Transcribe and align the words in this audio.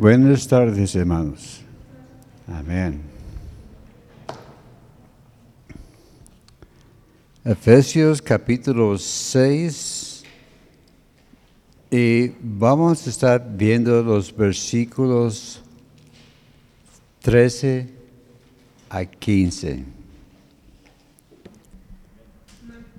Buenas 0.00 0.46
tardes, 0.46 0.94
hermanos. 0.94 1.60
Amén. 2.46 3.00
Efesios 7.44 8.22
capítulo 8.22 8.96
6 8.96 10.22
y 11.90 12.28
vamos 12.40 13.04
a 13.08 13.10
estar 13.10 13.44
viendo 13.56 14.00
los 14.04 14.32
versículos 14.32 15.64
13 17.22 17.88
a 18.90 19.04
15. 19.04 19.84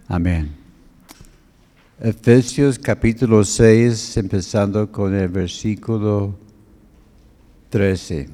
Amén. 0.09 0.53
Efesios 2.01 2.77
capítulo 2.77 3.45
6, 3.45 4.17
empezando 4.17 4.91
con 4.91 5.15
el 5.15 5.29
versículo 5.29 6.48
13. 7.69 8.29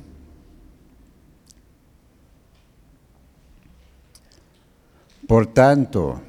Por 5.27 5.47
tanto, 5.47 6.21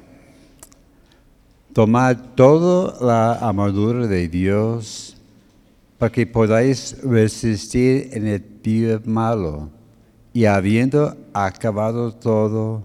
tomad 1.73 2.17
toda 2.35 2.97
la 3.05 3.33
armadura 3.33 4.07
de 4.07 4.27
Dios 4.27 5.15
para 5.97 6.11
que 6.11 6.25
podáis 6.25 7.01
resistir 7.03 8.09
en 8.13 8.27
el 8.27 8.61
día 8.61 9.01
malo 9.05 9.69
y 10.33 10.45
habiendo 10.45 11.17
acabado 11.33 12.13
todo, 12.13 12.83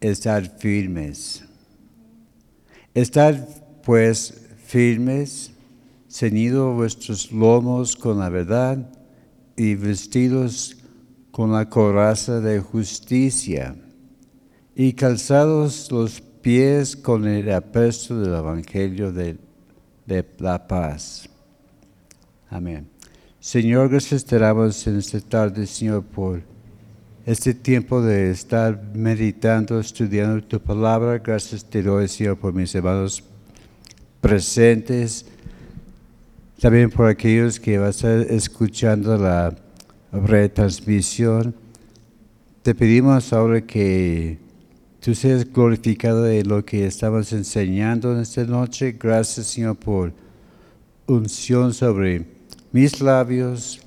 estar 0.00 0.44
firmes. 0.58 1.44
Estar 2.94 3.48
pues 3.82 4.48
firmes, 4.66 5.51
ceñidos 6.12 6.76
vuestros 6.76 7.32
lomos 7.32 7.96
con 7.96 8.18
la 8.18 8.28
verdad 8.28 8.86
y 9.56 9.74
vestidos 9.76 10.76
con 11.30 11.52
la 11.52 11.70
coraza 11.70 12.40
de 12.40 12.60
justicia 12.60 13.74
y 14.74 14.92
calzados 14.92 15.90
los 15.90 16.20
pies 16.20 16.96
con 16.96 17.26
el 17.26 17.50
apresto 17.50 18.20
del 18.20 18.34
Evangelio 18.34 19.10
de, 19.10 19.38
de 20.04 20.26
la 20.38 20.66
paz. 20.66 21.28
Amén. 22.50 22.86
Señor, 23.40 23.88
gracias 23.88 24.22
te 24.24 24.38
damos 24.38 24.86
en 24.86 24.98
esta 24.98 25.18
tarde, 25.20 25.66
Señor, 25.66 26.04
por 26.04 26.42
este 27.24 27.54
tiempo 27.54 28.02
de 28.02 28.30
estar 28.30 28.90
meditando, 28.94 29.80
estudiando 29.80 30.44
tu 30.44 30.60
palabra. 30.60 31.18
Gracias 31.18 31.64
te 31.64 31.82
doy, 31.82 32.06
Señor, 32.06 32.36
por 32.36 32.52
mis 32.52 32.74
hermanos 32.74 33.24
presentes. 34.20 35.26
También 36.62 36.90
por 36.90 37.08
aquellos 37.08 37.58
que 37.58 37.76
van 37.76 37.88
a 37.88 37.90
estar 37.90 38.20
escuchando 38.30 39.18
la 39.18 39.52
retransmisión. 40.12 41.56
Te 42.62 42.72
pedimos 42.72 43.32
ahora 43.32 43.62
que 43.62 44.38
tú 45.00 45.12
seas 45.12 45.44
glorificado 45.52 46.22
de 46.22 46.44
lo 46.44 46.64
que 46.64 46.86
estamos 46.86 47.32
enseñando 47.32 48.12
en 48.12 48.20
esta 48.20 48.44
noche. 48.44 48.92
Gracias, 48.92 49.48
Señor, 49.48 49.74
por 49.74 50.12
unción 51.08 51.74
sobre 51.74 52.26
mis 52.70 53.00
labios. 53.00 53.80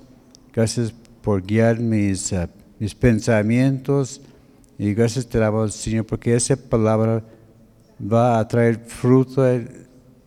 Gracias 0.51 0.93
por 1.21 1.41
guiar 1.43 1.79
mis 1.79 2.33
uh, 2.33 2.49
mis 2.77 2.93
pensamientos. 2.93 4.19
Y 4.77 4.93
gracias 4.93 5.25
te 5.25 5.37
damos, 5.37 5.75
Señor, 5.75 6.05
porque 6.05 6.35
esa 6.35 6.57
palabra 6.57 7.23
va 8.01 8.37
a 8.37 8.45
traer 8.45 8.79
fruto 8.85 9.45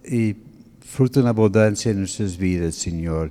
y 0.03 0.48
fruto 0.89 1.21
en 1.21 1.27
abundancia 1.27 1.91
en 1.91 1.99
nuestras 1.99 2.37
vidas, 2.37 2.75
Señor. 2.75 3.31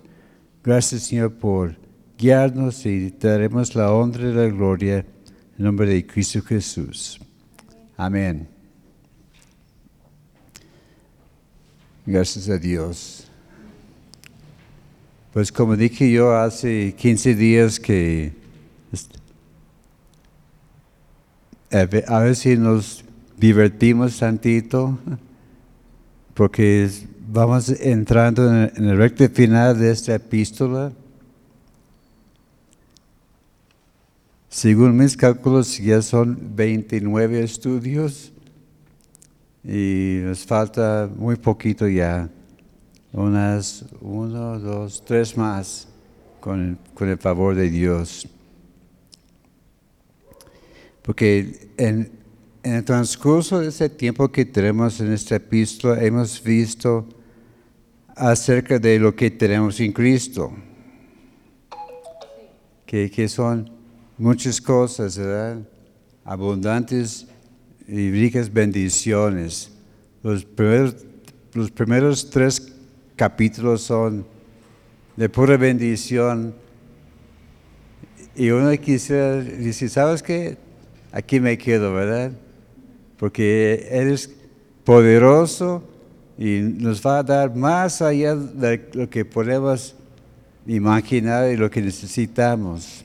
Gracias, 0.63 1.03
Señor, 1.03 1.33
por 1.33 1.75
guiarnos 2.17 2.85
y 2.85 3.09
daremos 3.09 3.75
la 3.75 3.91
honra 3.91 4.29
y 4.29 4.33
la 4.33 4.45
gloria 4.45 4.99
en 5.57 5.65
nombre 5.65 5.89
de 5.89 6.05
Cristo 6.05 6.41
Jesús. 6.41 7.19
Amén. 7.97 8.47
Gracias 12.05 12.47
a 12.47 12.57
Dios. 12.57 13.27
Pues 15.33 15.51
como 15.51 15.75
dije 15.75 16.09
yo 16.11 16.35
hace 16.35 16.93
15 16.95 17.35
días 17.35 17.79
que 17.79 18.33
a 21.71 22.19
ver 22.19 22.35
si 22.35 22.55
nos 22.55 23.03
divertimos 23.35 24.19
tantito, 24.19 24.97
porque 26.33 26.89
vamos 27.27 27.69
entrando 27.69 28.47
en 28.49 28.85
el, 28.85 28.97
recto 28.97 29.27
final 29.29 29.77
de 29.77 29.91
esta 29.91 30.15
epístola. 30.15 30.91
Según 34.49 34.95
mis 34.95 35.15
cálculos, 35.15 35.77
ya 35.77 36.01
son 36.01 36.37
29 36.55 37.43
estudios 37.43 38.31
y 39.63 40.21
nos 40.23 40.45
falta 40.45 41.09
muy 41.15 41.35
poquito 41.35 41.87
ya, 41.87 42.29
unas 43.11 43.85
uno, 43.99 44.57
dos, 44.59 45.03
tres 45.05 45.35
más 45.37 45.87
con 46.39 46.79
el 47.01 47.17
favor 47.17 47.55
de 47.55 47.69
Dios. 47.69 48.27
Porque 51.01 51.69
en, 51.77 52.09
el 52.63 52.83
transcurso 52.83 53.59
de 53.59 53.69
ese 53.69 53.89
tiempo 53.89 54.29
que 54.29 54.45
tenemos 54.45 54.99
en 54.99 55.11
esta 55.11 55.35
epístola 55.35 56.03
hemos 56.03 56.41
visto 56.41 57.07
acerca 58.17 58.79
de 58.79 58.99
lo 58.99 59.15
que 59.15 59.29
tenemos 59.31 59.79
en 59.79 59.91
Cristo. 59.91 60.51
Que, 62.85 63.11
que 63.11 63.27
son 63.27 63.69
muchas 64.17 64.59
cosas, 64.59 65.17
¿verdad? 65.17 65.59
Abundantes 66.23 67.27
y 67.87 68.11
ricas 68.11 68.51
bendiciones. 68.51 69.71
Los 70.23 70.43
primeros, 70.45 70.95
los 71.53 71.71
primeros 71.71 72.29
tres 72.29 72.73
capítulos 73.15 73.81
son 73.81 74.25
de 75.15 75.29
pura 75.29 75.57
bendición. 75.57 76.55
Y 78.35 78.49
uno 78.49 78.71
quisiera 78.79 79.35
decir, 79.35 79.89
¿sabes 79.89 80.21
qué? 80.23 80.57
aquí 81.11 81.39
me 81.39 81.57
quedo, 81.57 81.93
¿verdad? 81.93 82.31
Porque 83.17 83.87
eres 83.89 84.29
poderoso 84.83 85.83
y 86.37 86.59
nos 86.59 87.05
va 87.05 87.19
a 87.19 87.23
dar 87.23 87.55
más 87.55 88.01
allá 88.01 88.35
de 88.35 88.89
lo 88.93 89.09
que 89.09 89.25
podemos 89.25 89.95
imaginar 90.67 91.49
y 91.49 91.57
lo 91.57 91.69
que 91.69 91.81
necesitamos. 91.81 93.03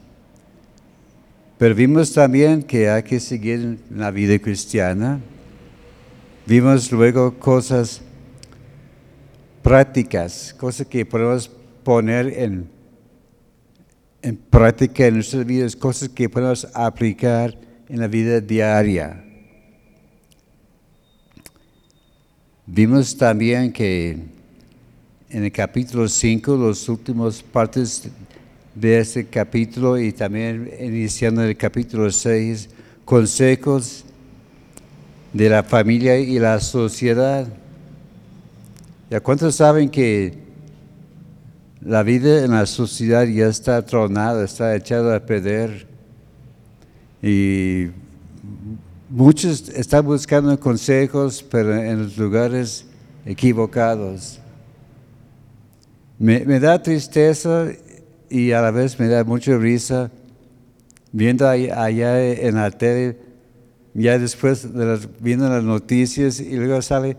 Pero 1.56 1.74
vimos 1.74 2.12
también 2.12 2.62
que 2.62 2.90
hay 2.90 3.02
que 3.02 3.20
seguir 3.20 3.60
en 3.60 3.80
la 3.98 4.10
vida 4.10 4.38
cristiana. 4.38 5.20
Vimos 6.44 6.90
luego 6.90 7.38
cosas 7.38 8.02
prácticas, 9.62 10.54
cosas 10.58 10.86
que 10.86 11.06
podemos 11.06 11.48
poner 11.84 12.26
en, 12.36 12.68
en 14.22 14.36
práctica 14.36 15.06
en 15.06 15.14
nuestras 15.14 15.46
vidas, 15.46 15.76
cosas 15.76 16.08
que 16.08 16.28
podemos 16.28 16.66
aplicar 16.74 17.56
en 17.88 18.00
la 18.00 18.08
vida 18.08 18.40
diaria. 18.40 19.24
Vimos 22.66 23.16
también 23.16 23.72
que 23.72 24.16
en 25.28 25.44
el 25.44 25.50
capítulo 25.50 26.06
5, 26.06 26.56
los 26.56 26.88
últimos 26.88 27.42
partes 27.42 28.08
de 28.72 29.00
este 29.00 29.26
capítulo 29.26 29.98
y 29.98 30.12
también 30.12 30.70
iniciando 30.80 31.42
el 31.42 31.56
capítulo 31.56 32.08
6, 32.08 32.68
consejos 33.04 34.04
de 35.32 35.48
la 35.48 35.64
familia 35.64 36.16
y 36.20 36.38
la 36.38 36.60
sociedad. 36.60 37.48
¿Ya 39.10 39.18
cuántos 39.18 39.56
saben 39.56 39.88
que 39.88 40.38
la 41.80 42.04
vida 42.04 42.44
en 42.44 42.52
la 42.52 42.66
sociedad 42.66 43.24
ya 43.24 43.48
está 43.48 43.84
tronada, 43.84 44.44
está 44.44 44.76
echada 44.76 45.16
a 45.16 45.26
perder? 45.26 45.88
Y 47.20 47.88
muchos 49.12 49.68
están 49.68 50.06
buscando 50.06 50.58
consejos, 50.58 51.44
pero 51.50 51.76
en 51.76 52.04
los 52.04 52.16
lugares 52.16 52.86
equivocados. 53.26 54.40
Me, 56.18 56.40
da 56.60 56.82
tristeza 56.82 57.66
y 58.30 58.52
a 58.52 58.62
la 58.62 58.70
vez 58.70 58.98
me 58.98 59.08
da 59.08 59.24
mucha 59.24 59.56
risa 59.58 60.10
viendo 61.10 61.46
allá 61.46 62.24
en 62.24 62.54
la 62.54 62.70
tele, 62.70 63.18
ya 63.92 64.18
después 64.18 64.72
de 64.72 64.86
las, 64.86 65.08
viendo 65.20 65.48
las 65.48 65.62
noticias 65.62 66.40
y 66.40 66.56
luego 66.56 66.80
sale, 66.80 67.16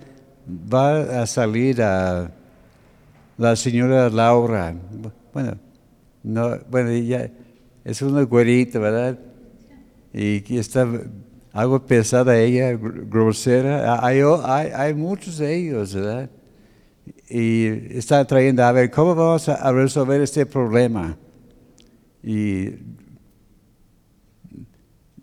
va 0.47 1.21
a 1.21 1.27
salir 1.27 1.77
la 1.77 3.55
señora 3.55 4.09
Laura. 4.09 4.73
Bueno, 5.31 5.57
no, 6.23 6.57
bueno, 6.71 6.91
ya 6.91 7.29
es 7.83 8.01
una 8.01 8.23
güerita, 8.23 8.79
¿verdad? 8.79 9.19
y 10.15 10.57
está 10.57 10.87
algo 11.53 11.85
pesada 11.85 12.37
ella, 12.37 12.73
grosera. 12.73 14.05
Hay, 14.05 14.19
hay, 14.43 14.71
hay, 14.75 14.93
muchos 14.93 15.37
de 15.37 15.55
ellos, 15.55 15.93
¿verdad? 15.93 16.29
y 17.29 17.65
está 17.97 18.25
trayendo 18.25 18.63
a 18.63 18.71
ver 18.71 18.91
cómo 18.91 19.15
vamos 19.15 19.49
a 19.49 19.71
resolver 19.71 20.21
este 20.21 20.45
problema. 20.45 21.17
Y 22.21 22.69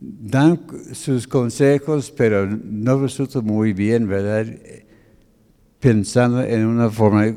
dan 0.01 0.61
sus 0.93 1.27
consejos, 1.27 2.11
pero 2.11 2.47
no 2.47 3.01
resulta 3.01 3.41
muy 3.41 3.73
bien, 3.73 4.09
¿verdad? 4.09 4.47
Pensando 5.79 6.43
en 6.43 6.67
una 6.67 6.91
forma 6.91 7.33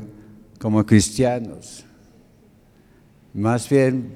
como 0.58 0.84
cristianos. 0.84 1.84
Más 3.32 3.68
bien, 3.68 4.12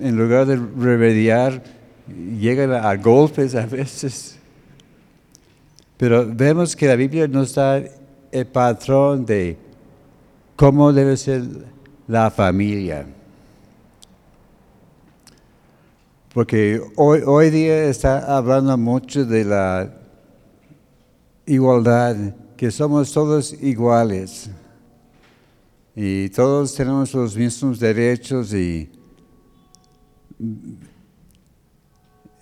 en 0.00 0.16
lugar 0.16 0.46
de 0.46 0.56
remediar, 0.56 1.62
llegan 2.06 2.72
a 2.72 2.94
golpes 2.96 3.54
a 3.54 3.66
veces. 3.66 4.38
Pero 5.96 6.26
vemos 6.26 6.74
que 6.74 6.86
la 6.86 6.96
Biblia 6.96 7.28
nos 7.28 7.54
da 7.54 7.82
el 8.30 8.46
patrón 8.46 9.24
de 9.24 9.56
cómo 10.56 10.92
debe 10.92 11.16
ser 11.16 11.42
la 12.06 12.30
familia. 12.30 13.06
Porque 16.32 16.82
hoy, 16.96 17.20
hoy 17.24 17.50
día 17.50 17.84
está 17.84 18.36
hablando 18.36 18.76
mucho 18.76 19.24
de 19.24 19.44
la 19.44 19.94
igualdad, 21.46 22.16
que 22.56 22.70
somos 22.70 23.12
todos 23.12 23.52
iguales 23.62 24.50
y 25.94 26.28
todos 26.30 26.74
tenemos 26.74 27.14
los 27.14 27.36
mismos 27.36 27.78
derechos 27.78 28.52
y, 28.52 28.90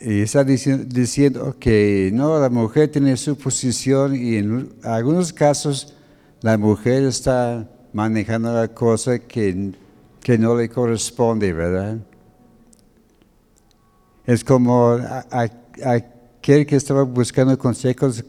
está 0.04 0.44
diciendo, 0.44 1.56
que 1.58 2.10
no, 2.12 2.38
la 2.38 2.50
mujer 2.50 2.90
tiene 2.90 3.16
su 3.16 3.36
posición 3.36 4.16
y 4.16 4.36
en 4.36 4.72
algunos 4.82 5.32
casos 5.32 5.94
la 6.40 6.58
mujer 6.58 7.04
está 7.04 7.68
manejando 7.92 8.52
la 8.52 8.68
cosa 8.68 9.18
que, 9.18 9.72
que 10.20 10.38
no 10.38 10.56
le 10.56 10.68
corresponde, 10.68 11.52
¿verdad? 11.52 11.98
Es 14.26 14.44
como 14.44 14.98
aquel 15.82 16.66
que 16.66 16.76
estaba 16.76 17.02
buscando 17.02 17.56
consejos 17.58 18.24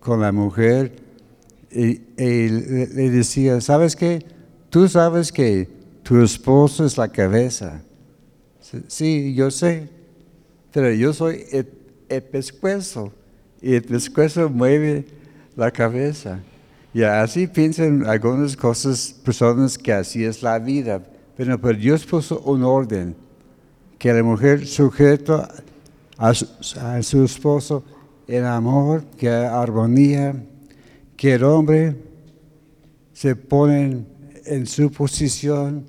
con, 0.00 0.20
la 0.20 0.32
mujer 0.32 0.96
y, 1.70 2.00
le 2.16 3.10
decía, 3.10 3.60
¿sabes 3.60 3.94
qué? 3.94 4.24
Tú 4.70 4.88
sabes 4.88 5.32
que 5.32 5.68
tu 6.02 6.22
esposo 6.22 6.84
es 6.84 6.96
la 6.96 7.08
cabeza. 7.08 7.82
Sí, 8.86 9.34
yo 9.34 9.50
sé, 9.50 9.97
pero 10.72 10.92
yo 10.92 11.12
soy 11.12 11.44
el, 11.52 12.22
pescuezo 12.22 13.12
y 13.60 13.74
el 13.74 13.82
pescuezo 13.82 14.48
mueve 14.48 15.06
la 15.56 15.70
cabeza. 15.70 16.40
Y 16.94 17.02
así 17.02 17.46
piensan 17.46 18.06
algunas 18.06 18.56
cosas, 18.56 19.14
personas 19.24 19.76
que 19.76 19.92
así 19.92 20.24
es 20.24 20.42
la 20.42 20.58
vida. 20.58 21.02
Pero, 21.36 21.60
pero 21.60 21.78
Dios 21.78 22.04
puso 22.04 22.40
un 22.40 22.62
orden 22.62 23.14
que 23.98 24.12
la 24.12 24.22
mujer 24.22 24.66
sujeta 24.66 25.48
a 26.16 26.34
su, 26.34 27.24
esposo 27.24 27.84
en 28.26 28.44
amor, 28.44 29.04
que 29.16 29.28
armonía, 29.28 30.34
que 31.16 31.34
el 31.34 31.44
hombre 31.44 31.96
se 33.12 33.36
pone 33.36 34.04
en 34.44 34.66
su 34.66 34.90
posición 34.90 35.86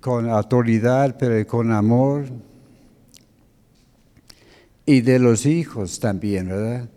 con 0.00 0.28
autoridad, 0.28 1.16
pero 1.18 1.46
con 1.46 1.70
amor. 1.72 2.24
Y 4.86 5.00
de 5.00 5.18
los 5.18 5.46
hijos 5.46 5.98
también, 5.98 6.48
¿verdad? 6.48 6.88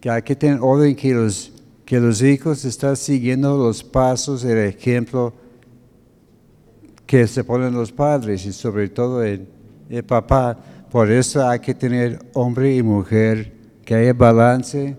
Que 0.00 0.10
hay 0.10 0.22
que 0.22 0.36
tener 0.36 0.58
orden 0.60 0.94
que 0.94 1.14
los, 1.14 1.52
que 1.84 1.98
los 1.98 2.22
hijos 2.22 2.64
están 2.64 2.96
siguiendo 2.96 3.56
los 3.56 3.82
pasos, 3.82 4.44
el 4.44 4.58
ejemplo 4.58 5.32
que 7.06 7.26
se 7.26 7.44
ponen 7.44 7.74
los 7.74 7.92
padres 7.92 8.46
y 8.46 8.52
sobre 8.52 8.88
todo 8.88 9.22
el, 9.22 9.46
papá. 10.06 10.56
Por 10.90 11.10
eso 11.10 11.46
hay 11.46 11.60
que 11.60 11.74
tener 11.74 12.18
hombre 12.32 12.74
y 12.74 12.82
mujer, 12.82 13.52
que 13.84 13.94
haya 13.94 14.14
balance, 14.14 14.96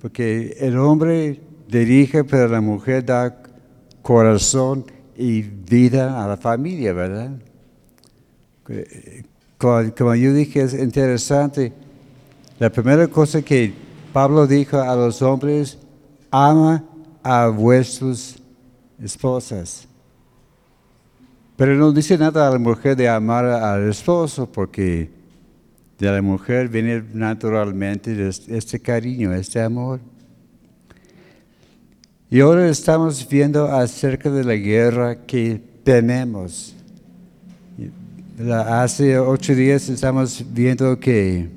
porque 0.00 0.56
el 0.60 0.76
hombre 0.78 1.40
dirige, 1.68 2.24
pero 2.24 2.48
la 2.48 2.60
mujer 2.60 3.04
da 3.06 3.42
corazón 4.02 4.84
y 5.16 5.40
vida 5.40 6.22
a 6.22 6.28
la 6.28 6.36
familia, 6.36 6.92
¿verdad? 6.92 7.30
Como, 9.64 10.14
yo 10.14 10.34
dije, 10.34 10.60
es 10.60 10.74
interesante. 10.74 11.72
La 12.58 12.68
primera 12.68 13.06
cosa 13.08 13.40
que 13.40 13.72
Pablo 14.12 14.46
dijo 14.46 14.78
a 14.78 14.94
los 14.94 15.22
hombres, 15.22 15.78
ama 16.30 16.84
a 17.22 17.48
vuestras 17.48 18.36
esposas. 19.02 19.88
Pero 21.56 21.76
no 21.76 21.92
dice 21.92 22.18
nada 22.18 22.46
a 22.46 22.50
la 22.50 22.58
mujer 22.58 22.94
de 22.94 23.08
amar 23.08 23.46
al 23.46 23.88
esposo, 23.88 24.46
porque 24.52 25.08
de 25.98 26.12
la 26.12 26.20
mujer 26.20 26.68
viene 26.68 27.02
naturalmente 27.14 28.28
este 28.28 28.78
cariño, 28.80 29.32
este 29.32 29.62
amor. 29.62 29.98
Y 32.28 32.40
ahora 32.40 32.68
estamos 32.68 33.26
viendo 33.26 33.66
acerca 33.66 34.28
de 34.28 34.44
la 34.44 34.56
guerra 34.56 35.24
que 35.24 35.58
tenemos. 35.82 36.74
Hace 38.36 39.16
ocho 39.18 39.54
días 39.54 39.88
estamos 39.88 40.44
viendo 40.52 40.98
que, 40.98 41.48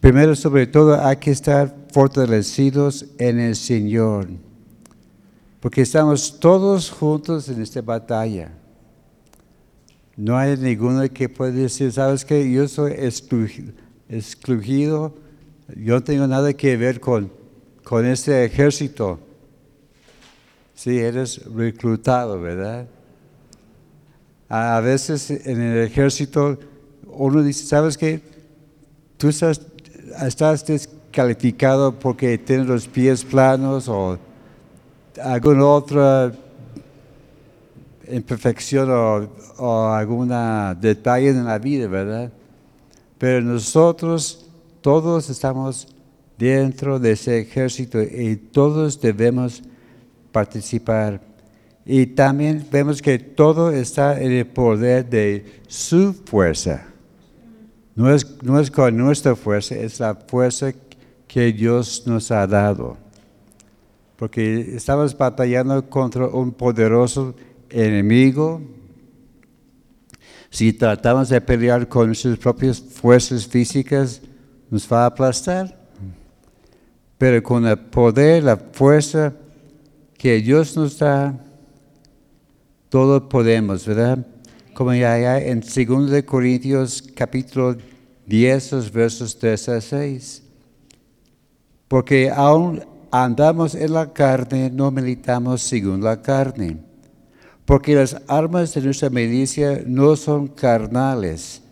primero 0.00 0.36
sobre 0.36 0.68
todo, 0.68 1.04
hay 1.04 1.16
que 1.16 1.32
estar 1.32 1.74
fortalecidos 1.92 3.06
en 3.18 3.40
el 3.40 3.56
Señor 3.56 4.28
porque 5.60 5.82
estamos 5.82 6.38
todos 6.38 6.90
juntos 6.90 7.48
en 7.48 7.60
esta 7.60 7.82
batalla. 7.82 8.52
No 10.16 10.36
hay 10.36 10.56
ninguno 10.56 11.08
que 11.08 11.28
pueda 11.28 11.52
decir, 11.52 11.92
¿sabes 11.92 12.24
qué? 12.24 12.50
Yo 12.50 12.68
soy 12.68 12.92
excluido, 14.08 15.14
yo 15.76 15.94
no 15.94 16.02
tengo 16.02 16.26
nada 16.26 16.52
que 16.52 16.76
ver 16.76 17.00
con, 17.00 17.30
con 17.84 18.06
este 18.06 18.44
ejército. 18.44 19.18
Sí, 20.74 20.98
eres 20.98 21.44
reclutado, 21.46 22.40
¿verdad? 22.40 22.86
A 24.48 24.80
veces 24.80 25.30
en 25.30 25.60
el 25.60 25.84
ejército 25.84 26.58
uno 27.06 27.42
dice, 27.42 27.66
¿sabes 27.66 27.98
qué? 27.98 28.22
Tú 29.18 29.28
estás, 29.28 29.60
descalificado 30.66 31.98
porque 31.98 32.38
tienes 32.38 32.66
los 32.66 32.86
pies 32.86 33.24
planos 33.24 33.88
o 33.88 34.18
alguna 35.22 35.66
otra 35.66 36.32
imperfección 38.10 38.90
o, 38.90 39.28
o 39.58 39.86
algún 39.88 40.28
detalle 40.80 41.28
en 41.28 41.44
la 41.44 41.58
vida, 41.58 41.86
¿verdad? 41.88 42.32
Pero 43.18 43.42
nosotros 43.42 44.46
todos 44.80 45.28
estamos 45.28 45.88
dentro 46.38 46.98
de 46.98 47.12
ese 47.12 47.40
ejército 47.40 48.00
y 48.00 48.36
todos 48.36 49.00
debemos 49.00 49.62
participar. 50.32 51.27
Y 51.88 52.06
también 52.06 52.64
vemos 52.70 53.02
que 53.02 53.18
todo 53.18 53.72
está 53.72 54.20
en 54.20 54.30
el 54.30 54.46
poder 54.46 55.08
de 55.08 55.62
su 55.66 56.12
fuerza. 56.12 56.86
No 57.96 58.14
es, 58.14 58.24
con 58.70 58.96
nuestra 58.96 59.34
fuerza, 59.34 59.74
es 59.74 59.98
la 59.98 60.14
fuerza 60.14 60.72
que 61.26 61.52
Dios 61.52 62.04
nos 62.06 62.30
ha 62.30 62.46
dado 62.46 62.96
porque 64.18 64.74
estamos 64.74 65.16
batallando 65.16 65.88
contra 65.88 66.26
un 66.26 66.50
poderoso 66.50 67.36
enemigo. 67.70 68.60
Si 70.50 70.72
tratamos 70.72 71.28
de 71.28 71.40
pelear 71.40 71.86
con 71.86 72.12
sus 72.16 72.36
propias 72.36 72.80
fuerzas 72.80 73.46
físicas, 73.46 74.20
nos 74.70 74.92
va 74.92 75.04
a 75.04 75.06
aplastar. 75.06 75.78
Pero 77.16 77.40
con 77.44 77.64
el 77.64 77.78
poder, 77.78 78.42
la 78.42 78.56
fuerza 78.56 79.32
que 80.16 80.40
Dios 80.40 80.76
nos 80.76 80.98
da, 80.98 81.38
todo 82.88 83.28
podemos, 83.28 83.86
¿verdad? 83.86 84.26
Como 84.74 84.94
ya 84.94 85.38
en 85.38 85.60
2 85.60 86.22
Corintios 86.24 87.02
capítulo 87.14 87.76
10, 88.26 88.92
versos 88.92 89.38
3 89.38 89.68
a 89.68 89.80
6. 89.80 90.42
Porque 91.88 92.30
aún 92.30 92.84
andamos 93.10 93.74
en 93.74 93.92
la 93.94 94.12
carne, 94.12 94.70
no 94.70 94.90
militamos 94.90 95.62
según 95.62 96.02
la 96.02 96.22
carne. 96.22 96.76
Porque 97.64 97.94
las 97.94 98.16
armas 98.28 98.72
de 98.72 98.82
nuestra 98.82 99.10
milicia 99.10 99.82
no 99.84 100.16
son 100.16 100.46
carnales, 100.46 101.62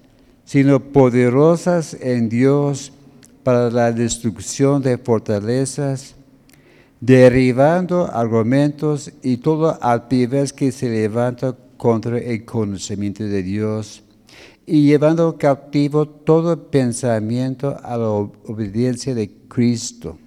sino 0.44 0.80
poderosas 0.80 1.94
en 2.00 2.28
Dios 2.28 2.92
para 3.42 3.70
la 3.70 3.92
destrucción 3.92 4.82
de 4.82 4.99
fortalezas, 4.99 6.15
derribando 7.06 8.10
argumentos 8.12 9.12
y 9.22 9.36
todo 9.36 9.78
altivez 9.80 10.52
que 10.52 10.72
se 10.72 10.90
levanta 10.90 11.56
contra 11.76 12.18
el 12.18 12.44
conocimiento 12.44 13.22
de 13.22 13.42
Dios 13.44 14.02
y 14.66 14.86
llevando 14.86 15.38
cautivo 15.38 16.08
todo 16.08 16.68
pensamiento 16.70 17.78
a 17.82 17.96
la 17.96 18.08
obediencia 18.08 19.14
de 19.14 19.30
Cristo 19.46 20.18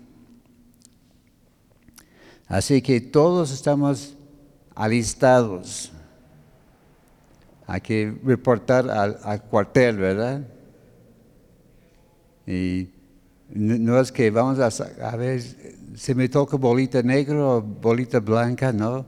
Así 2.50 2.82
que 2.82 3.00
todos 3.00 3.52
estamos 3.52 4.18
alistados. 4.74 5.92
Hay 7.68 7.80
que 7.80 8.18
reportar 8.24 8.90
al, 8.90 9.44
cuartel, 9.44 9.98
¿verdad? 9.98 10.48
Y 12.48 12.90
no 13.50 14.00
es 14.00 14.12
que 14.12 14.32
vamos 14.32 14.58
a, 14.58 15.08
a 15.08 15.16
ver 15.16 15.44
si 15.96 16.14
me 16.14 16.30
toca 16.30 16.58
bolita 16.58 17.02
negra 17.02 17.46
o 17.46 17.62
bolita 17.62 18.20
blanca, 18.20 18.72
no. 18.72 19.06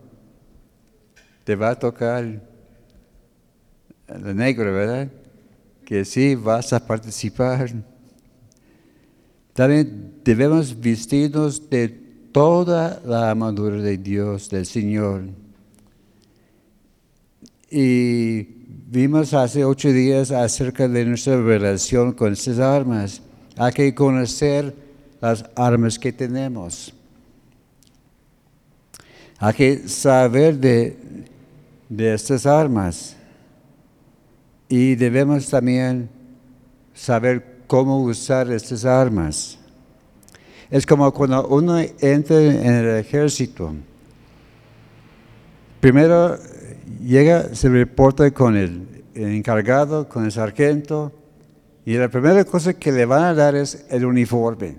Te 1.43 1.55
va 1.55 1.71
a 1.71 1.79
tocar 1.79 2.41
la 4.07 4.33
negra, 4.33 4.71
¿verdad? 4.71 5.09
Que 5.85 6.05
sí 6.05 6.35
vas 6.35 6.73
a 6.73 6.85
participar. 6.85 7.71
También 9.53 10.13
debemos 10.23 10.79
vestirnos 10.79 11.69
de 11.69 11.89
toda 12.31 13.01
la 13.05 13.31
armadura 13.31 13.77
de 13.77 13.97
Dios, 13.97 14.49
del 14.49 14.65
Señor. 14.65 15.23
Y 17.69 18.43
vimos 18.89 19.33
hace 19.33 19.63
ocho 19.65 19.91
días 19.91 20.31
acerca 20.31 20.87
de 20.87 21.05
nuestra 21.05 21.41
relación 21.41 22.13
con 22.13 22.33
estas 22.33 22.59
armas. 22.59 23.21
Hay 23.57 23.73
que 23.73 23.95
conocer 23.95 24.73
las 25.21 25.45
armas 25.55 25.97
que 25.97 26.11
tenemos. 26.11 26.93
Hay 29.37 29.53
que 29.53 29.87
saber 29.87 30.57
de, 30.57 30.97
de 31.87 32.13
estas 32.13 32.45
armas. 32.45 33.15
Y 34.67 34.95
debemos 34.95 35.47
también 35.49 36.09
saber 36.93 37.59
cómo 37.67 38.01
usar 38.01 38.51
estas 38.51 38.83
armas. 38.83 39.57
Es 40.69 40.85
como 40.85 41.11
cuando 41.13 41.47
uno 41.47 41.79
entra 41.99 42.41
en 42.41 42.65
el 42.65 42.97
ejército. 42.97 43.73
Primero 45.81 46.37
llega, 47.03 47.53
se 47.53 47.67
reporta 47.67 48.31
con 48.31 48.55
el, 48.55 49.03
encargado, 49.15 50.07
con 50.07 50.25
el 50.25 50.31
sargento, 50.31 51.11
y 51.85 51.95
la 51.95 52.07
primera 52.07 52.45
cosa 52.45 52.73
que 52.73 52.91
le 52.91 53.05
van 53.05 53.23
a 53.23 53.33
dar 53.33 53.55
es 53.55 53.85
el 53.89 54.05
uniforme. 54.05 54.75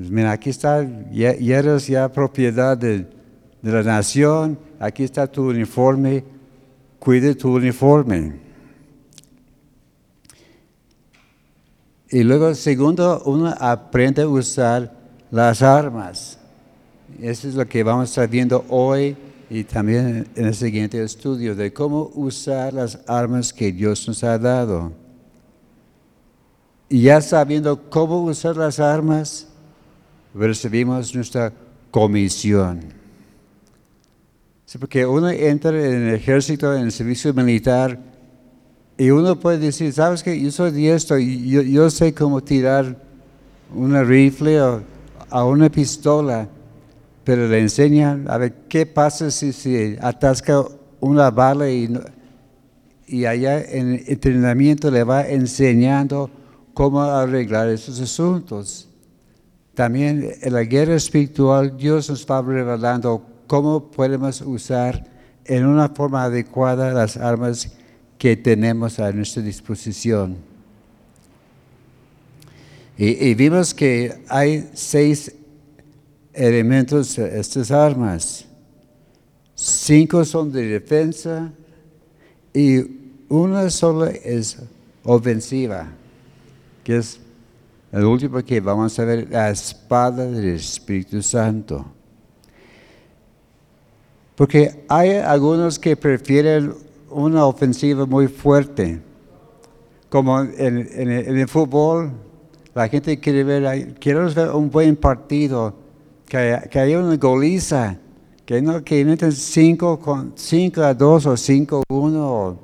Pues 0.00 0.10
mira, 0.10 0.32
aquí 0.32 0.48
está, 0.48 0.82
ya, 1.12 1.32
eres 1.32 1.86
ya 1.86 2.10
propiedad 2.10 2.74
de, 2.74 3.06
de 3.60 3.70
la 3.70 3.82
nación, 3.82 4.58
aquí 4.78 5.04
está 5.04 5.26
tu 5.26 5.50
uniforme, 5.50 6.24
cuide 6.98 7.34
tu 7.34 7.54
uniforme. 7.54 8.40
Y 12.08 12.22
luego, 12.22 12.54
segundo, 12.54 13.20
uno 13.26 13.54
aprende 13.60 14.22
a 14.22 14.28
usar 14.28 14.90
las 15.30 15.60
armas. 15.60 16.38
Eso 17.20 17.48
es 17.48 17.54
lo 17.54 17.68
que 17.68 17.82
vamos 17.82 18.04
a 18.04 18.04
estar 18.04 18.28
viendo 18.30 18.64
hoy 18.70 19.14
y 19.50 19.64
también 19.64 20.26
en 20.34 20.46
el 20.46 20.54
siguiente 20.54 21.04
estudio, 21.04 21.54
de 21.54 21.74
cómo 21.74 22.10
usar 22.14 22.72
las 22.72 22.98
armas 23.06 23.52
que 23.52 23.70
Dios 23.70 24.08
nos 24.08 24.24
ha 24.24 24.38
dado. 24.38 24.92
Y 26.88 27.02
ya 27.02 27.20
sabiendo 27.20 27.90
cómo 27.90 28.24
usar 28.24 28.56
las 28.56 28.80
armas, 28.80 29.46
recibimos 30.34 31.14
nuestra 31.14 31.52
comisión. 31.90 32.80
porque 34.78 35.04
uno 35.04 35.28
entra 35.30 35.70
en 35.70 36.08
el 36.08 36.14
ejército, 36.14 36.74
en 36.74 36.84
el 36.84 36.92
servicio 36.92 37.34
militar, 37.34 37.98
y 38.96 39.10
uno 39.10 39.40
puede 39.40 39.58
decir, 39.58 39.92
¿sabes 39.92 40.22
qué? 40.22 40.38
Yo 40.38 40.50
soy 40.50 40.72
diestro 40.72 41.18
yo, 41.18 41.88
sé 41.88 42.12
cómo 42.12 42.42
tirar 42.42 43.02
una 43.74 44.04
rifle 44.04 44.60
o 44.60 44.82
a 45.30 45.44
una 45.44 45.70
pistola, 45.70 46.46
pero 47.24 47.48
le 47.48 47.60
enseñan 47.60 48.26
a 48.28 48.36
ver 48.36 48.52
qué 48.68 48.84
pasa 48.84 49.30
si 49.30 49.52
se 49.52 49.98
atasca 50.02 50.62
una 51.00 51.30
bala 51.30 51.70
y, 51.70 51.88
y 53.06 53.24
allá 53.24 53.62
en 53.62 53.94
el 53.94 54.04
entrenamiento 54.06 54.90
le 54.90 55.02
va 55.02 55.26
enseñando 55.26 56.30
cómo 56.74 57.00
arreglar 57.00 57.70
esos 57.70 58.00
asuntos. 58.00 58.89
También 59.80 60.34
en 60.42 60.52
la 60.52 60.64
guerra 60.64 60.94
espiritual 60.94 61.74
Dios 61.74 62.10
nos 62.10 62.26
va 62.26 62.42
revelando 62.42 63.24
cómo 63.46 63.90
podemos 63.90 64.42
usar 64.42 65.06
en 65.46 65.64
una 65.64 65.88
forma 65.88 66.24
adecuada 66.24 66.92
las 66.92 67.16
armas 67.16 67.66
que 68.18 68.36
tenemos 68.36 69.00
a 69.00 69.10
nuestra 69.10 69.42
disposición. 69.42 70.36
Y, 72.98 73.32
vimos 73.32 73.72
que 73.72 74.22
hay 74.28 74.68
seis 74.74 75.34
elementos 76.34 77.16
estas 77.16 77.70
armas. 77.70 78.44
Cinco 79.54 80.26
son 80.26 80.52
de 80.52 80.78
defensa 80.78 81.50
y 82.52 82.82
una 83.30 83.70
sola 83.70 84.10
es 84.10 84.58
ofensiva, 85.04 85.88
que 86.84 86.98
es 86.98 87.18
el 87.92 88.04
último 88.04 88.42
que 88.44 88.60
vamos 88.60 88.98
a 88.98 89.04
ver, 89.04 89.28
la 89.30 89.50
espada 89.50 90.26
del 90.26 90.54
Espíritu 90.54 91.22
Santo. 91.22 91.84
Porque 94.36 94.84
hay 94.88 95.16
algunos 95.16 95.78
que 95.78 95.96
prefieren 95.96 96.72
una 97.10 97.44
ofensiva 97.44 98.06
muy 98.06 98.28
fuerte. 98.28 99.00
Como 100.08 100.40
en, 100.40 100.78
el 101.10 101.48
fútbol, 101.48 102.12
la 102.74 102.88
gente 102.88 103.18
quiere 103.18 103.44
ver, 103.44 103.94
quiero 104.00 104.32
ver 104.32 104.50
un 104.50 104.70
buen 104.70 104.96
partido, 104.96 105.74
que, 106.26 106.38
haya 106.38 106.98
una 106.98 107.16
goliza, 107.16 107.98
que 108.46 108.62
no 108.62 108.82
que 108.82 109.04
meten 109.04 109.32
5 109.32 110.00
a 110.82 110.94
2 110.94 111.26
o 111.26 111.36
5 111.36 111.82
a 111.88 111.92
1. 111.92 112.58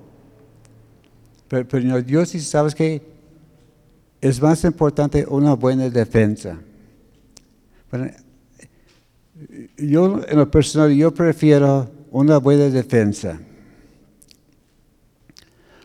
Pero, 1.48 1.68
pero 1.68 2.02
Dios 2.02 2.28
sí 2.28 2.40
sabes 2.40 2.74
que 2.74 3.15
es 4.20 4.40
más 4.40 4.64
importante 4.64 5.24
una 5.28 5.54
buena 5.54 5.88
defensa. 5.88 6.58
yo 9.76 10.20
en 10.26 10.36
lo 10.36 10.50
personal 10.50 10.92
yo 10.94 11.12
prefiero 11.12 11.90
una 12.10 12.38
buena 12.38 12.64
defensa. 12.64 13.38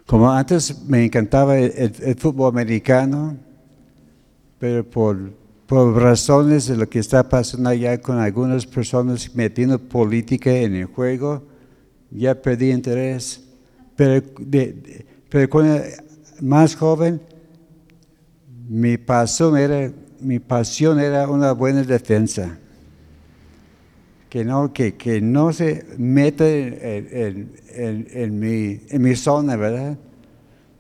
Como 0.06 0.30
antes 0.32 0.84
me 0.88 1.06
encantaba 1.06 1.58
el, 1.58 2.16
fútbol 2.18 2.50
americano, 2.50 3.38
pero 4.60 4.84
por, 4.84 5.32
por, 5.66 5.96
razones 6.02 6.68
de 6.68 6.76
lo 6.76 6.90
que 6.90 7.00
está 7.00 7.28
pasando 7.28 7.70
allá 7.70 8.00
con 8.02 8.20
algunas 8.20 8.66
personas 8.66 9.34
metiendo 9.36 9.80
política 9.80 10.52
en 10.52 10.76
el 10.76 10.86
juego, 10.86 11.44
ya 12.10 12.36
perdí 12.36 12.72
interés. 12.72 13.42
Pero, 13.96 14.22
pero 15.30 15.50
cuando 15.50 15.82
más 16.42 16.76
joven, 16.76 17.22
mi 18.70 18.98
pasión 18.98 19.58
era, 19.58 21.28
una 21.30 21.52
buena 21.54 21.84
defensa. 21.84 22.58
Que 24.30 24.46
no, 24.46 24.72
que, 24.72 24.96
que 24.96 25.20
no 25.20 25.52
se 25.52 25.86
mete 25.98 26.98
en, 27.26 28.08
en, 28.14 28.40
mi, 28.40 28.80
en 28.90 29.02
mi 29.02 29.16
zona, 29.16 29.58
¿verdad? 29.58 29.98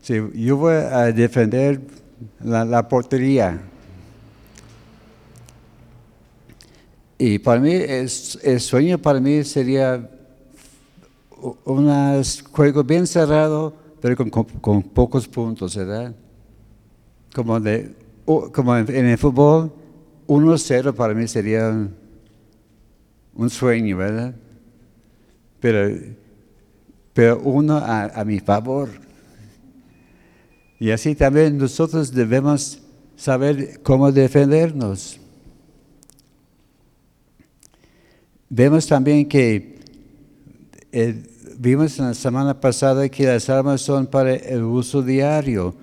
Si 0.01 0.15
yo 0.33 0.57
voy 0.57 0.73
a 0.73 1.11
defender 1.11 1.81
la, 2.43 2.87
portería. 2.87 3.61
Y 7.17 7.39
para 7.39 7.59
mí, 7.59 7.73
el, 7.73 8.09
sueño 8.59 8.97
para 8.97 9.19
mí 9.19 9.43
sería 9.43 10.09
un 11.65 12.23
juego 12.51 12.83
bien 12.83 13.05
cerrado, 13.05 13.73
pero 14.01 14.15
con, 14.61 14.81
pocos 14.83 15.27
puntos, 15.27 15.75
¿verdad? 15.75 16.15
Como, 17.33 17.59
de, 17.59 17.95
como 18.25 18.77
en, 18.77 19.05
el 19.05 19.17
fútbol, 19.17 19.71
1-0 20.27 20.93
para 20.93 21.13
mí 21.13 21.27
sería 21.27 21.69
un, 23.33 23.49
sueño, 23.49 23.97
¿verdad? 23.97 24.35
Pero 25.59 25.89
pero 27.13 27.39
uno 27.39 27.77
a, 27.77 28.23
mi 28.25 28.39
favor. 28.39 28.89
Y 30.79 30.91
así 30.91 31.13
también 31.15 31.57
nosotros 31.57 32.11
debemos 32.11 32.81
saber 33.15 33.81
cómo 33.83 34.11
defendernos. 34.11 35.19
Vemos 38.49 38.87
también 38.87 39.27
que 39.27 39.79
eh, 40.91 41.23
vimos 41.57 41.97
la 41.99 42.13
semana 42.13 42.59
pasada 42.59 43.07
que 43.07 43.25
las 43.25 43.49
armas 43.49 43.81
son 43.81 44.07
para 44.07 44.33
el 44.33 44.63
uso 44.63 45.01
diario. 45.01 45.75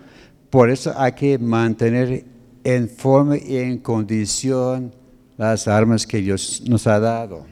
Por 0.51 0.71
eso 0.71 0.93
hay 0.97 1.13
que 1.13 1.39
mantener 1.39 2.25
en 2.65 2.89
forma 2.89 3.37
y 3.37 3.57
en 3.57 3.79
condición 3.79 4.93
las 5.37 5.69
armas 5.69 6.07
que 6.07 6.19
Dios 6.19 6.63
nos 6.67 6.87
ha 6.87 6.99
dado. 6.99 7.47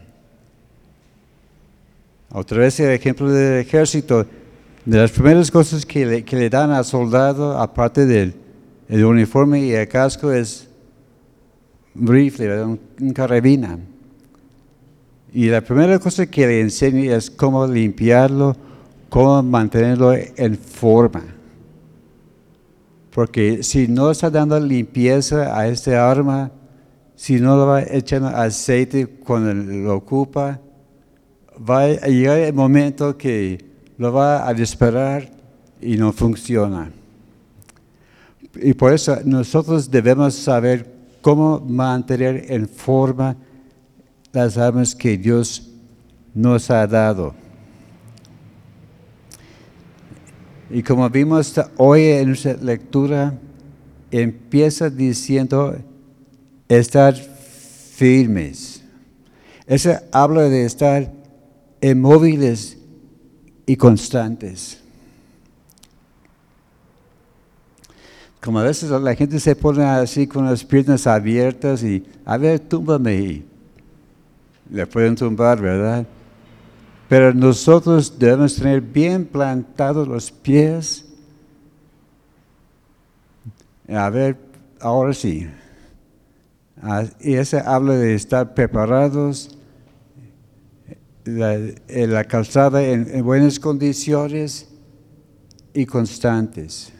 Otra 2.31 2.59
vez 2.59 2.81
el 2.81 2.91
ejemplo 2.91 3.31
del 3.31 3.61
ejército. 3.61 4.26
De 4.85 4.99
las 4.99 5.11
primeras 5.11 5.50
cosas 5.50 5.85
que 5.85 6.07
le, 6.07 6.50
dan 6.50 6.71
al 6.71 6.85
soldado, 6.85 7.59
aparte 7.59 8.07
del 8.07 8.35
el 8.88 9.05
uniforme 9.05 9.61
y 9.61 9.73
el 9.73 9.88
casco, 9.88 10.31
es 10.31 10.69
rifle, 11.95 12.62
un, 12.62 12.79
un 13.00 13.12
carabina. 13.12 13.79
Y 15.33 15.47
la 15.47 15.61
primera 15.61 15.99
cosa 15.99 16.26
que 16.26 16.47
le 16.47 16.61
enseño 16.61 17.12
es 17.12 17.31
cómo 17.31 17.67
limpiarlo, 17.67 18.57
cómo 19.09 19.43
mantenerlo 19.43 20.15
en 20.15 20.57
forma. 20.57 21.36
Porque 23.17 23.63
si 23.63 23.89
no 23.89 24.11
está 24.11 24.29
dando 24.29 24.61
limpieza 24.61 25.59
a 25.59 25.67
este 25.69 25.97
arma, 25.97 26.51
si 27.15 27.41
no 27.41 27.57
lo 27.57 27.67
va 27.67 27.83
echando 27.83 28.29
aceite 28.29 29.07
cuando 29.07 29.55
lo 29.55 29.97
ocupa, 29.97 30.61
va 31.59 31.85
a 31.85 32.09
llegar 32.09 32.41
el 32.41 32.53
momento 32.53 33.17
que 33.17 33.65
lo 33.97 34.13
va 34.13 34.47
a 34.47 34.53
disparar 34.53 35.31
y 35.81 35.97
no 35.97 36.13
funciona. 36.13 36.93
Y 38.57 38.75
por 38.75 38.93
eso 38.93 39.17
nosotros 39.25 39.91
debemos 39.91 40.35
saber 40.35 40.87
cómo 41.23 41.59
mantener 41.59 42.53
en 42.53 42.69
forma 42.69 43.35
las 44.31 44.59
armas 44.59 44.95
que 44.95 45.17
Dios 45.17 45.71
nos 46.35 46.71
ha 46.71 46.87
dado. 46.87 47.35
Y 50.71 50.83
como 50.83 51.09
vimos 51.09 51.61
hoy 51.77 52.05
en 52.07 52.29
nuestra 52.29 52.55
lectura, 52.55 53.39
empieza 54.11 54.91
diciendo 54.91 55.77
estar 56.69 57.15
firmes. 57.15 58.83
Eso 59.67 59.93
habla 60.13 60.43
de 60.43 60.65
estar 60.65 61.13
inmóviles 61.81 62.79
y 63.65 63.77
constantes. 63.77 64.81
Como 68.41 68.61
a 68.61 68.65
veces 68.65 68.91
la 68.91 69.15
gente 69.15 69.41
se 69.41 69.57
pone 69.57 69.85
así 69.85 70.27
con 70.27 70.47
las 70.47 70.65
piernas 70.65 71.07
abiertas 71.07 71.83
y, 71.83 72.05
a 72.25 72.37
ver, 72.37 72.61
túmbame. 72.61 73.43
Le 74.71 74.87
pueden 74.87 75.17
tumbar, 75.17 75.61
¿verdad? 75.61 76.07
Pero 77.09 77.33
nosotros 77.33 78.19
debemos 78.19 78.57
tener 78.57 78.81
bien 78.81 79.25
plantados 79.25 80.09
los 80.09 80.31
pies. 80.31 81.05
A 83.89 84.11
ver, 84.11 84.37
ahora 84.81 85.13
sí. 85.13 85.47
Ah, 86.83 87.05
y 87.21 87.35
ese 87.35 87.61
habla 87.61 87.95
de 87.95 88.15
estar 88.15 88.55
preparados, 88.55 89.57
la, 91.25 91.59
la 91.89 92.25
calzada 92.25 92.83
en 92.83 93.25
buenas 93.25 93.59
condiciones 93.59 94.69
y 95.73 95.87
constantes, 95.87 96.93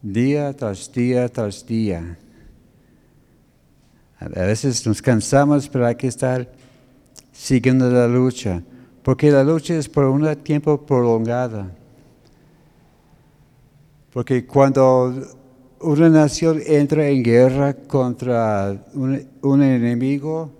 día 0.00 0.54
tras 0.54 0.92
día 0.92 1.28
tras 1.28 1.66
día. 1.66 2.18
A 4.18 4.28
veces 4.28 4.86
nos 4.86 5.02
cansamos, 5.02 5.68
pero 5.68 5.86
hay 5.86 5.96
que 5.96 6.06
estar 6.06 6.50
siguiendo 7.32 7.90
la 7.90 8.06
lucha 8.06 8.62
porque 9.02 9.30
la 9.30 9.42
lucha 9.42 9.74
es 9.74 9.88
por 9.88 10.04
un 10.04 10.34
tiempo 10.36 10.80
prolongada. 10.80 11.70
Porque 14.12 14.46
cuando 14.46 15.14
una 15.80 16.08
nación 16.08 16.60
entra 16.66 17.08
en 17.08 17.22
guerra 17.22 17.74
contra 17.74 18.76
un, 18.94 19.62
enemigo, 19.62 20.50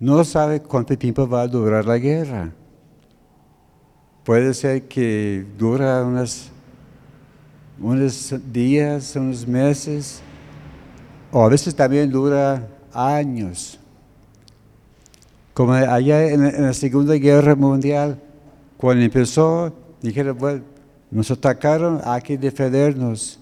no 0.00 0.24
sabe 0.24 0.60
cuánto 0.60 0.96
tiempo 0.98 1.28
va 1.28 1.42
a 1.42 1.48
durar 1.48 1.84
la 1.84 1.98
guerra. 1.98 2.52
Puede 4.24 4.52
ser 4.54 4.88
que 4.88 5.46
dura 5.56 6.02
unos, 6.04 6.50
unos 7.80 8.34
días, 8.52 9.14
unos 9.16 9.46
meses, 9.46 10.20
o 11.30 11.44
a 11.44 11.48
veces 11.48 11.74
también 11.74 12.10
dura 12.10 12.66
años. 12.92 13.78
Como 15.58 15.72
allá 15.72 16.24
en, 16.28 16.62
la 16.62 16.72
Segunda 16.72 17.14
Guerra 17.14 17.56
Mundial, 17.56 18.22
cuando 18.76 19.02
empezó, 19.02 19.72
dijeron, 20.00 20.38
bueno, 20.38 20.62
nos 21.10 21.32
atacaron, 21.32 22.00
hay 22.04 22.22
que 22.22 22.38
defendernos. 22.38 23.40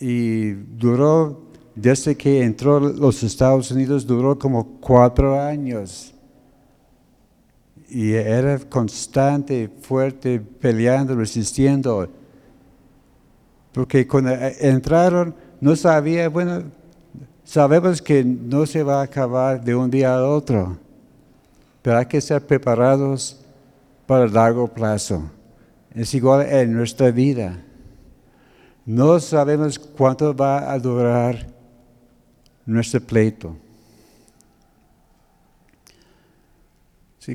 Y 0.00 0.50
duró, 0.50 1.42
desde 1.76 2.16
que 2.16 2.42
entró 2.42 2.80
los 2.80 3.22
Estados 3.22 3.70
Unidos, 3.70 4.04
duró 4.04 4.36
como 4.36 4.66
cuatro 4.80 5.40
años. 5.40 6.12
Y 7.88 8.10
era 8.14 8.58
constante, 8.58 9.70
fuerte, 9.80 10.40
peleando, 10.40 11.14
resistiendo. 11.14 12.08
Porque 13.70 14.08
cuando 14.08 14.32
entraron, 14.58 15.36
no 15.60 15.76
sabía, 15.76 16.28
bueno, 16.28 16.64
Sabemos 17.46 18.02
que 18.02 18.24
no 18.24 18.66
se 18.66 18.82
va 18.82 18.98
a 18.98 19.04
acabar 19.04 19.62
de 19.62 19.72
un 19.72 19.88
día 19.88 20.16
a 20.16 20.28
otro, 20.28 20.76
pero 21.80 21.96
hay 21.96 22.06
que 22.06 22.18
estar 22.18 22.42
preparados 22.42 23.40
para 24.04 24.24
el 24.24 24.32
largo 24.32 24.66
plazo. 24.66 25.30
Es 25.94 26.12
igual 26.12 26.44
en 26.44 26.72
nuestra 26.72 27.12
vida. 27.12 27.56
No 28.84 29.20
sabemos 29.20 29.78
cuánto 29.78 30.34
va 30.34 30.72
a 30.72 30.76
durar 30.80 31.46
nuestro 32.66 33.00
pleito. 33.00 33.56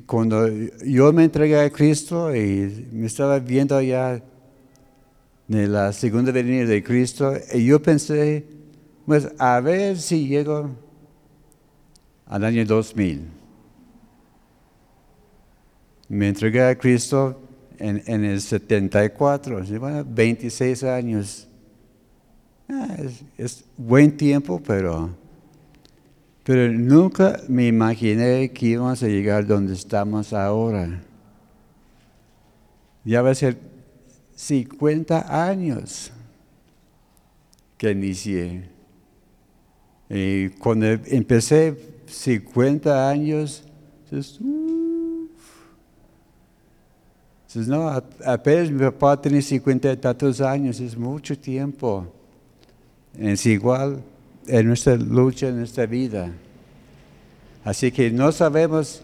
cuando 0.05 0.47
yo 0.85 1.11
me 1.11 1.25
entregué 1.25 1.59
a 1.59 1.69
Cristo 1.69 2.33
y 2.33 2.87
me 2.93 3.07
estaba 3.07 3.39
viendo 3.39 3.81
ya 3.81 4.21
en 5.49 5.71
la 5.71 5.91
segunda 5.91 6.31
venida 6.31 6.65
de 6.65 6.81
Cristo, 6.81 7.33
y 7.53 7.65
yo 7.65 7.81
pensé, 7.81 8.60
pues 9.11 9.27
a 9.39 9.59
ver 9.59 9.97
si 9.97 10.25
llego 10.25 10.69
al 12.27 12.45
año 12.45 12.63
2000. 12.63 13.27
Me 16.07 16.29
entregué 16.29 16.63
a 16.63 16.77
Cristo 16.77 17.37
en, 17.77 18.23
el 18.23 18.39
74, 18.39 19.65
bueno, 19.81 20.05
26 20.07 20.83
años. 20.85 21.45
Ah, 22.69 22.95
es, 23.37 23.65
buen 23.75 24.15
tiempo, 24.15 24.61
pero, 24.65 25.09
pero 26.45 26.71
nunca 26.71 27.41
me 27.49 27.67
imaginé 27.67 28.49
que 28.53 28.65
íbamos 28.65 29.03
a 29.03 29.07
llegar 29.07 29.45
donde 29.45 29.73
estamos 29.73 30.31
ahora. 30.31 31.03
Ya 33.03 33.21
va 33.21 33.31
a 33.31 33.35
ser 33.35 33.57
50 34.37 35.49
años 35.49 36.13
que 37.77 37.91
inicié. 37.91 38.71
Y 40.13 40.49
cuando 40.49 40.87
empecé 40.87 41.73
50 42.05 43.09
años, 43.09 43.63
dices, 44.11 44.41
no, 47.65 47.89
apenas 48.25 48.69
mi 48.69 48.79
papá 48.79 49.21
tiene 49.21 49.41
50 49.41 49.93
y 49.93 49.97
tantos 49.97 50.41
años, 50.41 50.81
es 50.81 50.97
mucho 50.97 51.39
tiempo. 51.39 52.05
Es 53.17 53.45
igual 53.45 54.03
en 54.47 54.67
nuestra 54.67 54.97
lucha, 54.97 55.47
en 55.47 55.59
nuestra 55.59 55.85
vida. 55.85 56.33
Así 57.63 57.89
que 57.89 58.11
no 58.11 58.33
sabemos 58.33 59.01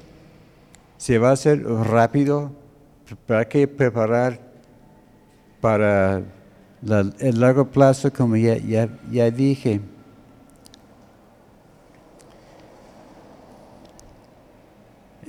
si 0.97 1.17
va 1.17 1.31
a 1.31 1.37
ser 1.37 1.63
rápido, 1.63 2.51
pero 3.25 3.39
hay 3.39 3.45
que 3.45 3.65
preparar 3.65 4.41
para 5.61 6.21
el 7.19 7.39
largo 7.39 7.65
plazo, 7.65 8.11
como 8.11 8.35
ya, 8.35 8.57
ya, 8.57 8.89
ya 9.09 9.31
dije. 9.31 9.79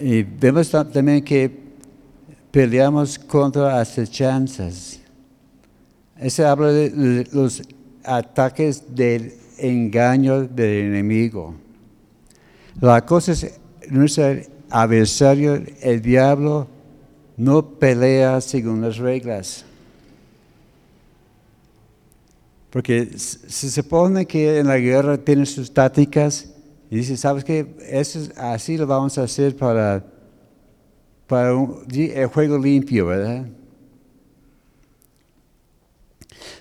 Y 0.01 0.23
vemos 0.23 0.71
también 0.71 1.25
que 1.25 1.51
peleamos 2.53 3.19
contra 3.19 3.81
acechanzas. 3.81 5.01
Ese 6.17 6.45
habla 6.45 6.69
de 6.69 7.27
los 7.33 7.63
ataques 8.05 8.83
del 8.95 9.35
engaño 9.59 10.43
del 10.43 10.87
enemigo. 10.87 11.55
La 12.81 13.05
cosa 13.05 13.33
es, 13.33 13.59
nuestro 13.91 14.25
adversario, 14.71 15.61
el 15.81 16.01
diablo, 16.01 16.69
no 17.37 17.65
pelea 17.65 18.41
según 18.41 18.81
las 18.81 18.99
reglas. 18.99 19.65
Porque 22.71 23.09
se 23.17 23.71
supone 23.71 24.27
que 24.27 24.59
en 24.59 24.69
la 24.69 24.79
guerra 24.79 25.19
tiene 25.19 25.45
sus 25.47 25.73
tácticas 25.73 26.51
y 26.91 26.97
dice, 26.97 27.17
¿sabes 27.17 27.45
qué? 27.45 27.77
Eso 27.91 28.21
así 28.37 28.79
lo 28.79 28.87
vamos 28.87 29.19
a 29.19 29.25
hacer 29.25 29.55
para, 29.57 30.05
para 31.27 31.51
el 31.51 32.27
juego 32.27 32.59
limpio, 32.59 33.07
¿verdad? 33.07 33.47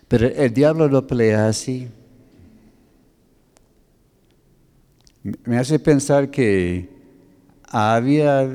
Pero 0.08 0.28
el 0.28 0.54
diablo 0.54 0.88
lo 0.88 1.08
pelea 1.08 1.48
así. 1.48 1.88
Me 5.44 5.58
hace 5.58 5.80
pensar 5.80 6.30
que 6.30 6.90
había 7.70 8.50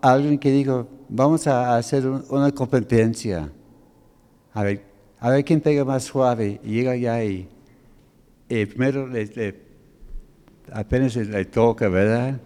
alguien 0.00 0.38
que 0.38 0.50
dijo, 0.50 0.88
vamos 1.08 1.46
a 1.46 1.76
hacer 1.76 2.06
una 2.06 2.50
competencia. 2.52 3.50
A 4.52 4.62
ver, 4.62 4.82
a 5.18 5.30
ver 5.30 5.44
quién 5.44 5.60
pega 5.60 5.84
más 5.84 6.04
suave. 6.04 6.60
Y 6.64 6.72
llega 6.72 6.92
allá 6.92 7.24
y, 7.24 7.48
primero 8.48 9.06
le 9.06 9.69
apenas 10.72 11.16
le 11.16 11.44
toca, 11.44 11.88
¿verdad? 11.88 12.38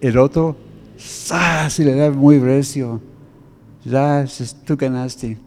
El 0.00 0.18
otro, 0.18 0.56
¡zas! 0.98 1.78
y 1.78 1.84
le 1.84 1.94
da 1.94 2.10
muy 2.10 2.38
recio. 2.38 3.00
Ya, 3.84 4.24
tú 4.64 4.76
ganaste. 4.76 5.38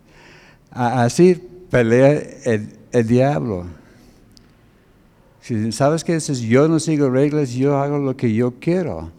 Así 0.70 1.34
pelea 1.70 2.22
el, 2.44 3.06
diablo. 3.06 3.66
Si 5.40 5.72
sabes 5.72 6.04
que 6.04 6.14
dices, 6.14 6.40
yo 6.40 6.68
no 6.68 6.78
sigo 6.80 7.10
reglas, 7.10 7.50
yo 7.50 7.78
hago 7.78 7.98
lo 7.98 8.16
que 8.16 8.32
yo 8.32 8.54
quiero. 8.58 9.10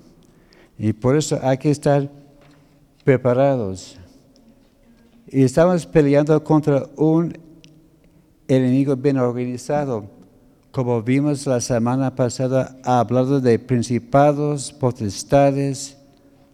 Y 0.77 0.93
por 0.93 1.15
eso 1.15 1.39
hay 1.41 1.57
que 1.57 1.71
estar 1.71 2.09
preparados. 3.03 3.99
Y 5.27 5.43
estamos 5.43 5.85
peleando 5.85 6.43
contra 6.43 6.87
un 6.95 7.37
enemigo 8.47 8.95
bien 8.95 9.17
organizado. 9.17 10.18
Como 10.71 11.01
vimos 11.01 11.47
la 11.47 11.61
semana 11.61 12.13
pasada, 12.15 12.77
hablando 12.83 13.41
de 13.41 13.57
principados, 13.57 14.71
potestades, 14.71 15.97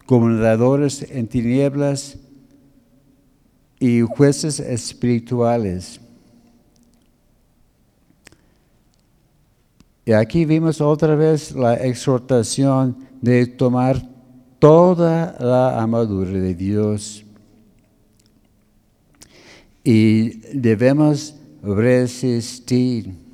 gobernadores 0.08 1.06
en 1.12 1.28
tinieblas 1.28 2.18
y 3.78 4.02
jueces 4.02 4.62
espirituales. 4.62 6.00
Y 10.06 10.14
aquí 10.14 10.46
vimos 10.46 10.80
otra 10.80 11.16
vez 11.16 11.52
la 11.52 11.74
exhortación 11.74 12.96
de 13.22 13.48
tomar 13.48 14.02
toda 14.60 15.36
la 15.40 15.82
armadura 15.82 16.32
de 16.32 16.54
Dios. 16.54 17.26
Y 19.84 20.40
debemos 20.58 21.36
resistir. 21.62 23.25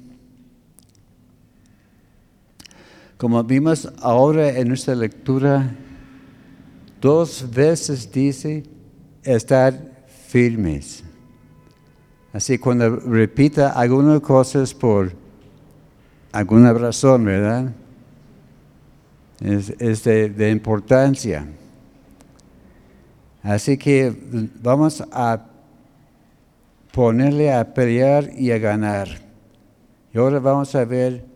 Como 3.21 3.43
vimos 3.43 3.87
ahora 4.01 4.49
en 4.49 4.67
nuestra 4.67 4.95
lectura, 4.95 5.75
dos 6.99 7.45
veces 7.53 8.11
dice 8.11 8.63
estar 9.21 9.79
firmes. 10.27 11.03
Así 12.33 12.57
cuando 12.57 12.95
repita 12.95 13.73
algunas 13.73 14.21
cosas 14.21 14.73
por 14.73 15.13
alguna 16.31 16.73
razón, 16.73 17.25
¿verdad? 17.25 17.71
Es, 19.39 20.03
de, 20.03 20.49
importancia. 20.49 21.45
Así 23.43 23.77
que 23.77 24.15
vamos 24.63 25.03
a 25.11 25.45
ponerle 26.91 27.53
a 27.53 27.71
pelear 27.71 28.31
y 28.35 28.49
a 28.49 28.57
ganar. 28.57 29.09
Y 30.11 30.17
ahora 30.17 30.39
vamos 30.39 30.73
a 30.73 30.83
ver 30.85 31.30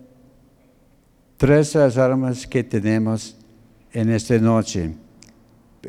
tres 1.37 1.75
las 1.75 1.97
armas 1.97 2.47
que 2.47 2.63
tenemos 2.63 3.35
en 3.91 4.09
esta 4.09 4.37
noche 4.39 4.95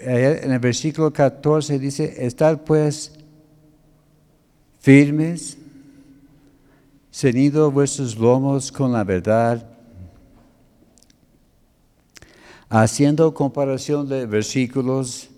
en 0.01 0.53
el 0.53 0.59
versículo 0.59 1.13
14 1.13 1.79
dice, 1.79 2.27
estad 2.27 2.61
pues 2.61 3.13
firmes, 4.81 5.57
ceñidos 7.13 7.73
vuestros 7.73 8.17
lomos 8.17 8.71
con 8.71 8.93
la 8.93 9.05
verdad, 9.05 9.67
haciendo 12.69 13.33
comparación 13.33 14.09
de 14.09 14.27
versículos, 14.27 15.31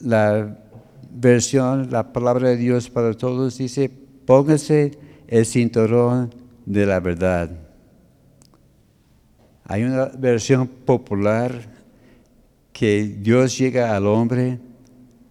la 0.00 0.58
versión, 1.12 1.90
la 1.90 2.12
palabra 2.12 2.50
de 2.50 2.56
Dios 2.56 2.88
para 2.88 3.14
todos 3.14 3.58
dice, 3.58 3.90
póngase 4.26 4.98
el 5.28 5.46
cinturón 5.46 6.34
de 6.66 6.86
la 6.86 7.00
verdad. 7.00 7.50
Hay 9.70 9.84
una 9.84 10.06
versión 10.06 10.66
popular 10.66 11.52
que 12.72 13.04
Dios 13.04 13.56
llega 13.56 13.94
al 13.94 14.04
hombre. 14.04 14.58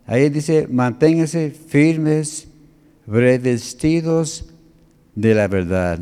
Ahí 0.08 0.30
dice, 0.30 0.66
manténganse 0.72 1.52
firmes, 1.52 2.48
revestidos 3.06 4.46
de 5.14 5.36
la 5.36 5.50
verdad. 5.50 6.00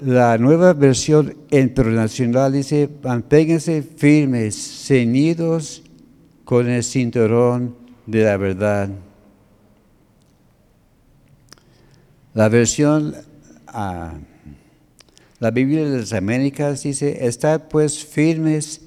La 0.00 0.36
nueva 0.38 0.72
versión 0.72 1.36
internacional 1.52 2.52
dice, 2.52 2.90
manténganse 3.00 3.82
firmes, 3.82 4.56
ceñidos 4.88 5.84
con 6.44 6.68
el 6.68 6.82
cinturón 6.82 7.76
de 8.06 8.24
la 8.24 8.36
verdad. 8.36 8.90
La 12.34 12.48
versión 12.48 13.14
ah, 13.68 14.14
la 15.40 15.50
Biblia 15.50 15.88
de 15.88 15.98
las 15.98 16.12
Américas 16.12 16.82
dice, 16.82 17.26
estad 17.26 17.68
pues 17.68 18.04
firmes, 18.04 18.82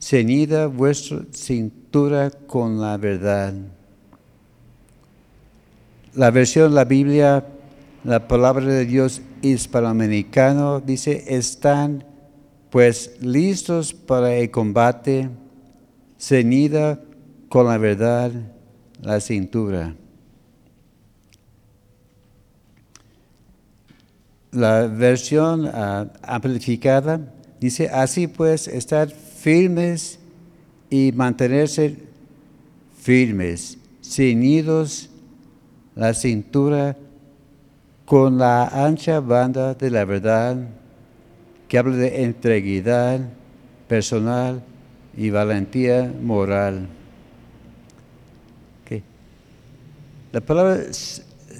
ceñida 0.00 0.66
vuestra 0.66 1.20
cintura 1.32 2.30
con 2.30 2.80
la 2.80 2.96
verdad. 2.96 3.54
La 6.14 6.30
versión, 6.30 6.74
la 6.74 6.84
Biblia, 6.84 7.44
la 8.02 8.26
palabra 8.26 8.66
de 8.66 8.84
Dios 8.84 9.22
hispanoamericano 9.42 10.80
dice, 10.80 11.24
están 11.28 12.04
pues 12.70 13.16
listos 13.20 13.94
para 13.94 14.34
el 14.34 14.50
combate, 14.50 15.30
ceñida 16.18 17.00
con 17.48 17.66
la 17.66 17.78
verdad 17.78 18.32
la 19.00 19.20
cintura. 19.20 19.94
La 24.54 24.86
versión 24.86 25.70
ah, 25.72 26.06
amplificada 26.22 27.20
dice, 27.60 27.88
así 27.88 28.26
pues, 28.26 28.68
estar 28.68 29.10
firmes 29.10 30.18
y 30.90 31.12
mantenerse 31.12 31.96
firmes, 33.00 33.78
ceñidos 34.02 35.10
la 35.94 36.14
cintura 36.14 36.96
con 38.04 38.38
la 38.38 38.66
ancha 38.66 39.20
banda 39.20 39.74
de 39.74 39.90
la 39.90 40.04
verdad 40.04 40.56
que 41.68 41.78
habla 41.78 41.96
de 41.96 42.22
integridad 42.22 43.20
personal 43.88 44.62
y 45.16 45.30
valentía 45.30 46.12
moral. 46.22 46.88
La 50.34 50.40
palabra 50.40 50.82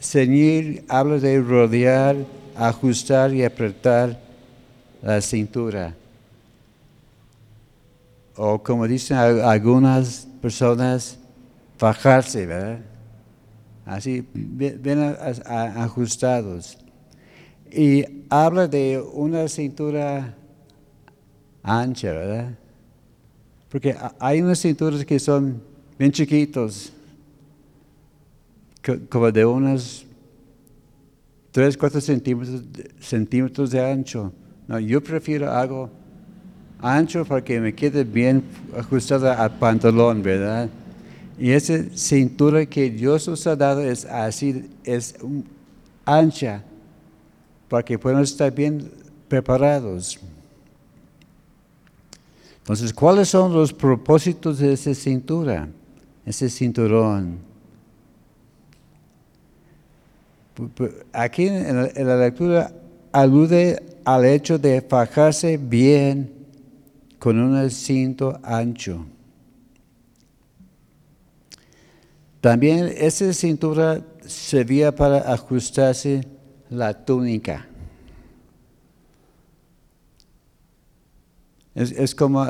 ceñir 0.01 0.85
habla 0.89 1.21
de 1.21 1.41
rodear, 1.41 2.17
ajustar 2.57 3.33
y 3.35 3.45
apretar 3.45 4.19
la 5.03 5.21
cintura. 5.21 5.95
O 8.37 8.59
como 8.63 8.87
dicen 8.89 9.17
algunas 9.17 10.27
personas, 10.41 11.19
fajarse, 11.77 12.47
¿verdad? 12.47 12.81
Así, 13.87 14.27
bien 14.33 15.17
ajustados. 15.77 16.79
Y 17.71 18.05
habla 18.31 18.67
de 18.67 19.03
una 19.13 19.49
cintura 19.49 20.35
ancha, 21.63 22.13
¿verdad? 22.13 22.55
Porque 23.69 23.97
hay 24.19 24.41
unas 24.41 24.59
cinturas 24.61 25.05
que 25.05 25.19
son 25.19 25.61
bien 25.99 26.13
chiquitos, 26.13 26.93
como 29.09 29.33
de 29.33 29.45
unas 29.45 30.05
3, 31.55 31.77
4 31.77 32.01
centímetros, 32.01 32.63
centímetros 32.99 33.71
de 33.71 33.81
ancho. 33.81 34.33
No, 34.67 34.81
yo 34.81 35.01
prefiero 35.01 35.53
algo 35.53 35.89
ancho 36.81 37.25
para 37.25 37.45
que 37.45 37.61
me 37.61 37.73
quede 37.73 38.03
bien 38.03 38.43
ajustada 38.77 39.41
al 39.41 39.57
pantalón, 39.57 40.21
¿verdad? 40.21 40.69
Y 41.39 41.53
esa 41.53 41.81
cintura 41.95 42.67
que 42.67 42.91
Dios 42.91 43.29
nos 43.29 43.47
ha 43.47 43.55
dado 43.55 43.83
es 43.83 44.05
así, 44.05 44.69
es 44.83 45.15
ancha, 46.05 46.65
para 47.69 47.85
que 47.85 47.97
podamos 48.01 48.33
estar 48.33 48.53
bien 48.53 48.91
preparados. 49.29 50.19
Entonces, 52.63 52.93
¿cuáles 52.93 53.29
son 53.29 53.53
los 53.53 53.73
propósitos 53.73 54.59
de 54.59 54.73
esa 54.73 54.93
cintura, 54.93 55.69
ese 56.27 56.51
cinturón? 56.51 57.54
Aquí 61.13 61.47
en 61.49 62.07
la 62.07 62.17
lectura 62.17 62.73
alude 63.13 63.83
al 64.05 64.25
hecho 64.25 64.59
de 64.59 64.81
fajarse 64.83 65.57
bien 65.57 66.33
con 67.19 67.39
un 67.39 67.71
cinto 67.71 68.39
ancho. 68.43 69.07
También 72.41 72.93
esa 72.99 73.33
cintura 73.33 74.03
servía 74.27 74.95
para 74.95 75.33
ajustarse 75.33 76.27
la 76.69 76.93
túnica. 76.93 77.67
Es, 81.75 82.15
como 82.15 82.47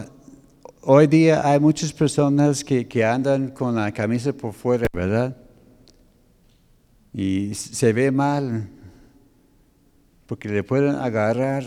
hoy 0.83 1.07
día 1.07 1.49
hay 1.49 1.61
muchas 1.61 1.93
personas 1.93 2.64
que, 2.64 2.87
que 2.88 3.05
andan 3.05 3.49
con 3.51 3.77
la 3.77 3.93
camisa 3.93 4.33
por 4.33 4.53
fuera, 4.53 4.87
¿verdad? 4.93 5.37
Y 7.14 7.55
se 7.55 7.92
ve 7.92 8.11
mal. 8.11 8.68
porque 10.27 10.48
le 10.48 10.64
pueden 10.64 10.96
agarrar. 10.96 11.64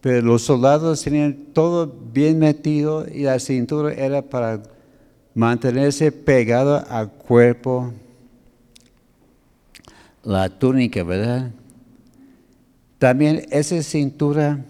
Pero 0.00 0.22
los 0.22 0.42
soldados 0.42 1.02
tenían 1.02 1.34
todo 1.52 1.86
bien 1.86 2.38
metido 2.38 3.06
y 3.06 3.22
la 3.22 3.38
cintura 3.38 3.92
era 3.92 4.22
para 4.22 4.62
mantenerse 5.34 6.10
pegado 6.10 6.84
al 6.88 7.10
cuerpo. 7.10 7.92
La 10.24 10.48
túnica, 10.48 11.02
¿verdad? 11.02 11.50
También 12.98 13.46
esa 13.50 13.82
cintura 13.82 14.64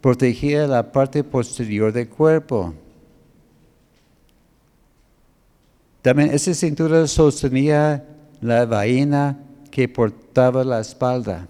protegía 0.00 0.66
la 0.66 0.92
parte 0.92 1.24
posterior 1.24 1.92
del 1.92 2.08
cuerpo. 2.08 2.74
También 6.02 6.30
esa 6.30 6.52
cintura 6.52 7.06
sostenía 7.06 8.04
la 8.40 8.66
vaina 8.66 9.45
que 9.76 9.90
portaba 9.90 10.64
la 10.64 10.80
espalda. 10.80 11.46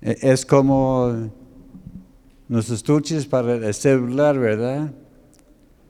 E, 0.00 0.16
es 0.22 0.46
como 0.46 1.32
los 2.48 2.70
estuches 2.70 3.26
para 3.26 3.56
el 3.56 3.74
celular, 3.74 4.38
¿verdad? 4.38 4.92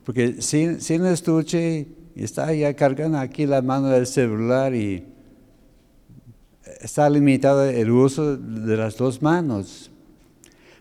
Porque 0.04 0.40
sin, 0.40 0.80
sin 0.80 1.04
estuche 1.04 1.86
está 2.16 2.54
ya 2.54 2.72
cargando 2.72 3.18
aquí 3.18 3.44
la 3.44 3.60
mano 3.60 3.88
del 3.88 4.06
celular 4.06 4.74
y 4.74 5.04
está 6.80 7.10
limitado 7.10 7.62
el 7.62 7.90
uso 7.90 8.38
de 8.38 8.74
las 8.74 8.96
dos 8.96 9.20
manos. 9.20 9.90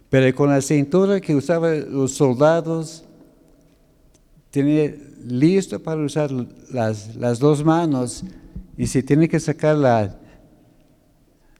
Pero 0.09 0.33
con 0.33 0.49
la 0.49 0.61
cintura 0.61 1.19
que 1.19 1.35
usaban 1.35 1.91
los 1.91 2.13
soldados, 2.13 3.03
tiene 4.49 5.12
listo 5.25 5.81
para 5.81 6.01
usar 6.01 6.31
las, 6.71 7.15
las 7.15 7.39
dos 7.39 7.63
manos 7.63 8.23
y 8.77 8.87
si 8.87 9.03
tiene 9.03 9.27
que 9.29 9.39
sacar 9.39 9.77
la, 9.77 10.15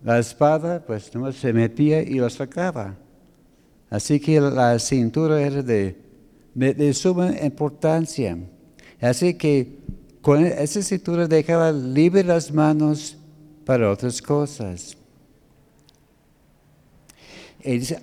la 0.04 0.20
espada, 0.20 0.84
pues 0.86 1.14
no 1.16 1.32
se 1.32 1.54
metía 1.54 2.02
y 2.02 2.16
lo 2.16 2.30
sacaba. 2.30 2.96
Así 3.90 4.20
que 4.20 4.42
la 4.42 4.80
cintura 4.80 5.42
era 5.42 5.62
de, 5.62 5.96
de, 6.54 6.94
suma 6.94 7.32
importancia. 7.44 8.38
Así 9.00 9.36
que 9.36 9.78
con 10.22 10.46
esa 10.46 10.82
cintura 10.82 11.28
dejaba 11.28 11.72
libre 11.72 12.24
las 12.24 12.52
manos 12.52 13.18
para 13.66 13.92
otras 13.92 14.22
cosas. 14.22 14.98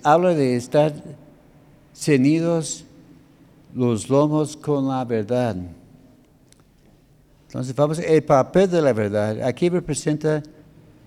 Habla 0.03 0.33
de 0.33 0.55
estar 0.55 0.93
ceñidos 1.93 2.85
los 3.73 4.09
lomos 4.09 4.57
con 4.57 4.87
la 4.87 5.03
verdad. 5.05 5.55
Entonces 7.47 7.75
vamos, 7.75 7.99
el 7.99 8.23
papel 8.23 8.69
de 8.69 8.81
la 8.81 8.93
verdad. 8.93 9.41
Aquí 9.43 9.69
representa 9.69 10.41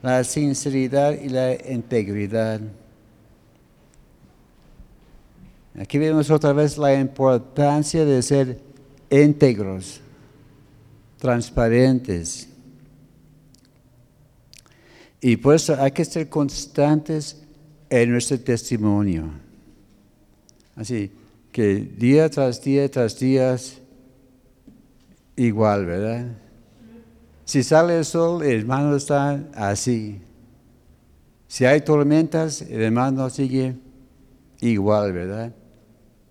la 0.03 0.23
sinceridad 0.25 1.19
y 1.19 1.29
la 1.29 1.55
integridad. 1.71 2.61
Aquí 5.79 5.99
vemos 5.99 6.31
otra 6.31 6.53
vez 6.53 6.79
la 6.79 6.95
importancia 6.95 8.05
de 8.05 8.23
ser 8.23 8.61
íntegros, 9.11 10.01
transparentes. 11.19 12.49
Y 15.21 15.37
por 15.37 15.55
eso 15.55 15.75
hay 15.81 15.91
que 15.91 16.05
ser 16.05 16.29
constantes 16.29 17.43
en 17.89 18.11
nuestro 18.11 18.39
testimonio. 18.39 19.31
Así 20.77 21.11
que 21.55 21.77
día 21.77 22.29
tras 22.29 22.61
día 22.65 22.91
tras 22.91 23.17
día 23.17 23.55
igual, 25.37 25.87
¿verdad? 25.87 26.33
Si 27.45 27.63
sale 27.63 27.99
el 27.99 28.05
sol, 28.05 28.43
el 28.43 28.63
hermano 28.63 28.97
está 28.97 29.41
así. 29.55 30.21
Si 31.47 31.65
hay 31.65 31.83
tormentas, 31.83 32.61
el 32.63 32.83
hermano 32.83 33.31
sigue 33.31 33.77
igual, 34.63 35.13
¿verdad? 35.13 35.55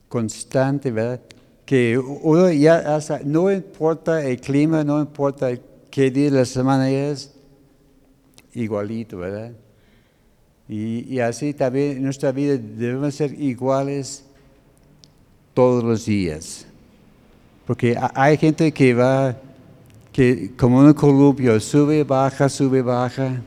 Constante, 0.09 0.91
¿verdad? 0.91 1.21
Que 1.65 1.97
uno 1.97 2.51
ya 2.51 2.99
no 3.23 3.49
importa 3.49 4.25
el 4.25 4.41
clima, 4.41 4.83
no 4.83 4.99
importa 4.99 5.51
qué 5.89 6.11
día 6.11 6.31
de 6.31 6.39
la 6.39 6.45
semana 6.45 6.89
es, 6.89 7.33
igualito, 8.51 9.19
¿verdad? 9.19 9.53
Y, 10.67 11.13
y 11.15 11.21
así 11.21 11.53
también 11.53 11.95
en 11.95 12.03
nuestra 12.03 12.33
vida 12.33 12.57
debemos 12.57 13.15
ser 13.15 13.39
iguales 13.39 14.25
todos 15.53 15.83
los 15.83 16.05
días. 16.05 16.65
Porque 17.65 17.97
hay 18.13 18.37
gente 18.37 18.71
que 18.71 18.93
va 18.93 19.35
que 20.11 20.51
como 20.55 20.79
un 20.79 20.93
columpio 20.93 21.59
sube, 21.59 22.03
baja, 22.03 22.47
sube, 22.47 22.81
baja. 22.81 23.41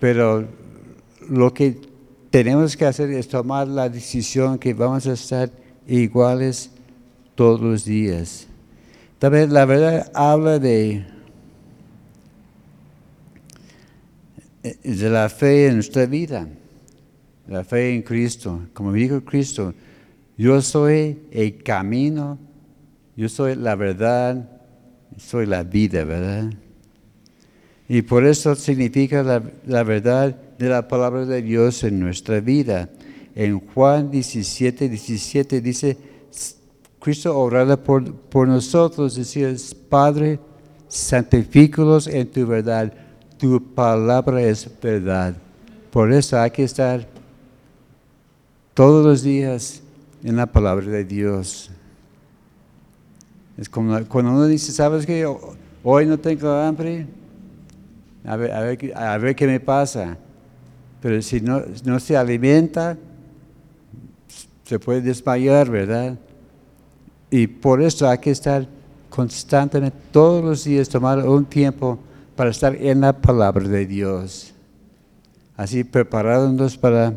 Pero 0.00 0.48
lo 1.28 1.52
que 1.52 1.78
tenemos 2.30 2.76
que 2.76 2.86
hacer 2.86 3.10
es 3.10 3.28
tomar 3.28 3.68
la 3.68 3.88
decisión 3.88 4.58
que 4.58 4.72
vamos 4.72 5.06
a 5.06 5.12
estar 5.12 5.50
iguales 5.86 6.70
todos 7.34 7.60
los 7.60 7.84
días. 7.84 8.46
También 9.18 9.52
la 9.52 9.66
verdad 9.66 10.10
habla 10.14 10.58
de, 10.58 11.04
de 14.62 15.10
la 15.10 15.28
fe 15.28 15.66
en 15.66 15.74
nuestra 15.74 16.06
vida, 16.06 16.48
la 17.46 17.62
fe 17.64 17.94
en 17.94 18.02
Cristo. 18.02 18.62
Como 18.72 18.92
dijo 18.92 19.22
Cristo, 19.22 19.74
yo 20.42 20.60
soy 20.60 21.20
el 21.30 21.62
camino, 21.62 22.36
yo 23.14 23.28
soy 23.28 23.54
la 23.54 23.76
verdad, 23.76 24.50
soy 25.16 25.46
la 25.46 25.62
vida, 25.62 26.02
¿verdad? 26.02 26.52
Y 27.88 28.02
por 28.02 28.26
eso 28.26 28.56
significa 28.56 29.22
la, 29.22 29.82
verdad 29.84 30.34
de 30.58 30.68
la 30.68 30.88
palabra 30.88 31.26
de 31.26 31.42
Dios 31.42 31.84
en 31.84 32.00
nuestra 32.00 32.40
vida. 32.40 32.90
En 33.36 33.60
Juan 33.60 34.10
17, 34.10 34.88
17 34.88 35.60
dice, 35.60 35.96
Cristo 36.98 37.38
oraba 37.38 37.76
por, 37.76 38.12
por 38.12 38.48
nosotros, 38.48 39.14
decía, 39.14 39.54
Padre, 39.88 40.40
santifícalos 40.88 42.08
en 42.08 42.28
tu 42.28 42.44
verdad, 42.48 42.92
tu 43.38 43.62
palabra 43.74 44.42
es 44.42 44.68
verdad. 44.82 45.36
Por 45.92 46.12
eso 46.12 46.36
hay 46.36 46.50
que 46.50 46.64
estar 46.64 47.06
todos 48.74 49.06
los 49.06 49.22
días 49.22 49.82
en 50.22 50.36
la 50.36 50.46
palabra 50.46 50.86
de 50.86 51.04
Dios. 51.04 51.70
Es 53.56 53.68
como 53.68 53.98
cuando 54.06 54.32
uno 54.32 54.46
dice, 54.46 54.72
¿sabes 54.72 55.04
qué? 55.04 55.26
Hoy 55.84 56.06
no 56.06 56.18
tengo 56.18 56.50
hambre, 56.50 57.06
a 58.24 58.36
ver, 58.36 59.36
qué 59.36 59.46
me 59.46 59.60
pasa. 59.60 60.16
Pero 61.00 61.20
si 61.20 61.40
no, 61.40 61.62
no 61.84 61.98
se 61.98 62.16
alimenta, 62.16 62.96
se 64.64 64.78
puede 64.78 65.00
desmayar, 65.00 65.68
¿verdad? 65.68 66.16
Y 67.30 67.46
por 67.46 67.82
eso 67.82 68.08
hay 68.08 68.18
que 68.18 68.30
estar 68.30 68.66
constantemente, 69.10 69.98
todos 70.12 70.44
los 70.44 70.64
días, 70.64 70.88
tomar 70.88 71.18
un 71.26 71.44
tiempo 71.44 71.98
para 72.36 72.50
estar 72.50 72.74
en 72.76 73.00
la 73.00 73.12
palabra 73.12 73.66
de 73.66 73.84
Dios. 73.84 74.54
Así 75.56 75.84
preparándonos 75.84 76.78
para 76.78 77.12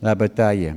la 0.00 0.14
batalla. 0.14 0.76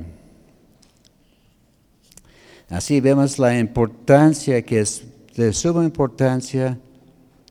Así 2.70 3.00
vemos 3.00 3.36
la 3.40 3.58
importancia 3.58 4.62
que 4.62 4.80
es 4.80 5.04
de 5.34 5.52
suma 5.52 5.84
importancia 5.84 6.78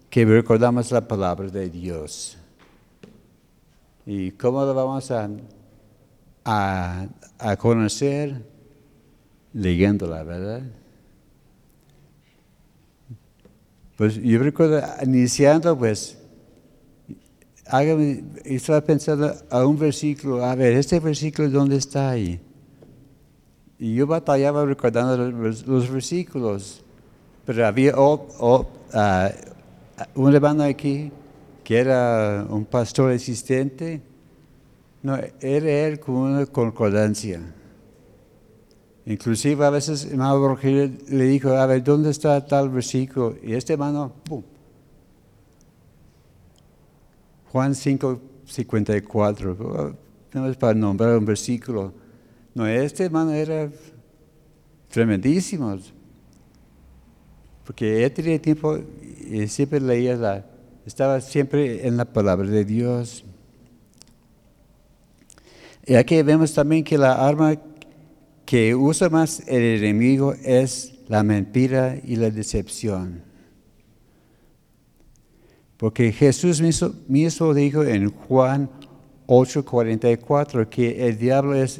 que 0.09 0.23
recordamos 0.23 0.91
la 0.91 1.05
palabra 1.05 1.49
de 1.49 1.69
Dios. 1.69 2.37
¿Y 4.05 4.31
cómo 4.31 4.63
lo 4.63 4.73
vamos 4.73 5.11
a, 5.11 5.29
a, 6.45 7.57
conocer? 7.57 8.41
Leyéndola, 9.53 10.23
¿verdad? 10.23 10.61
Pues 13.97 14.15
yo 14.15 14.39
recuerdo 14.39 14.81
iniciando, 15.03 15.77
pues, 15.77 16.17
hágame, 17.65 18.23
estaba 18.45 18.79
pensando 18.79 19.35
a 19.49 19.65
un 19.65 19.77
versículo, 19.77 20.45
a 20.45 20.55
ver, 20.55 20.73
este 20.73 20.97
versículo, 21.01 21.49
¿dónde 21.49 21.75
está 21.75 22.11
ahí? 22.11 22.39
Y 23.79 23.95
yo 23.95 24.05
batallaba 24.05 24.65
recordando 24.65 25.31
los, 25.31 25.89
versículos, 25.89 26.83
pero 27.45 27.65
había 27.65 27.93
ah, 27.95 29.31
un 30.15 30.35
hermano 30.35 30.63
aquí 30.63 31.11
que 31.63 31.77
era 31.77 32.45
un 32.49 32.65
pastor 32.65 33.11
existente, 33.11 34.01
no, 35.01 35.17
era 35.39 35.69
él 35.69 35.99
con 35.99 36.15
una 36.15 36.45
concordancia. 36.45 37.39
Inclusive 39.05 39.65
a 39.65 39.69
veces 39.69 40.05
hermano 40.05 40.45
Rogelio 40.45 40.91
le 41.07 41.23
dijo, 41.25 41.49
a 41.49 41.65
ver, 41.65 41.83
¿dónde 41.83 42.09
está 42.09 42.45
tal 42.45 42.69
versículo? 42.69 43.35
Y 43.41 43.53
este 43.53 43.73
hermano, 43.73 44.11
¡pum! 44.25 44.43
Juan 47.51 47.73
5, 47.73 48.19
54, 48.45 49.95
no 50.33 50.47
es 50.47 50.57
para 50.57 50.73
nombrar 50.73 51.17
un 51.17 51.25
versículo. 51.25 51.93
No, 52.59 52.67
este 52.67 53.05
hermano 53.05 53.31
era 53.31 53.71
tremendísimo. 54.89 55.79
Porque 57.63 58.03
él 58.03 58.11
tenía 58.11 58.41
tiempo 58.41 58.77
y 59.31 59.47
siempre 59.47 59.79
leía 59.79 60.17
la, 60.17 60.45
estaba 60.85 61.21
siempre 61.21 61.87
en 61.87 61.95
la 61.95 62.03
palabra 62.03 62.49
de 62.49 62.65
Dios. 62.65 63.23
Y 65.85 65.95
aquí 65.95 66.21
vemos 66.21 66.53
también 66.53 66.83
que 66.83 66.97
la 66.97 67.25
arma 67.25 67.55
que 68.45 68.75
usa 68.75 69.07
más 69.07 69.41
el 69.47 69.63
enemigo 69.77 70.33
es 70.43 70.99
la 71.07 71.23
mentira 71.23 71.97
y 72.03 72.17
la 72.17 72.29
decepción. 72.29 73.23
Porque 75.77 76.11
Jesús 76.11 76.61
mismo, 77.07 77.53
dijo 77.53 77.85
en 77.85 78.11
Juan 78.11 78.69
8:44 79.27 80.67
que 80.67 81.07
el 81.07 81.17
diablo 81.17 81.53
es 81.53 81.79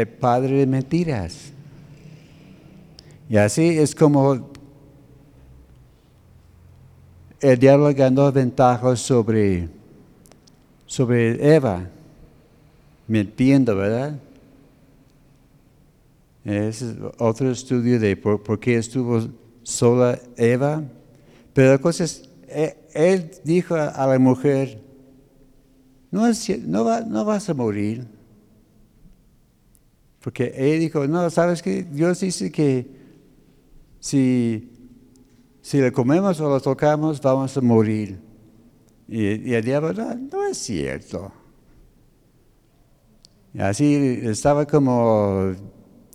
el 0.00 0.08
padre 0.08 0.58
de 0.58 0.66
mentiras. 0.66 1.52
Y 3.28 3.36
así 3.36 3.78
es 3.78 3.94
como 3.94 4.50
el 7.40 7.58
diablo 7.58 7.92
ganó 7.94 8.30
ventaja 8.32 8.96
sobre, 8.96 9.68
sobre 10.86 11.54
Eva, 11.54 11.88
mintiendo, 13.06 13.76
¿verdad? 13.76 14.18
Es 16.44 16.84
otro 17.18 17.50
estudio 17.50 17.98
de 17.98 18.16
por, 18.16 18.60
qué 18.60 18.76
estuvo 18.76 19.28
sola 19.62 20.18
Eva. 20.36 20.82
Pero 21.52 21.80
la 21.80 22.00
es, 22.00 22.28
e, 22.46 22.76
él 22.94 23.30
dijo 23.44 23.74
a 23.74 24.06
la 24.06 24.18
mujer, 24.18 24.80
no, 26.10 26.26
no, 26.66 27.00
no 27.00 27.24
vas 27.24 27.48
a 27.50 27.54
morir. 27.54 28.15
Porque 30.26 30.52
él 30.56 30.80
dijo, 30.80 31.06
no, 31.06 31.30
¿sabes 31.30 31.62
qué? 31.62 31.84
Dios 31.84 32.18
dice 32.18 32.50
que 32.50 32.84
si, 34.00 34.72
si 35.62 35.80
le 35.80 35.92
comemos 35.92 36.40
o 36.40 36.48
lo 36.48 36.60
tocamos, 36.60 37.20
vamos 37.20 37.56
a 37.56 37.60
morir. 37.60 38.18
Y, 39.06 39.54
el 39.54 39.64
diablo, 39.64 39.92
no, 39.92 40.16
no 40.16 40.46
es 40.48 40.58
cierto. 40.58 41.30
Y 43.54 43.60
así 43.60 44.18
estaba 44.24 44.66
como 44.66 45.54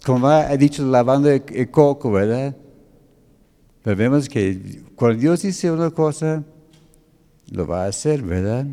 como 0.06 0.28
ha 0.28 0.58
dicho, 0.58 0.86
lavando 0.86 1.30
el, 1.30 1.72
coco, 1.72 2.12
¿verdad? 2.12 2.54
Pero 3.82 3.96
vemos 3.96 4.28
que 4.28 4.84
cuando 4.94 5.22
Dios 5.22 5.44
dice 5.44 5.72
una 5.72 5.90
cosa, 5.90 6.44
lo 7.50 7.66
va 7.66 7.86
a 7.86 7.88
hacer, 7.88 8.22
¿verdad? 8.24 8.68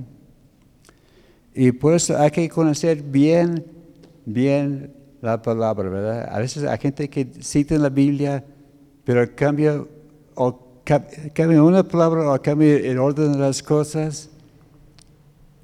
Y 1.55 1.71
por 1.71 1.95
eso 1.95 2.19
hay 2.19 2.33
que 2.33 2.49
conocer 2.49 3.05
bien, 3.05 3.65
bien 4.27 4.98
la 5.21 5.41
palabra, 5.43 5.89
¿verdad? 5.89 6.29
A 6.31 6.39
veces 6.39 6.65
hay 6.65 6.79
gente 6.79 7.09
que 7.09 7.27
cita 7.41 7.75
en 7.75 7.83
la 7.83 7.89
Biblia, 7.89 8.45
pero 9.05 9.27
cambia, 9.35 9.83
o 10.35 10.61
cambia 10.85 11.63
una 11.63 11.83
palabra 11.83 12.33
o 12.33 12.41
cambia 12.41 12.77
el 12.77 12.99
orden 12.99 13.33
de 13.33 13.39
las 13.39 13.63
cosas 13.63 14.31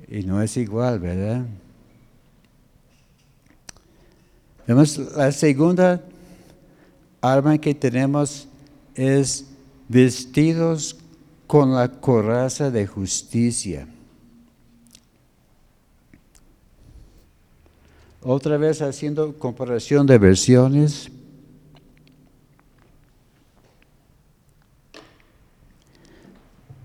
y 0.09 0.23
no 0.23 0.43
es 0.43 0.57
igual, 0.57 0.99
¿verdad? 0.99 1.45
Vemos 4.67 4.99
la 4.99 5.31
segunda 5.33 6.03
arma 7.21 7.59
que 7.59 7.75
tenemos 7.75 8.49
es 8.95 9.47
vestidos 9.89 10.97
con 11.47 11.75
la 11.75 11.89
coraza 11.89 12.71
de 12.71 12.87
justicia. 12.87 13.87
Otra 18.27 18.57
vez 18.57 18.81
haciendo 18.81 19.39
comparación 19.39 20.07
de 20.07 20.17
versiones. 20.17 21.11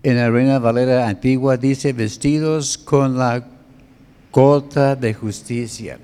En 0.03 0.17
la 0.17 0.29
Reina 0.29 0.59
Valera 0.59 1.07
antigua 1.07 1.55
dice 1.55 1.93
vestidos 1.93 2.77
con 2.77 3.17
la 3.17 3.47
cota 4.31 4.97
de 4.97 5.13
justicia. 5.13 5.97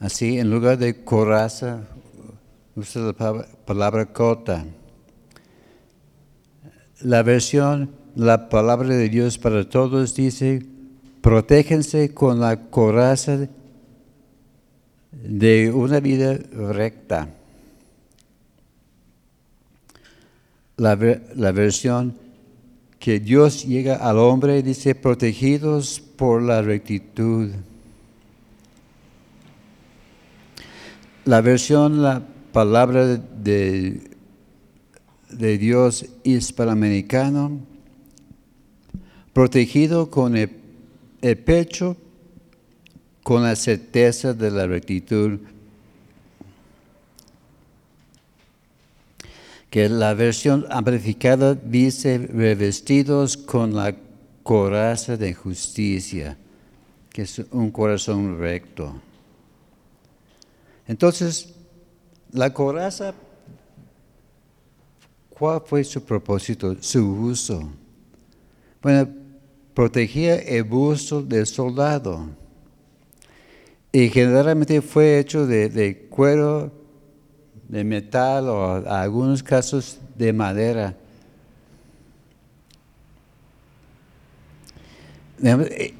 Así, 0.00 0.40
en 0.40 0.50
lugar 0.50 0.76
de 0.78 1.04
coraza, 1.04 1.84
usa 2.74 3.02
la 3.02 3.44
palabra 3.64 4.06
cota. 4.06 4.64
La 7.00 7.22
versión, 7.22 7.92
la 8.16 8.48
palabra 8.48 8.88
de 8.88 9.08
Dios 9.08 9.38
para 9.38 9.68
todos 9.68 10.16
dice, 10.16 10.66
protéjense 11.20 12.14
con 12.14 12.40
la 12.40 12.70
coraza 12.70 13.48
de 15.12 15.72
una 15.72 16.00
vida 16.00 16.38
recta. 16.52 17.34
La, 20.76 20.96
la, 21.34 21.52
versión 21.52 22.14
que 23.00 23.18
Dios 23.18 23.64
llega 23.66 23.96
al 23.96 24.18
hombre 24.18 24.62
dice 24.62 24.94
protegidos 24.94 26.00
por 26.16 26.40
la 26.40 26.62
rectitud. 26.62 27.50
La 31.24 31.40
versión, 31.40 32.00
la 32.00 32.22
palabra 32.52 33.16
de, 33.16 34.08
de 35.30 35.58
Dios 35.58 36.06
hispanoamericano, 36.22 37.58
protegido 39.32 40.10
con 40.10 40.36
el, 40.36 40.57
pecho, 41.20 41.96
con 43.22 43.42
la 43.42 43.56
certeza 43.56 44.32
de 44.32 44.50
la 44.50 44.66
rectitud. 44.66 45.38
Que 49.70 49.88
la 49.88 50.14
versión 50.14 50.64
amplificada 50.70 51.54
dice 51.54 52.18
revestidos 52.18 53.36
con 53.36 53.74
la 53.74 53.94
coraza 54.42 55.18
de 55.18 55.34
justicia, 55.34 56.38
que 57.10 57.22
es 57.22 57.38
un 57.50 57.70
corazón 57.70 58.38
recto. 58.38 58.98
Entonces, 60.86 61.52
la 62.32 62.52
coraza, 62.54 63.12
¿cuál 65.28 65.60
fue 65.66 65.84
su 65.84 66.02
propósito, 66.02 66.76
su 66.80 67.06
uso? 67.06 67.70
Bueno, 68.80 69.06
protegía 69.78 70.34
el 70.34 70.64
busto 70.64 71.22
del 71.22 71.46
soldado. 71.46 72.26
Y 73.92 74.08
generalmente 74.08 74.82
fue 74.82 75.20
hecho 75.20 75.46
de, 75.46 76.08
cuero, 76.10 76.72
de 77.68 77.84
metal 77.84 78.48
o 78.48 78.78
en 78.78 78.88
algunos 78.88 79.40
casos 79.40 80.00
de 80.16 80.32
madera. 80.32 80.96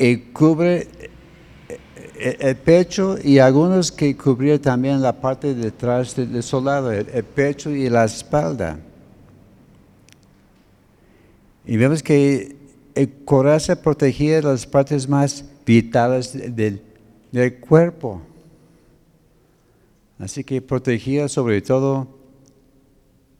Y 0.00 0.16
cubre 0.32 0.88
el 2.18 2.56
pecho 2.56 3.16
y 3.22 3.38
algunos 3.38 3.92
que 3.92 4.16
cubrían 4.16 4.58
también 4.58 5.00
la 5.00 5.12
parte 5.12 5.54
detrás 5.54 6.16
del 6.16 6.42
soldado, 6.42 6.90
el, 6.90 7.24
pecho 7.24 7.70
y 7.70 7.88
la 7.88 8.06
espalda. 8.06 8.80
Y 11.64 11.76
vemos 11.76 12.02
que 12.02 12.57
el 12.98 13.24
coraza 13.24 13.80
protegía 13.80 14.42
las 14.42 14.66
partes 14.66 15.08
más 15.08 15.44
vitales 15.64 16.32
del, 16.32 16.82
del 17.30 17.60
cuerpo. 17.60 18.20
Así 20.18 20.42
que 20.42 20.60
protegía 20.60 21.28
sobre 21.28 21.62
todo 21.62 22.08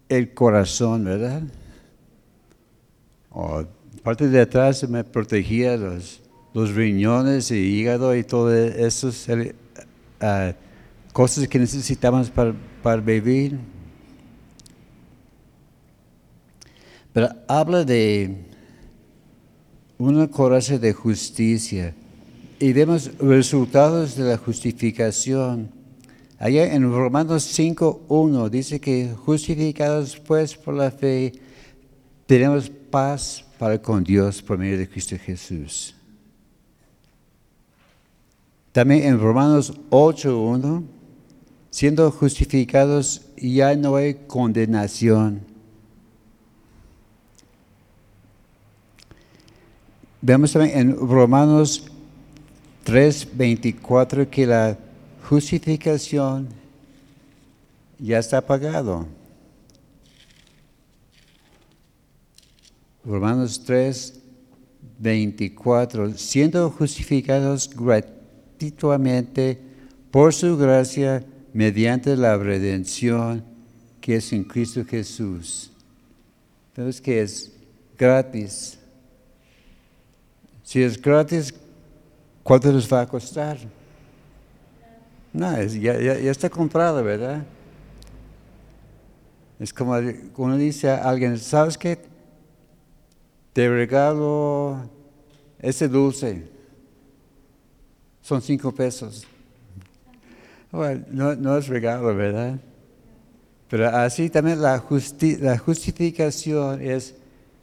el 0.08 0.32
corazón, 0.32 1.04
¿verdad? 1.04 1.42
O 3.30 3.64
parte 4.04 4.28
de 4.28 4.40
atrás 4.40 4.88
me 4.88 5.02
protegía 5.02 5.76
los, 5.76 6.22
los 6.54 6.72
riñones 6.72 7.50
y 7.50 7.56
hígado 7.56 8.14
y 8.14 8.22
todas 8.22 8.76
esas 8.76 9.28
uh, 9.28 10.54
cosas 11.12 11.48
que 11.48 11.58
necesitamos 11.58 12.30
para, 12.30 12.54
para 12.80 13.02
vivir. 13.02 13.58
Pero 17.12 17.30
habla 17.48 17.82
de 17.82 18.47
una 19.98 20.28
coraza 20.28 20.78
de 20.78 20.92
justicia 20.92 21.94
y 22.60 22.72
vemos 22.72 23.10
resultados 23.18 24.16
de 24.16 24.24
la 24.24 24.36
justificación. 24.36 25.70
Allá 26.38 26.72
en 26.72 26.90
Romanos 26.90 27.58
5.1 27.58 28.48
dice 28.48 28.80
que 28.80 29.12
justificados 29.24 30.16
pues 30.18 30.54
por 30.54 30.74
la 30.74 30.90
fe 30.92 31.32
tenemos 32.26 32.70
paz 32.70 33.44
para 33.58 33.82
con 33.82 34.04
Dios 34.04 34.40
por 34.40 34.56
medio 34.56 34.78
de 34.78 34.88
Cristo 34.88 35.16
Jesús. 35.18 35.94
También 38.70 39.02
en 39.02 39.18
Romanos 39.18 39.72
8.1, 39.90 40.84
siendo 41.70 42.10
justificados 42.12 43.22
ya 43.36 43.74
no 43.74 43.96
hay 43.96 44.14
condenación. 44.14 45.47
Vemos 50.20 50.52
también 50.52 50.78
en 50.78 50.96
Romanos 50.96 51.84
3.24 52.84 54.28
que 54.28 54.46
la 54.46 54.76
justificación 55.28 56.48
ya 57.98 58.18
está 58.18 58.40
pagado. 58.40 59.06
Romanos 63.04 63.62
3, 63.64 64.20
24, 64.98 66.14
siendo 66.18 66.68
justificados 66.70 67.70
gratuitamente 67.70 69.58
por 70.10 70.34
su 70.34 70.56
gracia 70.56 71.24
mediante 71.52 72.16
la 72.16 72.36
redención 72.36 73.44
que 74.00 74.16
es 74.16 74.32
en 74.32 74.44
Cristo 74.44 74.84
Jesús. 74.84 75.70
Entonces, 76.70 77.00
que 77.00 77.22
es 77.22 77.52
gratis. 77.96 78.78
Si 80.68 80.82
es 80.82 81.00
gratis, 81.00 81.54
¿cuánto 82.42 82.70
nos 82.70 82.92
va 82.92 83.00
a 83.00 83.06
costar? 83.06 83.56
No, 85.32 85.62
ya, 85.62 85.98
ya, 85.98 86.30
está 86.30 86.50
comprado, 86.50 87.02
¿verdad? 87.02 87.42
Es 89.58 89.72
como 89.72 89.94
uno 90.36 90.58
dice 90.58 90.90
a 90.90 91.08
alguien, 91.08 91.38
¿sabes 91.38 91.78
qué? 91.78 91.98
Te 93.54 93.66
regalo 93.66 94.90
ese 95.58 95.88
dulce. 95.88 96.46
Son 98.20 98.42
cinco 98.42 98.70
pesos. 98.70 99.26
Bueno, 100.70 101.02
no, 101.10 101.34
no 101.34 101.56
es 101.56 101.66
regalo, 101.66 102.14
¿verdad? 102.14 102.60
Pero 103.70 103.88
así 103.88 104.28
también 104.28 104.60
la, 104.60 104.84
la 105.40 105.56
justificación 105.56 106.82
es 106.82 107.14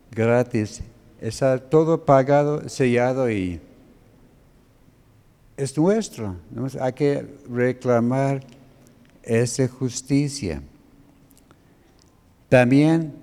gratis. 0.10 0.82
Está 1.22 1.58
todo 1.58 2.04
pagado, 2.04 2.68
sellado 2.68 3.30
y 3.30 3.60
es 5.58 5.78
nuestro. 5.78 6.36
Hay 6.80 6.94
que 6.94 7.26
reclamar 7.50 8.44
esa 9.24 9.68
justicia. 9.68 10.62
También 12.50 13.14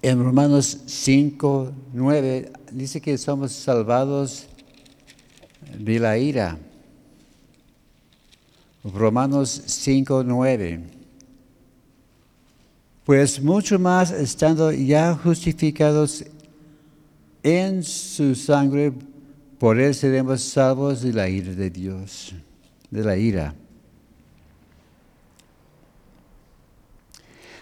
en 0.00 0.24
Romanos 0.24 0.78
5, 0.86 1.72
9 1.92 2.52
dice 2.72 3.00
que 3.00 3.18
somos 3.18 3.52
salvados 3.52 4.46
de 5.78 5.98
la 5.98 6.18
ira. 6.18 6.58
Romanos 8.84 9.62
5, 9.66 10.24
9. 10.24 10.80
Pues 13.04 13.42
mucho 13.42 13.78
más 13.78 14.10
estando 14.10 14.72
ya 14.72 15.14
justificados 15.14 16.24
en 17.42 17.82
su 17.82 18.34
sangre, 18.34 18.92
por 19.58 19.80
él 19.80 19.94
seremos 19.94 20.42
salvos 20.42 21.02
de 21.02 21.12
la 21.12 21.28
ira 21.28 21.52
de 21.52 21.70
Dios, 21.70 22.34
de 22.90 23.04
la 23.04 23.16
ira. 23.16 23.54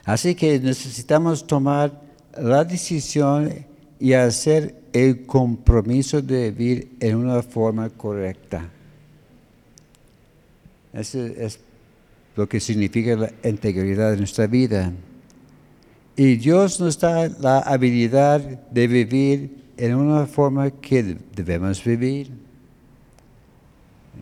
Así 0.04 0.34
que 0.34 0.58
necesitamos 0.58 1.46
tomar 1.46 2.00
la 2.38 2.64
decisión 2.64 3.66
y 3.98 4.12
hacer 4.14 4.74
el 4.92 5.26
compromiso 5.26 6.22
de 6.22 6.50
vivir 6.50 6.96
en 7.00 7.16
una 7.16 7.42
forma 7.42 7.90
correcta. 7.90 8.68
Eso 10.92 11.24
es 11.24 11.60
lo 12.34 12.48
que 12.48 12.58
significa 12.58 13.14
la 13.14 13.32
integridad 13.44 14.10
de 14.10 14.16
nuestra 14.16 14.46
vida. 14.46 14.92
Y 16.16 16.36
Dios 16.36 16.80
nos 16.80 16.98
da 16.98 17.28
la 17.28 17.60
habilidad 17.60 18.40
de 18.40 18.86
vivir 18.88 19.59
en 19.80 19.94
una 19.94 20.26
forma 20.26 20.70
que 20.70 21.16
debemos 21.34 21.82
vivir. 21.82 22.30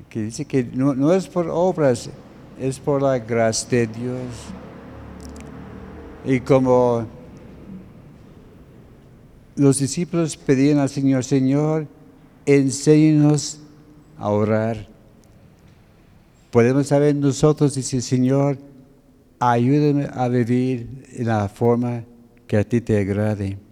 Que 0.09 0.23
dice 0.23 0.45
que 0.45 0.63
no, 0.63 1.13
es 1.13 1.27
por 1.27 1.49
obras, 1.49 2.09
es 2.61 2.79
por 2.79 3.03
la 3.03 3.19
gracia 3.19 3.81
de 3.81 3.87
Dios. 3.89 4.23
Y 6.25 6.39
como 6.41 7.07
los 9.57 9.81
discípulos 9.81 10.37
pedían 10.37 10.79
al 10.79 10.89
Señor, 10.89 11.25
Señor, 11.25 11.89
enséñanos 12.47 13.61
a 14.17 14.31
orar. 14.31 14.87
Podemos 16.53 16.87
saber 16.87 17.17
nosotros, 17.17 17.75
dice 17.75 18.01
Señor, 18.01 18.59
ayúdame 19.41 20.09
a 20.13 20.29
vivir 20.29 21.05
en 21.15 21.27
la 21.27 21.49
forma 21.49 22.05
que 22.47 22.59
a 22.59 22.65
ti 22.65 22.81
te 22.81 22.99
agrade 22.99 23.68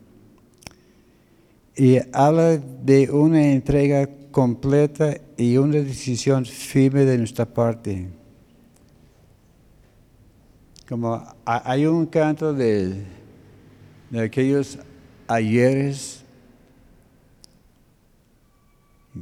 y 1.77 1.99
habla 2.13 2.57
de 2.57 3.11
una 3.11 3.53
entrega 3.53 4.09
completa 4.31 5.19
y 5.37 5.59
una 5.59 5.77
decisión 5.77 6.47
firme 6.47 7.05
de 7.05 7.19
nuestra 7.19 7.45
parte. 7.45 8.09
Como 10.89 11.23
hay 11.45 11.85
un 11.85 12.07
canto 12.07 12.55
de, 12.55 13.05
de 14.11 14.21
aquellos 14.21 14.79
ayeres 15.27 16.25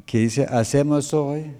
que 0.07 0.19
dice, 0.19 0.45
hacemos 0.45 1.13
hoy. 1.13 1.53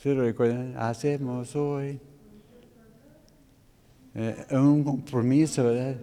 ¿Se 0.00 0.14
recuerdan? 0.14 0.74
Hacemos 0.76 1.56
hoy. 1.56 1.98
Eh, 4.14 4.46
un 4.52 4.84
compromiso, 4.84 5.64
¿verdad? 5.64 5.96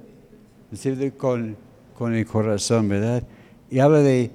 Decir, 0.72 1.16
con 1.16 1.67
con 1.98 2.14
el 2.14 2.28
corazón, 2.28 2.88
¿verdad? 2.88 3.24
Y 3.72 3.80
habla 3.80 4.00
de 4.00 4.30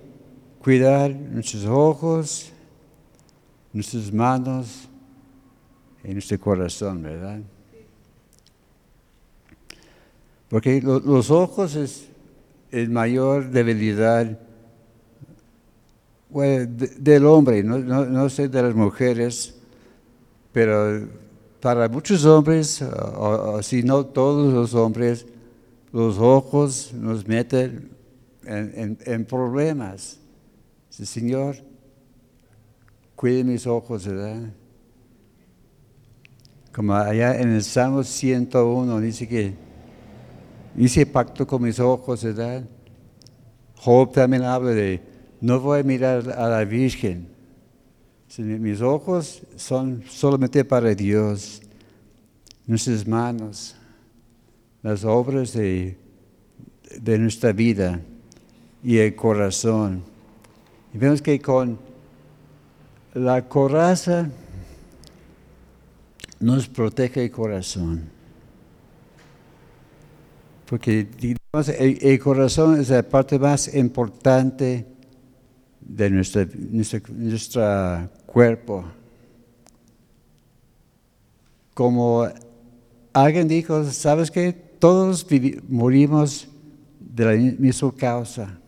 cuidar 0.61 1.15
nuestros 1.15 1.65
ojos, 1.65 2.51
nuestras 3.73 4.13
manos 4.13 4.89
y 6.03 6.13
nuestro 6.13 6.41
corazón, 6.41 7.03
¿verdad? 7.03 7.39
Porque 10.49 10.83
los 10.83 11.31
ojos 11.31 11.77
es 11.77 12.09
el 12.73 12.91
mayor 12.91 13.49
debilidad 13.51 14.39
del 16.31 17.27
hombre, 17.27 17.63
no, 17.63 17.79
no, 17.79 18.29
sé 18.29 18.49
de 18.49 18.63
las 18.63 18.75
mujeres, 18.75 19.55
pero 20.51 21.07
para 21.61 21.89
muchos 21.89 22.25
hombres, 22.25 22.83
o 22.83 23.63
si 23.63 23.85
no 23.85 24.05
todos 24.07 24.53
los 24.53 24.75
hombres, 24.75 25.27
los 25.93 26.19
ojos 26.19 26.93
nos 26.95 27.29
meten 27.29 27.91
en, 28.45 29.25
problemas. 29.27 30.19
Señor, 30.89 31.57
cuide 33.15 33.45
mis 33.45 33.67
ojos, 33.67 34.07
¿verdad? 34.07 34.51
Como 36.73 36.95
allá 36.95 37.39
en 37.39 37.51
el 37.51 37.63
Salmo 37.63 38.03
101 38.03 39.01
dice 39.01 39.29
que 39.29 39.55
hice 40.77 41.05
pacto 41.05 41.47
con 41.47 41.63
mis 41.63 41.79
ojos, 41.79 42.25
¿verdad? 42.25 42.65
Job 43.77 44.13
también 44.13 44.45
habla 44.45 44.71
de, 44.71 45.03
no 45.41 45.61
voy 45.61 45.81
a 45.81 45.83
mirar 45.83 46.31
a 46.31 46.49
la 46.49 46.65
Virgen. 46.65 47.29
Mis 48.39 48.81
ojos 48.81 49.43
son 49.57 50.03
solamente 50.09 50.65
para 50.65 50.95
Dios. 50.95 51.61
Nuestras 52.67 53.07
manos 53.07 53.77
las 54.83 55.05
obras 55.05 55.53
de, 55.53 55.97
nuestra 57.19 57.53
vida 57.53 58.01
y 58.83 58.99
el 58.99 59.15
corazón. 59.15 60.03
Y 60.93 60.99
vemos 60.99 61.23
que 61.23 61.41
con 61.41 61.79
la 63.15 63.49
coraza 63.49 64.29
nos 66.41 66.69
protege 66.69 67.25
el 67.25 67.31
corazón. 67.31 68.11
Porque 70.67 71.07
el, 71.21 72.19
corazón 72.19 72.81
es 72.81 72.89
la 72.89 73.03
parte 73.03 73.39
más 73.39 73.73
importante 73.75 74.87
de 75.81 76.11
nuestro 76.11 76.47
nuestra 77.09 78.11
cuerpo. 78.27 78.85
Como 81.75 82.27
alguien 83.13 83.49
dijo, 83.49 83.85
¿sabes 83.85 84.31
qué? 84.31 84.62
Todos 84.83 85.25
morimos 85.69 86.49
de 86.99 87.25
la 87.25 87.35
misma 87.57 87.95
causa. 87.97 88.59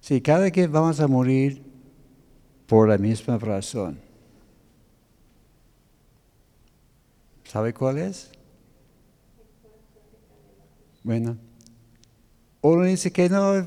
Sí, 0.00 0.20
cada 0.20 0.48
que 0.52 0.68
vamos 0.68 1.00
a 1.00 1.08
morir 1.08 1.60
por 2.68 2.88
la 2.88 2.96
misma 2.98 3.36
razón. 3.36 3.98
¿Sabe 7.42 7.74
cuál 7.74 7.98
es? 7.98 8.30
Bueno, 11.02 11.36
uno 12.60 12.84
dice 12.84 13.10
que 13.10 13.28
no, 13.28 13.66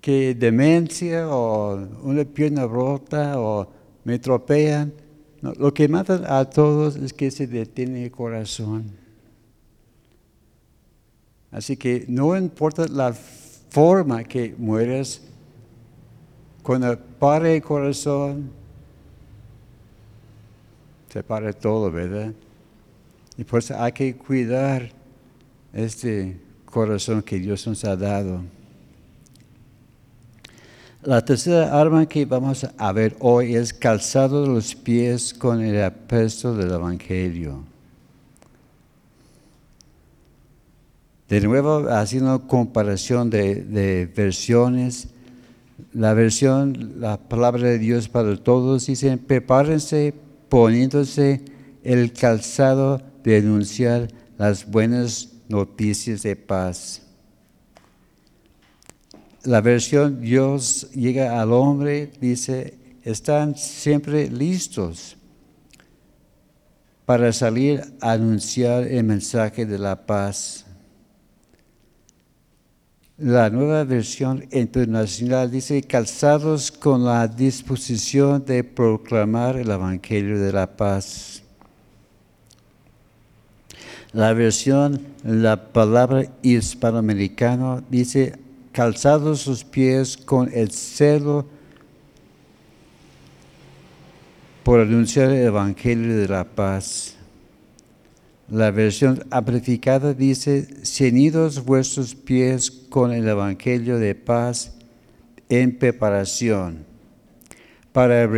que 0.00 0.34
demencia 0.34 1.28
o 1.28 1.76
una 2.02 2.24
pierna 2.24 2.66
rota 2.66 3.38
o 3.38 3.70
me 4.02 4.18
tropean 5.40 5.54
lo 5.58 5.74
que 5.74 5.88
mata 5.88 6.38
a 6.38 6.48
todos 6.48 6.96
es 6.96 7.12
que 7.12 7.30
se 7.30 7.46
detiene 7.46 8.04
el 8.04 8.10
corazón. 8.10 8.90
Así 11.50 11.76
que 11.76 12.04
no 12.08 12.36
importa 12.36 12.86
la 12.88 13.12
forma 13.12 14.24
que 14.24 14.54
mueres, 14.58 15.22
cuando 16.62 16.98
para 16.98 17.50
el 17.52 17.62
corazón, 17.62 18.50
se 21.08 21.22
para 21.22 21.52
todo, 21.52 21.90
¿verdad? 21.90 22.32
Y 23.38 23.44
por 23.44 23.60
eso 23.60 23.74
hay 23.78 23.92
que 23.92 24.16
cuidar 24.16 24.90
este 25.72 26.40
corazón 26.64 27.22
que 27.22 27.38
Dios 27.38 27.66
nos 27.66 27.84
ha 27.84 27.96
dado. 27.96 28.42
La 31.06 31.24
tercera 31.24 31.80
arma 31.80 32.06
que 32.06 32.24
vamos 32.24 32.66
a 32.76 32.92
ver 32.92 33.14
hoy 33.20 33.54
es 33.54 33.72
calzado 33.72 34.42
de 34.42 34.48
los 34.48 34.74
pies 34.74 35.32
con 35.32 35.62
el 35.62 35.80
apesto 35.84 36.52
del 36.52 36.72
Evangelio. 36.72 37.62
De 41.28 41.40
nuevo, 41.42 41.88
haciendo 41.90 42.48
comparación 42.48 43.30
de, 43.30 43.54
de, 43.54 44.06
versiones, 44.06 45.06
la 45.92 46.12
versión, 46.12 46.94
la 46.98 47.18
palabra 47.18 47.68
de 47.68 47.78
Dios 47.78 48.08
para 48.08 48.36
todos, 48.36 48.86
dice, 48.86 49.16
prepárense 49.16 50.12
poniéndose 50.48 51.40
el 51.84 52.12
calzado 52.14 53.00
de 53.22 53.36
anunciar 53.36 54.08
las 54.38 54.68
buenas 54.68 55.28
noticias 55.48 56.24
de 56.24 56.34
paz. 56.34 57.05
La 59.46 59.60
versión 59.60 60.20
Dios 60.20 60.90
llega 60.90 61.40
al 61.40 61.52
hombre, 61.52 62.10
dice, 62.20 62.76
están 63.04 63.54
siempre 63.54 64.28
listos 64.28 65.16
para 67.04 67.32
salir 67.32 67.80
a 68.00 68.10
anunciar 68.10 68.82
el 68.82 69.04
mensaje 69.04 69.64
de 69.64 69.78
la 69.78 70.04
paz. 70.04 70.66
La 73.18 73.48
nueva 73.48 73.84
versión 73.84 74.44
internacional 74.50 75.48
dice, 75.48 75.80
calzados 75.80 76.72
con 76.72 77.04
la 77.04 77.28
disposición 77.28 78.44
de 78.44 78.64
proclamar 78.64 79.58
el 79.58 79.70
Evangelio 79.70 80.40
de 80.40 80.52
la 80.52 80.76
paz. 80.76 81.44
La 84.12 84.32
versión, 84.32 85.00
la 85.22 85.72
palabra 85.72 86.24
hispanoamericano 86.42 87.84
dice, 87.88 88.44
calzados 88.76 89.40
sus 89.40 89.64
pies 89.64 90.18
con 90.18 90.50
el 90.52 90.70
celo 90.70 91.46
por 94.64 94.80
anunciar 94.80 95.30
el 95.30 95.46
Evangelio 95.46 96.14
de 96.14 96.28
la 96.28 96.44
paz. 96.44 97.16
La 98.50 98.70
versión 98.70 99.24
amplificada 99.30 100.12
dice, 100.12 100.68
ceñidos 100.84 101.64
vuestros 101.64 102.14
pies 102.14 102.70
con 102.70 103.14
el 103.14 103.26
Evangelio 103.26 103.98
de 103.98 104.14
paz 104.14 104.76
en 105.48 105.78
preparación 105.78 106.84
para 107.94 108.28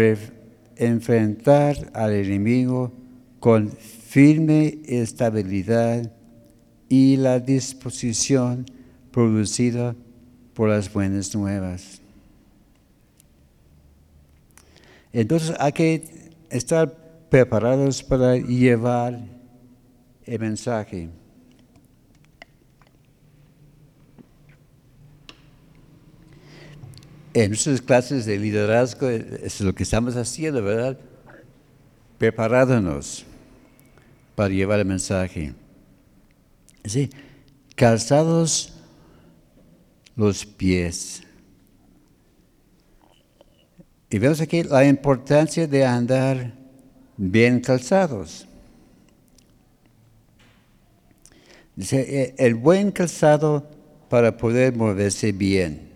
enfrentar 0.77 1.91
al 1.95 2.13
enemigo 2.13 2.93
con 3.41 3.73
firme 3.73 4.79
estabilidad 4.87 6.13
y 6.89 7.17
la 7.17 7.41
disposición 7.41 8.67
producida 9.11 9.97
por 10.59 10.69
las 10.69 10.93
buenas 10.93 11.33
nuevas. 11.37 12.01
Entonces 15.13 15.55
hay 15.61 15.71
que 15.71 16.33
estar 16.51 16.93
preparados 17.31 18.03
para 18.03 18.37
llevar 18.37 19.21
el 20.27 20.39
mensaje. 20.41 21.11
En 27.35 27.51
nuestras 27.51 27.81
clases 27.81 28.27
de 28.27 28.37
liderazgo 28.37 29.09
es 29.09 29.61
lo 29.61 29.73
que 29.73 29.85
estamos 29.85 30.17
haciendo, 30.17 30.61
¿verdad? 30.61 30.99
Preparándonos 32.19 33.25
para 34.35 34.49
llevar 34.53 34.81
el 34.81 34.87
mensaje. 34.87 35.55
Sí, 36.85 37.11
calzados 37.77 38.75
los 40.19 40.45
pies. 40.45 41.23
Y 44.11 44.19
vemos 44.19 44.41
aquí 44.41 44.65
la 44.65 44.85
importancia 44.85 45.67
de 45.67 45.85
andar 45.85 46.53
bien 47.17 47.61
calzados. 47.61 48.47
Dice, 51.77 52.01
e, 52.01 52.35
el 52.45 52.57
buen 52.57 52.91
calzado 52.91 53.65
para 54.09 54.37
poder 54.37 54.75
moverse 54.75 55.31
bien. 55.31 55.89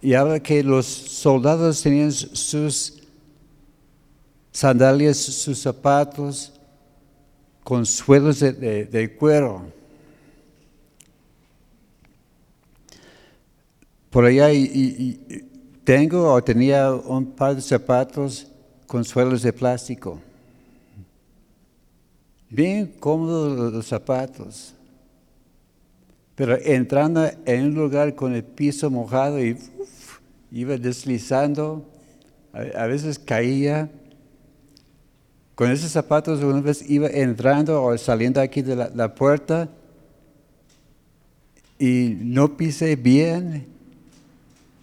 Y 0.00 0.14
habla 0.14 0.40
que 0.40 0.64
los 0.64 0.86
soldados 0.86 1.82
tenían 1.82 2.10
sus 2.10 3.02
sandalias, 4.50 5.18
sus 5.18 5.58
zapatos 5.58 6.54
con 7.62 7.84
suelos 7.84 8.40
de, 8.40 9.16
cuero. 9.18 9.81
Por 14.12 14.26
allá 14.26 14.52
y, 14.52 15.18
tengo 15.84 16.34
o 16.34 16.44
tenía 16.44 16.92
un 16.92 17.32
par 17.32 17.56
de 17.56 17.62
zapatos 17.62 18.46
con 18.86 19.04
suelos 19.04 19.40
de 19.40 19.54
plástico. 19.54 20.20
Bien 22.50 22.92
cómodos 23.00 23.72
los 23.72 23.86
zapatos. 23.86 24.74
Pero 26.34 26.58
entrando 26.62 27.26
en 27.46 27.64
un 27.64 27.74
lugar 27.74 28.14
con 28.14 28.34
el 28.34 28.44
piso 28.44 28.90
mojado 28.90 29.42
y 29.42 29.56
iba 30.50 30.76
deslizando, 30.76 31.82
a 32.52 32.86
veces 32.86 33.18
caía 33.18 33.90
con 35.54 35.70
esos 35.70 35.90
zapatos 35.90 36.42
una 36.42 36.60
vez 36.60 36.84
iba 36.90 37.08
entrando 37.08 37.82
o 37.82 37.96
saliendo 37.96 38.42
aquí 38.42 38.60
de 38.60 38.76
la, 38.76 39.14
puerta 39.14 39.70
y 41.78 42.14
no 42.20 42.58
pisé 42.58 42.94
bien 42.96 43.71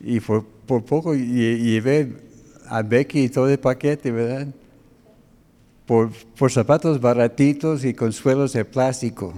y 0.01 0.19
por, 0.19 0.45
poco 0.85 1.13
llevé 1.13 2.15
a 2.67 2.81
Becky 2.81 3.29
todo 3.29 3.49
el 3.49 3.59
paquete, 3.59 4.11
¿verdad? 4.11 4.47
Por, 5.85 6.11
por 6.37 6.51
zapatos 6.51 7.01
baratitos 7.01 7.83
y 7.83 7.93
con 7.93 8.13
suelos 8.13 8.53
de 8.53 8.63
plástico. 8.65 9.33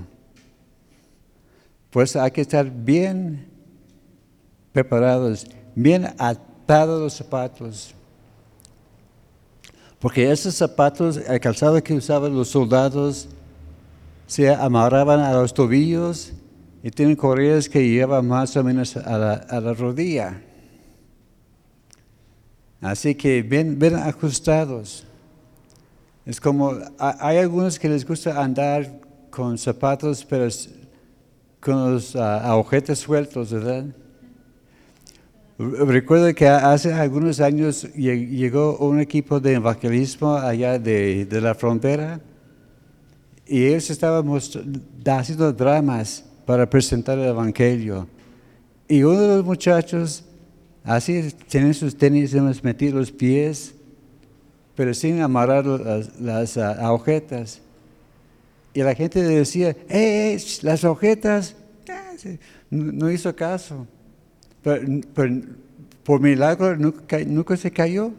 Pues 1.90 2.16
hay 2.16 2.32
que 2.32 2.42
estar 2.42 2.70
bien 2.70 3.48
preparados, 4.72 5.48
bien 5.76 6.08
atados 6.18 7.02
los 7.02 7.14
zapatos 7.14 7.96
porque 10.02 10.32
esos 10.32 10.56
zapatos, 10.56 11.18
el 11.18 11.40
calzado 11.40 11.82
que 11.84 11.94
usaban 11.94 12.34
los 12.34 12.50
soldados, 12.50 13.28
se 14.26 14.50
amarraban 14.50 15.20
a 15.20 15.32
los 15.34 15.54
tobillos 15.54 16.34
y 16.82 16.90
tienen 16.90 17.16
correas 17.16 17.70
que 17.70 17.88
llevan 17.88 18.28
más 18.28 18.58
o 18.58 18.64
menos 18.64 18.98
a 18.98 19.18
la, 19.60 19.74
rodilla. 19.74 20.42
Así 22.82 23.14
que 23.16 23.44
bien 23.44 23.80
ajustados. 23.96 25.06
Es 26.26 26.42
como, 26.42 26.74
hay 26.98 27.38
algunos 27.38 27.80
que 27.80 27.88
les 27.88 28.06
gusta 28.06 28.42
andar 28.42 29.00
con 29.30 29.58
zapatos, 29.58 30.26
pero 30.26 30.48
con 31.60 31.94
los 31.94 32.16
uh, 32.16 32.20
agujetas 32.20 33.00
sueltos, 33.00 33.52
¿verdad? 33.52 33.86
Recuerdo 35.58 36.34
que 36.34 36.48
hace 36.48 36.92
algunos 36.92 37.40
años 37.40 37.84
llegó 37.94 38.78
un 38.78 39.00
equipo 39.00 39.40
de 39.40 39.54
evangelismo 39.54 40.34
allá 40.34 40.80
de, 40.80 41.28
la 41.40 41.54
frontera 41.54 42.20
y 43.46 43.66
ellos 43.66 43.92
estaban 43.92 44.26
haciendo 45.06 45.54
dramas 45.54 46.26
para 46.48 46.68
presentar 46.68 47.20
el 47.20 47.26
evangelio. 47.26 48.08
Y 48.88 49.04
uno 49.04 49.22
de 49.22 49.28
los 49.38 49.46
muchachos, 49.46 50.24
así 50.84 51.34
tiene 51.48 51.74
sus 51.74 51.98
tenis, 51.98 52.34
hemos 52.34 52.64
metido 52.64 53.00
los 53.00 53.12
pies, 53.12 53.74
pero 54.76 54.94
sin 54.94 55.22
amarrar 55.22 55.66
las, 55.66 56.58
agujetas. 56.58 57.62
Y 58.74 58.82
la 58.82 58.96
gente 58.96 59.22
decía, 59.22 59.76
¡eh, 59.90 60.42
las 60.62 60.84
agujetas! 60.86 61.56
Ah, 61.90 62.14
no 62.70 63.12
hizo 63.12 63.36
caso. 63.36 63.86
Pero, 64.64 64.88
por 66.04 66.20
milagro 66.20 66.76
nunca, 66.78 67.58
se 67.58 67.72
cayó. 67.72 68.12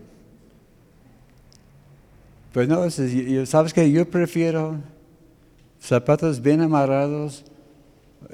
Pues 2.53 2.69
no, 2.69 2.89
sabes 3.47 3.73
que 3.73 3.91
yo 3.91 4.09
prefiero 4.09 4.77
zapatos 5.81 6.41
bien 6.41 6.61
amarrados 6.61 7.45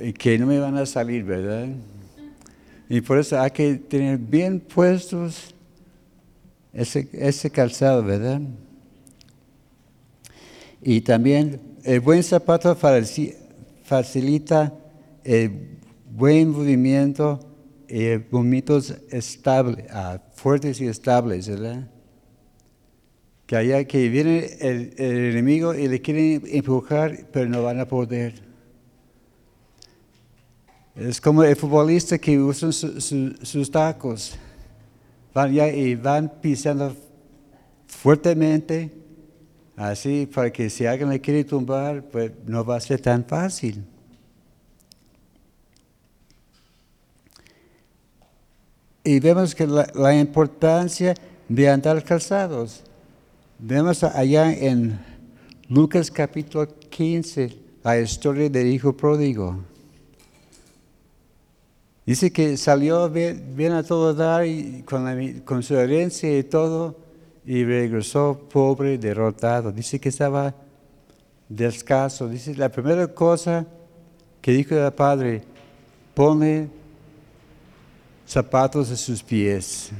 y 0.01 0.13
que 0.13 0.39
no 0.39 0.47
me 0.47 0.59
van 0.59 0.77
a 0.77 0.87
salir, 0.87 1.25
¿verdad? 1.25 1.69
Y 2.89 3.01
por 3.03 3.19
eso 3.19 3.39
hay 3.41 3.51
que 3.51 3.75
tener 3.75 4.19
bien 4.19 4.61
puestos 4.61 5.55
ese, 6.73 7.09
ese 7.13 7.51
calzado, 7.51 8.03
¿verdad? 8.03 8.41
Y 10.81 11.03
también 11.03 11.61
el 11.85 12.01
buen 12.01 12.23
zapato 12.23 12.77
facilita 13.85 14.73
el 15.25 15.79
buen 16.11 16.51
movimiento 16.51 17.41
eh, 17.89 18.27
estables, 19.11 19.87
ah, 19.91 20.23
fuertes 20.35 20.81
y 20.81 20.87
estables, 20.87 21.49
¿verdad? 21.49 21.91
Que 23.47 23.57
allá 23.57 23.85
que 23.85 24.09
viene 24.09 24.47
el, 24.61 24.95
el 24.99 25.17
enemigo 25.31 25.75
y 25.75 25.89
le 25.89 26.01
quieren 26.01 26.43
empujar, 26.47 27.27
pero 27.33 27.49
no 27.49 27.63
van 27.63 27.81
a 27.81 27.89
poder. 27.89 28.48
Es 30.99 31.21
como 31.21 31.45
el 31.45 31.55
futbolista 31.55 32.19
que 32.19 32.39
usa 32.41 32.73
su- 32.73 33.01
su- 33.01 33.35
sus 33.43 33.71
tacos. 33.71 34.35
Van 35.33 35.53
ya 35.53 35.69
y 35.69 35.95
van 35.95 36.29
pisando 36.41 36.95
fuertemente, 37.87 38.91
así 39.77 40.27
para 40.27 40.51
que 40.53 40.69
si 40.69 40.87
alguien 40.87 41.09
le 41.11 41.21
quiere 41.21 41.45
tumbar, 41.45 42.03
pues 42.11 42.33
no 42.47 42.65
va 42.65 42.77
a 42.77 42.81
ser 42.81 43.01
tan 43.01 43.25
fácil. 43.25 43.85
Y 49.05 49.21
vemos 49.21 49.55
que 49.55 49.67
la 49.67 50.15
importancia 50.19 51.15
de 51.49 51.69
andar 51.69 52.03
calzados. 52.03 52.83
Vemos 53.59 54.03
allá 54.05 54.53
en 54.53 54.99
Lucas 55.69 56.11
capítulo 56.11 56.67
15 56.91 57.57
la 57.85 57.99
historia 58.01 58.51
del 58.51 58.67
hijo 58.67 58.95
pródigo. 58.97 59.63
Dice 62.09 62.33
que 62.33 62.57
salió 62.57 63.11
bien, 63.11 63.73
a 63.73 63.83
todo 63.83 64.15
dar 64.15 64.47
y 64.47 64.83
con, 64.83 65.63
su 65.63 65.77
herencia 65.77 66.39
y 66.39 66.43
todo 66.43 66.97
y 67.45 67.63
regresó 67.65 68.49
pobre, 68.51 68.97
derrotado. 68.97 69.71
Dice 69.71 70.01
que 70.01 70.09
estaba 70.09 70.55
descalzo. 71.51 72.27
Dice 72.27 72.55
la 72.55 72.71
primera 72.71 73.09
cosa 73.09 73.67
que 74.41 74.53
dijo 74.53 74.75
el 74.75 74.91
padre, 74.95 75.43
pone 76.15 76.71
zapatos 78.27 78.91
a 78.91 78.97
sus 78.97 79.23
pies. 79.23 79.91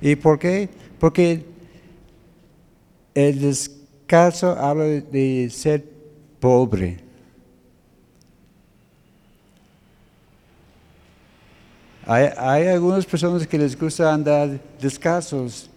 ¿Y 0.00 0.16
por 0.16 0.38
qué? 0.38 0.70
Porque 0.98 1.44
el 3.14 3.40
descalzo 3.42 4.52
habla 4.52 4.84
de 4.84 5.50
ser 5.50 5.84
pobre. 6.40 7.03
Hay, 12.06 12.28
hay 12.36 12.66
algunas 12.68 13.06
personas 13.06 13.46
que 13.46 13.56
les 13.58 13.78
gusta 13.78 14.12
andar 14.12 14.60
descalzos. 14.80 15.70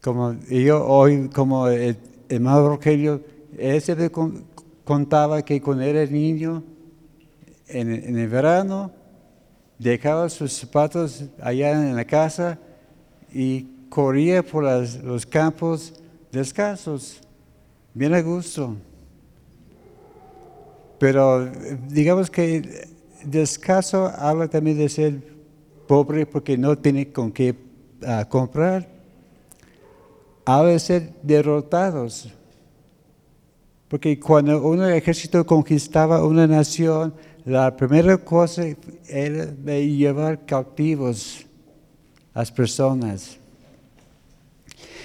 Como 0.00 0.34
yo 0.48 0.84
hoy, 0.86 1.28
como 1.28 1.66
el 1.68 1.96
hermano 2.28 2.68
Rogelio, 2.68 3.20
él 3.58 3.80
siempre 3.80 4.10
con- 4.10 4.44
contaba 4.84 5.42
que 5.42 5.60
cuando 5.60 5.82
era 5.82 6.04
niño, 6.06 6.62
en, 7.66 7.90
en 7.90 8.18
el 8.18 8.28
verano, 8.28 8.92
dejaba 9.78 10.28
sus 10.28 10.52
zapatos 10.52 11.24
allá 11.40 11.72
en 11.72 11.96
la 11.96 12.04
casa 12.04 12.58
y 13.32 13.66
corría 13.88 14.42
por 14.42 14.62
las- 14.64 15.02
los 15.02 15.24
campos 15.26 15.94
descalzos, 16.30 17.20
bien 17.94 18.14
a 18.14 18.20
gusto. 18.20 18.76
Pero 20.98 21.50
digamos 21.88 22.30
que 22.30 22.88
descaso 23.24 24.06
habla 24.16 24.48
también 24.48 24.78
de 24.78 24.88
ser 24.88 25.34
pobre 25.86 26.26
porque 26.26 26.56
no 26.56 26.76
tiene 26.76 27.12
con 27.12 27.32
qué 27.32 27.54
ah, 28.06 28.24
comprar. 28.28 28.88
Habla 30.44 30.72
de 30.72 30.78
ser 30.78 31.12
derrotados. 31.22 32.28
Porque 33.88 34.18
cuando 34.18 34.62
un 34.66 34.82
ejército 34.82 35.44
conquistaba 35.46 36.24
una 36.24 36.46
nación, 36.46 37.14
la 37.44 37.76
primera 37.76 38.16
cosa 38.16 38.64
era 39.06 39.46
de 39.46 39.88
llevar 39.88 40.44
cautivos 40.46 41.46
a 42.32 42.40
las 42.40 42.50
personas. 42.50 43.38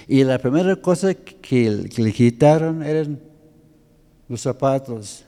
Y 0.08 0.24
la 0.24 0.38
primera 0.38 0.74
cosa 0.76 1.14
que 1.14 1.88
le 1.96 2.12
quitaron 2.12 2.82
eran 2.82 3.20
los 4.28 4.40
zapatos. 4.40 5.24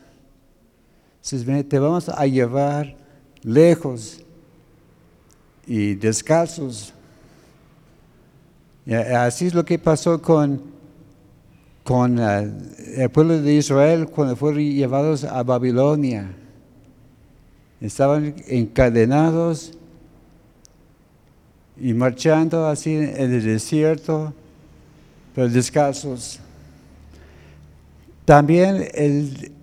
Te 1.23 1.79
vamos 1.79 2.09
a 2.09 2.25
llevar 2.27 2.95
lejos 3.43 4.19
y 5.65 5.95
descalzos. 5.95 6.93
A- 8.85 9.25
así 9.25 9.45
es 9.47 9.53
lo 9.53 9.63
que 9.63 9.79
pasó 9.79 10.21
con, 10.21 10.61
con 11.85 12.19
ah, 12.19 12.41
el 12.41 13.09
pueblo 13.09 13.41
de 13.41 13.53
Israel 13.53 14.07
cuando 14.07 14.35
fueron 14.35 14.61
llevados 14.63 15.23
a 15.23 15.41
Babilonia. 15.43 16.29
Estaban 17.79 18.35
encadenados 18.47 19.71
y 21.79 21.93
marchando 21.93 22.67
así 22.67 22.95
en 22.95 23.31
el 23.33 23.43
desierto, 23.43 24.33
pero 25.33 25.47
descalzos. 25.47 26.41
También 28.25 28.89
el 28.93 29.53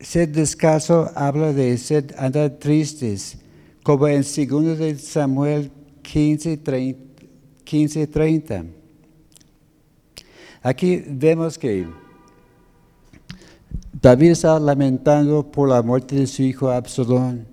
ser 0.00 0.30
descalzo 0.30 1.10
habla 1.14 1.52
de 1.52 1.76
ser 1.78 2.14
andar 2.18 2.50
tristes, 2.58 3.38
como 3.82 4.08
en 4.08 4.22
2 4.22 4.78
de 4.78 4.98
Samuel 4.98 5.70
15, 6.02 6.56
30. 6.58 7.04
15, 7.64 8.06
30. 8.06 8.64
Aquí 10.62 11.02
vemos 11.06 11.58
que 11.58 11.86
David 14.00 14.30
estaba 14.30 14.60
lamentando 14.60 15.50
por 15.50 15.68
la 15.68 15.82
muerte 15.82 16.14
de 16.16 16.26
su 16.26 16.42
hijo 16.42 16.70
Absalón. 16.70 17.46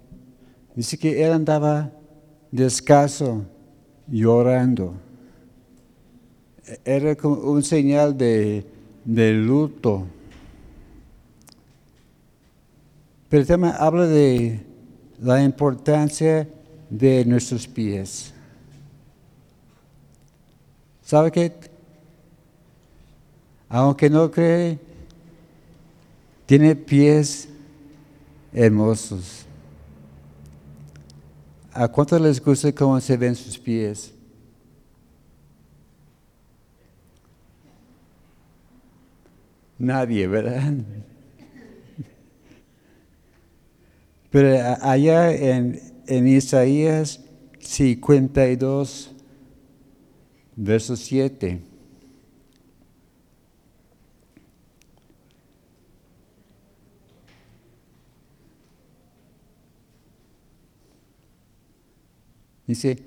Dice 0.75 0.97
que 0.97 1.23
él 1.23 1.31
andaba 1.31 1.91
descalzo, 2.51 3.45
llorando. 4.07 4.93
Era 6.85 7.15
como 7.15 7.35
un 7.35 7.63
señal 7.63 8.17
de, 8.17 8.65
de 9.05 9.33
luto. 9.33 10.05
Pero 13.31 13.41
el 13.43 13.47
tema 13.47 13.69
habla 13.69 14.07
de 14.07 14.59
la 15.21 15.41
importancia 15.41 16.49
de 16.89 17.23
nuestros 17.23 17.65
pies. 17.65 18.33
¿Sabe 21.01 21.31
qué? 21.31 21.53
Aunque 23.69 24.09
no 24.09 24.29
cree, 24.29 24.77
tiene 26.45 26.75
pies 26.75 27.47
hermosos. 28.51 29.45
¿A 31.71 31.87
cuántos 31.87 32.19
les 32.19 32.43
gusta 32.43 32.69
cómo 32.73 32.99
se 32.99 33.15
ven 33.15 33.33
sus 33.37 33.57
pies? 33.57 34.13
Nadie, 39.79 40.27
¿verdad? 40.27 40.73
Pero 44.31 44.57
a- 44.59 44.91
allá 44.91 45.31
en, 45.33 45.79
en 46.07 46.27
Isaías 46.27 47.19
52, 47.59 49.11
verso 50.55 50.95
7. 50.95 51.61
Dice, 62.67 62.97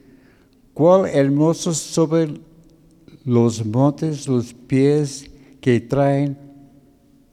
cuál 0.75 1.07
hermosos 1.07 1.79
sobre 1.79 2.35
los 3.25 3.65
montes 3.65 4.29
los 4.29 4.53
pies 4.53 5.31
que 5.61 5.81
traen 5.81 6.37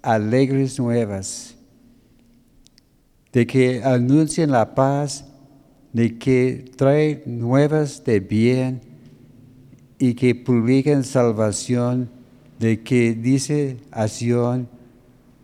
alegres 0.01 0.79
nuevas, 0.79 1.55
de 3.31 3.47
que 3.47 3.83
anuncian 3.83 4.51
la 4.51 4.75
paz, 4.75 5.25
de 5.93 6.17
que 6.17 6.65
traen 6.75 7.23
nuevas 7.25 8.03
de 8.03 8.19
bien 8.19 8.81
y 9.99 10.13
que 10.13 10.35
publican 10.35 11.03
salvación, 11.03 12.09
de 12.59 12.81
que 12.81 13.13
dice 13.13 13.77
a 13.91 14.07
Sión, 14.07 14.67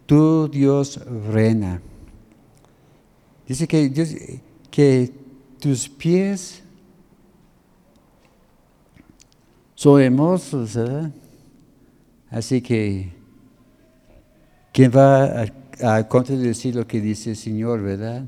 tu 0.05 0.47
Dios 0.47 0.99
reina. 1.31 1.81
Dice 3.47 3.67
que, 3.67 4.41
que 4.69 5.11
tus 5.59 5.87
pies 5.87 6.63
son 9.75 10.01
hermosos, 10.01 10.75
¿verdad? 10.75 11.11
Así 12.29 12.61
que, 12.61 13.13
¿quién 14.73 14.91
va 14.91 15.43
a, 15.43 15.45
a 15.81 16.07
contradecir 16.07 16.75
lo 16.75 16.87
que 16.87 17.01
dice 17.01 17.31
el 17.31 17.35
Señor, 17.35 17.81
verdad? 17.81 18.25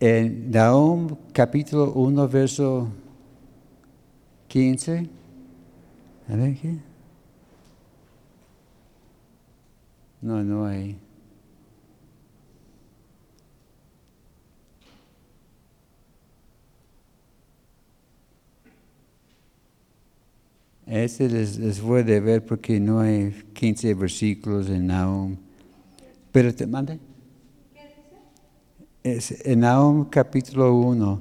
En 0.00 0.50
Nahum 0.50 1.16
capítulo 1.32 1.92
1, 1.92 2.28
verso 2.28 2.88
15. 4.48 5.08
A 6.28 6.36
ver 6.36 6.56
qué. 6.56 6.78
No, 10.20 10.42
no 10.42 10.66
hay. 10.66 10.98
Este 20.86 21.28
les, 21.28 21.58
les 21.58 21.80
voy 21.80 22.00
a 22.00 22.20
ver 22.20 22.44
porque 22.44 22.80
no 22.80 23.00
hay 23.00 23.30
15 23.52 23.94
versículos 23.94 24.68
en 24.70 24.86
Nahum. 24.86 25.36
Pero 26.38 26.54
te 26.54 26.68
mande. 26.68 27.00
Es 29.02 29.44
en 29.44 30.04
capítulo 30.04 30.72
1. 30.72 31.20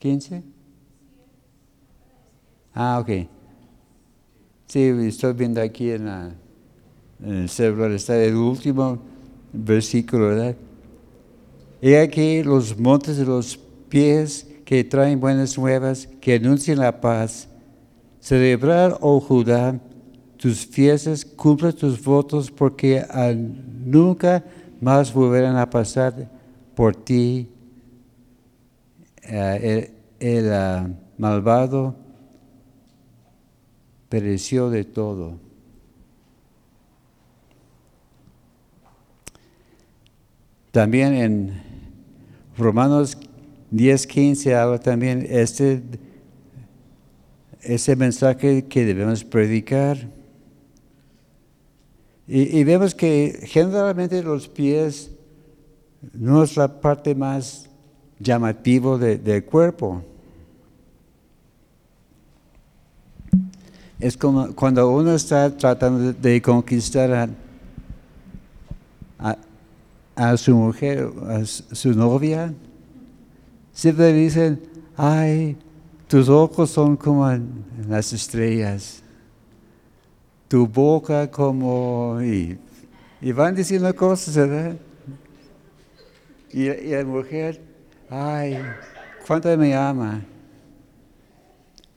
¿15? 0.00 0.42
Ah, 2.72 2.98
ok. 3.02 3.28
Sí, 4.66 4.80
estoy 4.80 5.34
viendo 5.34 5.60
aquí 5.60 5.90
en 5.90 6.34
el 7.22 7.50
celular, 7.50 7.90
está 7.90 8.16
el 8.16 8.36
último 8.36 8.98
versículo, 9.52 10.28
¿verdad? 10.28 10.56
He 11.82 11.98
aquí 11.98 12.42
los 12.42 12.78
montes 12.78 13.18
de 13.18 13.26
los 13.26 13.58
pies 13.90 14.46
que 14.64 14.82
traen 14.84 15.20
buenas 15.20 15.58
nuevas, 15.58 16.08
que 16.18 16.36
anuncian 16.36 16.78
la 16.78 16.98
paz. 16.98 17.46
Celebrar, 18.20 18.96
oh 19.02 19.20
Judá, 19.20 19.78
tus 20.36 20.66
fiestas, 20.66 21.24
cumple 21.24 21.72
tus 21.72 22.02
votos, 22.02 22.50
porque 22.50 23.04
nunca 23.84 24.44
más 24.80 25.12
volverán 25.12 25.56
a 25.56 25.68
pasar 25.68 26.28
por 26.74 26.94
ti 26.94 27.48
eh, 29.22 29.90
el, 30.20 30.44
el 30.44 30.52
ah, 30.52 30.88
malvado 31.18 31.96
pereció 34.08 34.70
de 34.70 34.84
todo. 34.84 35.38
También 40.70 41.14
en 41.14 41.62
Romanos 42.56 43.16
10, 43.70 44.06
15 44.06 44.54
habla 44.54 44.78
también 44.78 45.26
este, 45.28 45.82
ese 47.62 47.96
mensaje 47.96 48.66
que 48.66 48.84
debemos 48.84 49.24
predicar. 49.24 50.15
Y, 52.28 52.64
vemos 52.64 52.92
que 52.94 53.38
generalmente 53.44 54.20
los 54.22 54.48
pies 54.48 55.12
no 56.12 56.42
es 56.42 56.56
la 56.56 56.80
parte 56.80 57.14
más 57.14 57.68
llamativa 58.18 58.98
del 58.98 59.44
cuerpo. 59.44 60.02
Es 64.00 64.16
como 64.16 64.52
cuando 64.54 64.90
uno 64.90 65.14
está 65.14 65.56
tratando 65.56 66.12
de 66.12 66.42
conquistar 66.42 67.30
a, 69.18 69.38
a 70.16 70.36
su 70.36 70.56
mujer, 70.56 71.08
a 71.28 71.44
su 71.44 71.92
novia, 71.94 72.52
siempre 73.72 74.12
dicen, 74.12 74.60
ay, 74.96 75.56
tus 76.08 76.28
ojos 76.28 76.70
son 76.70 76.96
como 76.96 77.30
las 77.88 78.12
estrellas, 78.12 79.02
tu 80.48 80.66
boca 80.66 81.30
como... 81.30 82.18
Y, 82.22 82.58
van 83.32 83.54
diciendo 83.54 83.94
cosas, 83.94 84.36
¿verdad? 84.36 84.76
Y, 86.52 86.68
la 86.68 87.04
mujer, 87.04 87.60
ay, 88.08 88.58
¿cuánto 89.26 89.56
me 89.56 89.74
ama? 89.74 90.22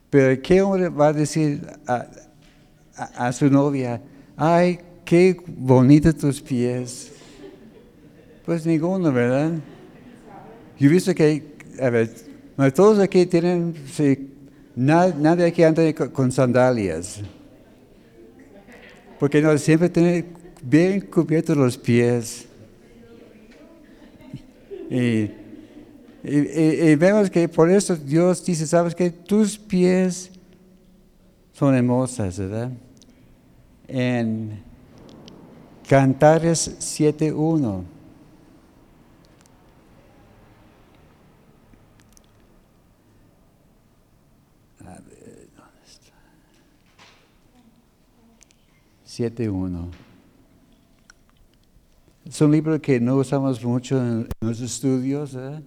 Pero 0.09 0.41
¿qué 0.41 0.61
hombre 0.61 0.89
va 0.89 1.07
a 1.07 1.13
decir 1.13 1.61
a, 1.87 2.07
a 3.15 3.31
su 3.31 3.49
novia, 3.49 4.01
ay, 4.35 4.79
qué 5.05 5.39
bonitos 5.45 6.17
tus 6.17 6.41
pies? 6.41 7.11
Pues 8.45 8.65
ninguno, 8.65 9.11
¿verdad? 9.11 9.51
Yo 10.79 10.87
he 10.87 10.91
visto 10.91 11.13
que, 11.13 11.43
a 11.81 11.89
ver, 11.89 12.09
todos 12.73 12.99
aquí 12.99 13.25
tienen, 13.25 13.75
sí, 13.91 14.31
nadie, 14.75 15.45
aquí 15.45 15.61
anda 15.63 15.93
con, 15.93 16.31
sandalias. 16.31 17.21
Porque 19.19 19.41
no, 19.41 19.57
siempre 19.57 19.89
tienen 19.89 20.33
bien 20.61 21.01
cubiertos 21.01 21.57
los 21.57 21.77
pies. 21.77 22.45
Y, 24.89 25.29
y, 26.23 26.95
vemos 26.95 27.29
que 27.29 27.47
por 27.47 27.69
eso 27.69 27.95
Dios 27.95 28.43
dice, 28.43 28.65
sabes 28.65 28.95
que 28.95 29.11
tus 29.11 29.57
pies 29.57 30.31
son 31.53 31.75
hermosas, 31.75 32.39
¿verdad? 32.39 32.71
En 33.87 34.61
Cantares 35.87 36.77
7.1. 36.79 37.98
7.1. 49.19 49.89
Es 52.25 52.39
un 52.39 52.51
libro 52.53 52.79
que 52.79 53.01
no 53.01 53.17
usamos 53.17 53.61
mucho 53.65 53.97
en, 53.97 54.29
los 54.39 54.61
estudios. 54.61 55.35
¿eh? 55.35 55.61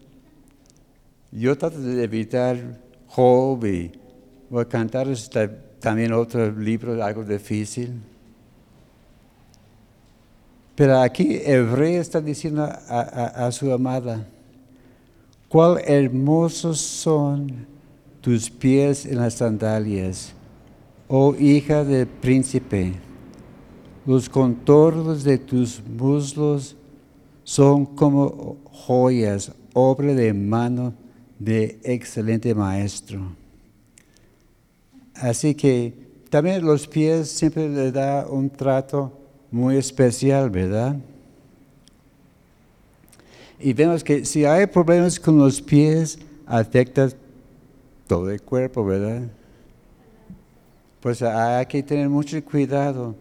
Yo 1.31 1.59
trato 1.59 1.79
de 1.79 2.03
evitar 2.03 2.57
Job 3.09 3.67
y 3.67 3.93
voy 4.49 4.63
a 4.63 4.65
cantar 4.65 5.07
también 5.81 6.15
otro 6.15 6.51
libro, 6.51 7.05
algo 7.05 7.25
difícil. 7.25 8.01
Pero 10.75 10.99
aquí 11.01 11.39
el 11.45 11.71
rey 11.71 11.97
está 11.97 12.23
diciendo 12.23 12.65
a, 12.65 13.47
a 13.47 13.53
su 13.53 13.71
amada, 13.71 14.27
cuál 15.49 15.83
hermosos 15.85 16.81
son 16.81 17.67
tus 18.23 18.49
pies 18.49 19.05
en 19.05 19.19
las 19.19 19.35
sandalias, 19.35 20.33
oh 21.09 21.35
hija 21.35 21.85
del 21.85 22.07
príncipe. 22.07 23.12
Los 24.05 24.29
contornos 24.29 25.23
de 25.23 25.39
tus 25.39 25.81
muslos 25.85 26.77
son 27.45 27.87
como 27.87 28.57
joyas, 28.65 29.53
obra 29.75 30.13
de 30.15 30.33
mano 30.33 30.95
de 31.39 31.79
excelente 31.85 32.55
maestro. 32.55 33.21
Así 35.15 35.55
que 35.55 35.95
también 36.31 36.65
los 36.65 36.89
pies 36.89 37.31
siempre 37.31 37.69
le 37.69 37.93
da 37.93 38.27
un 38.27 38.51
trato 38.51 39.13
muy 39.51 39.77
especial, 39.77 40.51
¿verdad? 40.51 40.97
Y 43.61 43.73
vemos 43.73 44.03
que 44.03 44.25
si 44.25 44.45
hay 44.45 44.67
problemas 44.67 45.21
con 45.21 45.39
los 45.39 45.63
pies, 45.63 46.19
afecta 46.47 47.09
todo 48.09 48.31
el 48.31 48.43
cuerpo, 48.43 48.85
¿verdad? 48.85 49.23
Pues 51.01 51.23
hay 51.23 51.67
que 51.67 51.83
tener 51.85 52.09
mucho 52.09 52.43
cuidado 52.45 53.15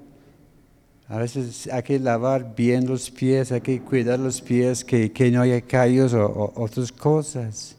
a 1.11 1.17
veces 1.17 1.67
hay 1.67 1.83
que 1.83 1.99
lavar 1.99 2.55
bien 2.55 2.87
los 2.87 3.11
pies, 3.11 3.51
hay 3.51 3.59
que 3.59 3.81
cuidar 3.81 4.17
los 4.17 4.39
pies, 4.39 4.85
que, 4.85 5.29
no 5.29 5.41
haya 5.41 5.59
callos 5.59 6.13
o, 6.13 6.53
otras 6.55 6.89
cosas. 6.89 7.75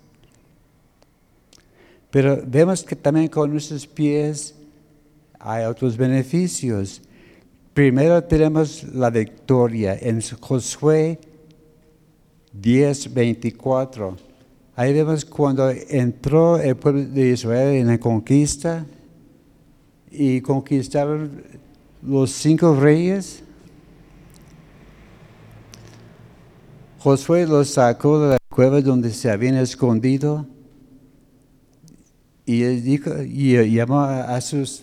Pero 2.10 2.42
vemos 2.46 2.84
que 2.84 2.94
también 2.94 3.28
con 3.28 3.50
nuestros 3.50 3.86
pies 3.86 4.54
hay 5.38 5.64
otros 5.64 5.96
beneficios. 5.96 7.00
Primero 7.72 8.22
tenemos 8.22 8.84
la 8.92 9.08
victoria 9.08 9.96
en 9.98 10.20
Josué 10.38 11.18
10, 12.52 13.14
24. 13.14 14.14
Ahí 14.76 14.92
vemos 14.92 15.24
cuando 15.24 15.70
entró 15.70 16.58
el 16.58 16.76
pueblo 16.76 17.02
de 17.06 17.30
Israel 17.30 17.76
en 17.76 17.86
la 17.86 17.98
conquista 17.98 18.84
y 20.10 20.42
conquistaron 20.42 21.62
los 22.02 22.32
cinco 22.32 22.74
reyes, 22.74 23.42
Josué 26.98 27.46
los 27.46 27.68
sacó 27.70 28.20
de 28.20 28.28
la 28.30 28.38
cueva 28.48 28.80
donde 28.80 29.10
se 29.10 29.30
habían 29.30 29.56
escondido 29.56 30.46
y, 32.44 32.62
dijo, 32.62 33.10
y 33.22 33.74
llamó 33.74 34.02
a, 34.02 34.40
sus 34.40 34.82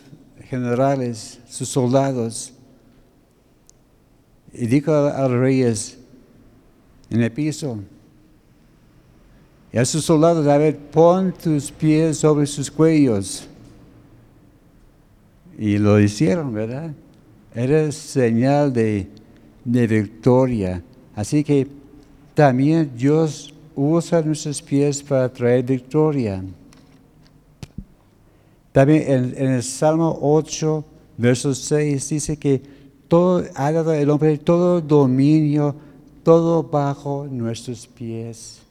generales, 0.49 1.39
sus 1.47 1.69
soldados, 1.69 2.53
y 4.53 4.65
dijo 4.65 4.93
a, 4.93 5.27
los 5.27 5.39
reyes 5.39 5.97
en 7.09 7.21
el 7.21 7.31
piso, 7.31 7.79
y 9.71 9.77
a 9.77 9.85
sus 9.85 10.03
soldados, 10.03 10.47
a 10.47 10.57
ver, 10.57 10.77
pon 10.77 11.33
tus 11.33 11.71
pies 11.71 12.17
sobre 12.17 12.47
sus 12.47 12.71
cuellos. 12.71 13.47
Y 15.57 15.77
lo 15.77 15.99
hicieron, 15.99 16.53
¿verdad? 16.53 16.91
Eres 17.59 17.95
señal 17.95 18.71
de, 18.71 19.05
victoria. 19.65 20.81
Así 21.13 21.43
que 21.43 21.67
también 22.33 22.89
Dios 22.95 23.53
usa 23.75 24.21
nuestros 24.21 24.61
pies 24.61 25.03
para 25.03 25.27
traer 25.27 25.65
victoria. 25.65 26.41
También 28.71 29.35
en, 29.35 29.51
el 29.55 29.61
Salmo 29.61 30.17
8, 30.21 30.85
verso 31.17 31.53
6, 31.53 32.07
dice 32.07 32.37
que 32.37 32.61
todo, 33.09 33.43
ha 33.55 33.73
dado 33.73 33.91
el 33.91 34.09
hombre 34.09 34.37
todo 34.37 34.79
dominio, 34.79 35.75
todo 36.23 36.63
bajo 36.63 37.27
nuestros 37.29 37.85
pies. 37.87 38.61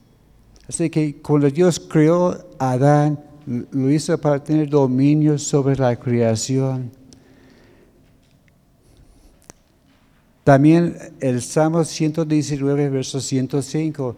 Así 0.67 0.89
que 0.89 1.21
cuando 1.21 1.47
Dios 1.51 1.79
creó 1.79 2.35
a 2.57 2.71
Adán, 2.71 3.19
lo 3.45 3.91
hizo 3.91 4.17
para 4.17 4.43
tener 4.43 4.67
dominio 4.67 5.37
sobre 5.37 5.75
la 5.75 5.95
creación. 5.95 6.97
También 10.49 10.97
el 11.19 11.43
Salmo 11.43 11.83
119, 11.83 12.89
verso 12.89 13.21
105, 13.21 14.15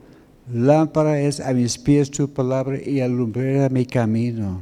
lámpara 0.53 1.19
es 1.19 1.41
a 1.41 1.51
mis 1.51 1.77
pies 1.77 2.09
tu 2.09 2.29
palabra 2.29 2.79
y 2.81 3.01
alumbrera 3.01 3.67
mi 3.67 3.85
camino. 3.85 4.61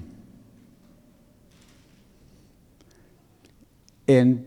En 4.07 4.43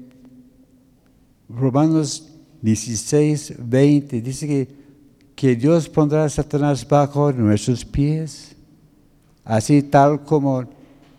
Romanos 1.48 2.28
16, 2.60 3.54
20 3.56 4.20
dice 4.20 4.48
que, 4.48 4.68
que 5.36 5.54
Dios 5.54 5.88
pondrá 5.88 6.24
a 6.24 6.28
Satanás 6.28 6.84
bajo 6.88 7.30
nuestros 7.30 7.84
pies, 7.84 8.56
así 9.44 9.80
tal 9.84 10.24
como 10.24 10.64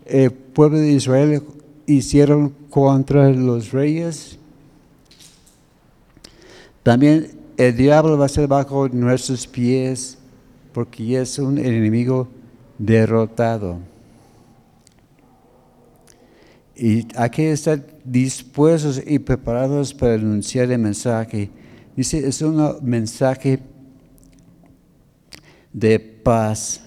el 0.04 0.30
pueblo 0.30 0.76
de 0.80 0.92
Israel 0.92 1.42
hicieron 1.86 2.50
contra 2.68 3.30
los 3.30 3.72
reyes. 3.72 4.38
También 6.84 7.30
el 7.56 7.74
diablo 7.76 8.18
va 8.18 8.26
a 8.26 8.28
ser 8.28 8.46
bajo 8.46 8.88
nuestros 8.90 9.46
pies 9.46 10.18
porque 10.74 11.18
es 11.18 11.38
un 11.38 11.56
enemigo 11.56 12.28
derrotado. 12.78 13.78
Y 16.76 17.06
hay 17.16 17.30
que 17.30 17.52
estar 17.52 17.80
dispuestos 18.04 19.00
y 19.06 19.18
preparados 19.18 19.94
para 19.94 20.14
anunciar 20.14 20.70
el 20.70 20.78
mensaje. 20.78 21.48
Dice, 21.96 22.18
es 22.28 22.42
un 22.42 22.76
mensaje 22.82 23.60
de 25.72 25.98
paz. 25.98 26.82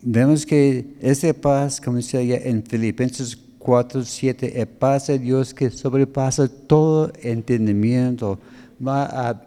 Vemos 0.00 0.46
que 0.46 0.94
ese 1.00 1.34
paz, 1.34 1.80
como 1.80 1.96
dice 1.96 2.48
en 2.48 2.62
Filipenses 2.62 3.36
4, 3.62 4.04
7, 4.04 4.60
el 4.60 4.66
paz 4.66 5.06
de 5.06 5.20
Dios 5.20 5.54
que 5.54 5.70
sobrepasa 5.70 6.48
todo 6.48 7.12
entendimiento, 7.22 8.38
va 8.84 9.04
a, 9.04 9.42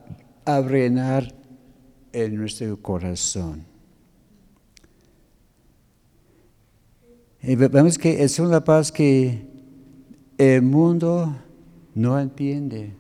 a 0.46 0.62
reinar 0.62 1.34
en 2.14 2.36
nuestro 2.38 2.78
corazón. 2.82 3.66
Y 7.42 7.56
vemos 7.56 7.98
que 7.98 8.24
es 8.24 8.40
una 8.40 8.64
paz 8.64 8.90
que 8.90 9.46
el 10.38 10.62
mundo 10.62 11.36
no 11.94 12.18
entiende. 12.18 12.94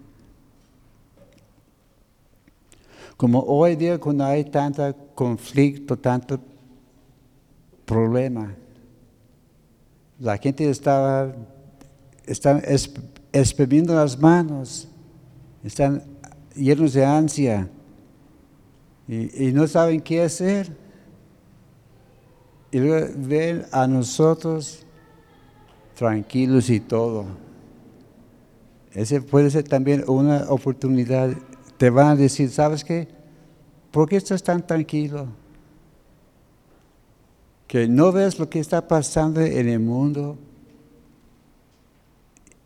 Como 3.16 3.40
hoy 3.40 3.78
día 3.78 3.98
cuando 3.98 4.26
hay 4.26 4.44
tanto 4.44 4.94
conflicto, 5.16 5.98
tanto 5.98 6.40
problema, 7.86 8.54
la 10.20 10.38
gente 10.38 10.70
estaba, 10.70 11.34
están 12.26 12.62
exprimiendo 13.32 13.94
las 13.94 14.20
manos, 14.20 14.88
están 15.64 16.04
llenos 16.56 16.94
de 16.94 17.06
ansia 17.06 17.70
y 19.08 19.52
no 19.52 19.68
saben 19.68 20.02
qué 20.02 20.24
hacer 20.24 20.72
y 22.72 22.80
luego 22.80 23.08
ven 23.16 23.66
a 23.72 23.88
nosotros 23.88 24.86
tranquilos 25.96 26.70
y 26.70 26.80
todo. 26.80 27.26
Ese 28.92 29.22
puede 29.22 29.50
ser 29.50 29.64
también 29.64 30.04
una 30.08 30.46
oportunidad. 30.50 31.32
Te 31.78 31.90
van 31.90 32.08
a 32.08 32.16
decir, 32.16 32.50
¿sabes 32.50 32.84
qué? 32.84 33.08
¿Por 33.92 34.10
qué 34.10 34.18
estás 34.18 34.44
tan 34.44 34.66
tranquilo? 34.66 35.28
Que 37.68 37.88
no 37.88 38.12
ves 38.12 38.40
lo 38.40 38.50
que 38.50 38.60
está 38.60 38.88
pasando 38.88 39.42
en 39.42 39.68
el 39.68 39.80
mundo. 39.80 40.38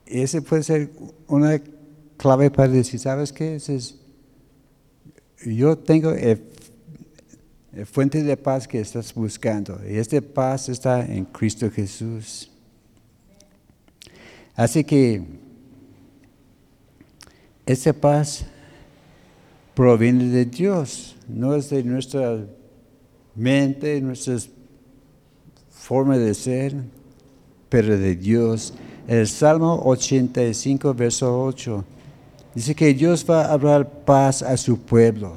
Ese 0.05 0.41
puede 0.41 0.63
ser 0.63 0.91
una 1.27 1.61
clave 2.17 2.51
para 2.51 2.67
decir, 2.67 2.99
¿sabes 2.99 3.31
qué? 3.31 3.55
Es, 3.55 3.95
yo 5.45 5.77
tengo 5.77 6.11
el 6.11 6.41
fuente 7.85 8.23
de 8.23 8.35
paz 8.35 8.67
que 8.67 8.81
estás 8.81 9.13
buscando. 9.13 9.79
Y 9.87 9.97
esta 9.97 10.19
paz 10.21 10.69
está 10.69 11.05
en 11.05 11.25
Cristo 11.25 11.69
Jesús. 11.71 12.51
Así 14.55 14.83
que 14.83 15.23
esta 17.65 17.93
paz 17.93 18.45
proviene 19.73 20.25
de 20.25 20.43
Dios, 20.43 21.15
no 21.27 21.55
es 21.55 21.69
de 21.69 21.83
nuestra 21.83 22.45
mente, 23.35 24.01
nuestra 24.01 24.37
forma 25.89 26.17
de 26.19 26.35
ser, 26.35 26.75
pero 27.67 27.97
de 27.97 28.15
Dios. 28.15 28.75
El 29.07 29.27
Salmo 29.27 29.81
85, 29.85 30.93
verso 30.93 31.43
8, 31.45 31.83
dice 32.53 32.75
que 32.75 32.93
Dios 32.93 33.25
va 33.27 33.45
a 33.45 33.53
hablar 33.53 33.89
paz 34.05 34.43
a 34.43 34.55
su 34.55 34.77
pueblo. 34.77 35.33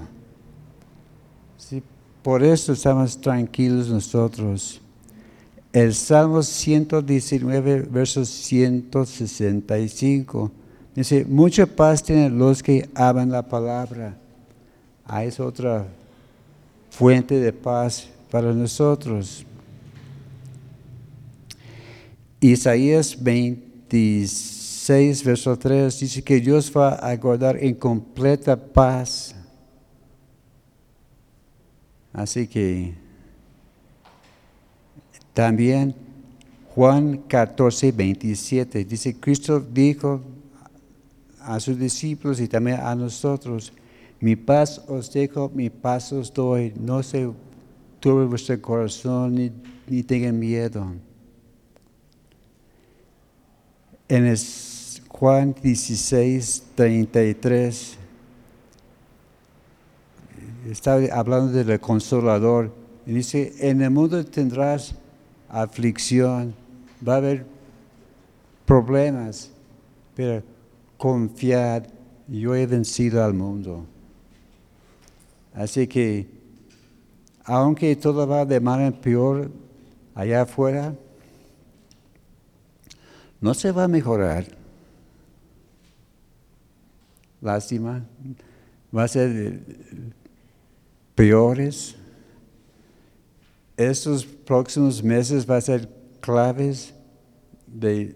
Por 2.22 2.42
eso 2.42 2.74
estamos 2.74 3.18
tranquilos 3.18 3.88
nosotros. 3.88 4.78
El 5.72 5.94
Salmo 5.94 6.42
119, 6.42 7.86
verso 7.90 8.26
165. 8.26 10.50
Dice, 10.94 11.24
mucha 11.24 11.64
paz 11.64 12.02
tienen 12.02 12.36
los 12.36 12.62
que 12.62 12.90
aman 12.94 13.30
la 13.30 13.40
palabra. 13.40 14.18
Ah, 15.06 15.24
es 15.24 15.40
otra 15.40 15.86
fuente 16.90 17.40
de 17.40 17.54
paz 17.54 18.06
para 18.30 18.52
nosotros. 18.52 19.46
Isaías 22.42 23.16
26, 23.22 25.24
verso 25.24 25.56
3 25.56 26.00
dice 26.00 26.22
que 26.22 26.40
Dios 26.40 26.70
va 26.76 26.96
a 26.96 27.16
guardar 27.16 27.56
en 27.62 27.74
completa 27.74 28.56
paz 28.56 29.34
Así 32.12 32.46
que 32.46 32.94
también 35.32 35.94
Juan 36.74 37.18
14, 37.26 37.92
27 37.92 38.84
dice, 38.84 39.18
Cristo 39.18 39.60
dijo 39.60 40.20
a 41.40 41.58
sus 41.58 41.78
discípulos 41.78 42.40
y 42.40 42.48
también 42.48 42.80
a 42.80 42.94
nosotros, 42.94 43.72
mi 44.20 44.36
paz 44.36 44.82
os 44.88 45.12
dejo, 45.12 45.50
mi 45.54 45.70
paz 45.70 46.12
os 46.12 46.32
doy, 46.32 46.72
no 46.78 47.02
se 47.02 47.30
turbe 47.98 48.26
vuestro 48.26 48.60
corazón 48.60 49.34
ni, 49.34 49.50
ni 49.88 50.02
tengan 50.02 50.38
miedo. 50.38 50.86
En 54.12 54.26
el 54.26 54.38
Juan 55.08 55.54
16, 55.62 56.64
33 56.74 57.96
está 60.70 60.98
hablando 61.14 61.50
del 61.64 61.80
consolador. 61.80 62.74
Y 63.06 63.14
dice, 63.14 63.54
en 63.60 63.80
el 63.80 63.90
mundo 63.90 64.22
tendrás 64.22 64.94
aflicción, 65.48 66.54
va 67.08 67.14
a 67.14 67.16
haber 67.16 67.46
problemas, 68.66 69.50
pero 70.14 70.42
confiad, 70.98 71.84
yo 72.28 72.54
he 72.54 72.66
vencido 72.66 73.24
al 73.24 73.32
mundo. 73.32 73.86
Así 75.54 75.86
que, 75.86 76.28
aunque 77.44 77.96
todo 77.96 78.26
va 78.26 78.44
de 78.44 78.60
mal 78.60 78.82
en 78.82 78.92
peor 78.92 79.50
allá 80.14 80.42
afuera, 80.42 80.94
no 83.42 83.52
se 83.52 83.72
va 83.72 83.84
a 83.84 83.88
mejorar. 83.88 84.46
Lástima, 87.40 88.06
va 88.96 89.02
a 89.02 89.08
ser 89.08 89.60
peores. 91.16 91.96
Estos 93.76 94.24
próximos 94.24 95.02
meses 95.02 95.44
van 95.44 95.58
a 95.58 95.60
ser 95.60 95.88
claves 96.20 96.94
de 97.66 98.14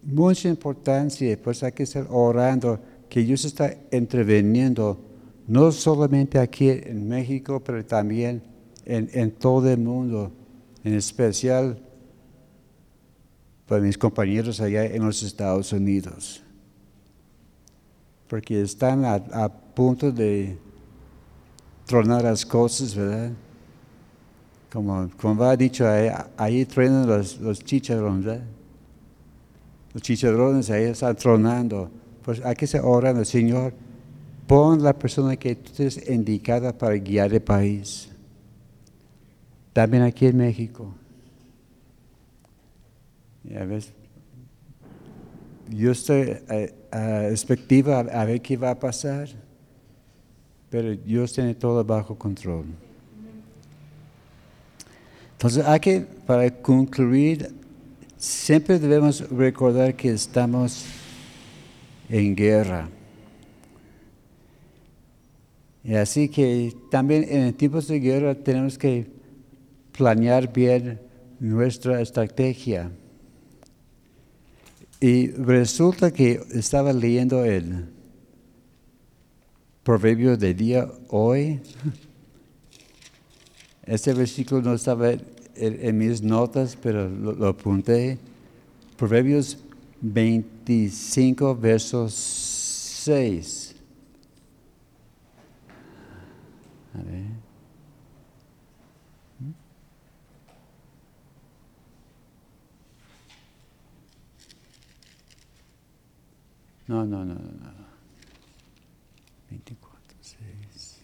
mucha 0.00 0.48
importancia, 0.48 1.36
pues 1.42 1.62
hay 1.64 1.72
que 1.72 1.82
estar 1.82 2.06
orando 2.08 2.78
que 3.08 3.20
Dios 3.20 3.44
está 3.44 3.74
interviniendo, 3.90 5.00
no 5.48 5.72
solamente 5.72 6.38
aquí 6.38 6.70
en 6.70 7.08
México, 7.08 7.60
pero 7.64 7.84
también 7.84 8.42
en, 8.84 9.10
en 9.12 9.32
todo 9.32 9.68
el 9.68 9.78
mundo, 9.78 10.30
en 10.84 10.94
especial 10.94 11.78
para 13.72 13.84
mis 13.84 13.96
compañeros 13.96 14.60
allá 14.60 14.84
en 14.84 15.02
los 15.02 15.22
Estados 15.22 15.72
Unidos, 15.72 16.42
porque 18.28 18.60
están 18.60 19.02
a 19.06 19.48
punto 19.48 20.12
de 20.12 20.58
tronar 21.86 22.22
las 22.22 22.44
cosas, 22.44 22.94
¿verdad? 22.94 23.32
Como, 24.70 25.08
como 25.18 25.36
va 25.36 25.56
dicho, 25.56 25.88
ahí, 25.88 26.10
ahí 26.36 26.66
truenan 26.66 27.06
los, 27.06 27.40
los 27.40 27.64
chicharrones, 27.64 28.26
¿verdad? 28.26 28.44
Los 29.94 30.02
chicharrones 30.02 30.68
ahí 30.68 30.84
están 30.84 31.16
tronando. 31.16 31.90
Pues 32.22 32.44
hay 32.44 32.54
que 32.54 32.66
estar 32.66 32.82
orando, 32.84 33.24
Señor, 33.24 33.72
pon 34.46 34.82
la 34.82 34.92
persona 34.92 35.34
que 35.34 35.56
tú 35.56 35.70
estés 35.70 36.10
indicada 36.10 36.76
para 36.76 36.94
guiar 36.96 37.32
el 37.32 37.40
país. 37.40 38.10
también 39.72 40.02
aquí 40.02 40.26
en 40.26 40.36
México. 40.36 40.92
A 43.58 43.64
veces, 43.64 43.92
yo 45.68 45.92
estoy 45.92 46.36
eh, 46.48 46.74
a, 46.90 47.28
expectativa 47.28 48.00
a, 48.00 48.24
ver 48.24 48.40
qué 48.40 48.56
va 48.56 48.70
a 48.70 48.78
pasar, 48.78 49.28
pero 50.70 50.94
Dios 50.96 51.32
tiene 51.32 51.54
todo 51.54 51.84
bajo 51.84 52.16
control. 52.16 52.66
Entonces, 55.32 55.64
hay 55.66 55.80
que, 55.80 56.00
para 56.26 56.50
concluir, 56.50 57.52
siempre 58.16 58.78
debemos 58.78 59.28
recordar 59.28 59.94
que 59.96 60.10
estamos 60.10 60.84
en 62.08 62.34
guerra. 62.36 62.88
Y 65.84 65.94
así 65.94 66.28
que 66.28 66.72
también 66.90 67.26
en 67.28 67.52
tiempos 67.54 67.88
de 67.88 67.98
guerra 67.98 68.34
tenemos 68.36 68.78
que 68.78 69.06
planear 69.90 70.52
bien 70.52 71.00
nuestra 71.40 72.00
estrategia. 72.00 72.90
Y 75.02 75.32
resulta 75.32 76.12
que 76.12 76.40
estaba 76.52 76.92
leyendo 76.92 77.44
el 77.44 77.86
proverbio 79.82 80.36
del 80.36 80.56
día 80.56 80.88
hoy. 81.08 81.60
Este 83.82 84.14
versículo 84.14 84.62
no 84.62 84.74
estaba 84.74 85.10
en, 85.56 85.98
mis 85.98 86.22
notas, 86.22 86.78
pero 86.80 87.08
lo, 87.08 87.32
lo, 87.32 87.48
apunté. 87.48 88.16
Proverbios 88.96 89.58
25, 90.00 91.56
versos 91.56 92.14
6. 92.14 93.74
A 96.94 97.02
ver. 97.02 97.41
No, 106.92 107.06
no, 107.06 107.24
no, 107.24 107.32
no, 107.32 107.40
no. 107.40 107.86
24, 109.48 110.18
6. 110.20 110.98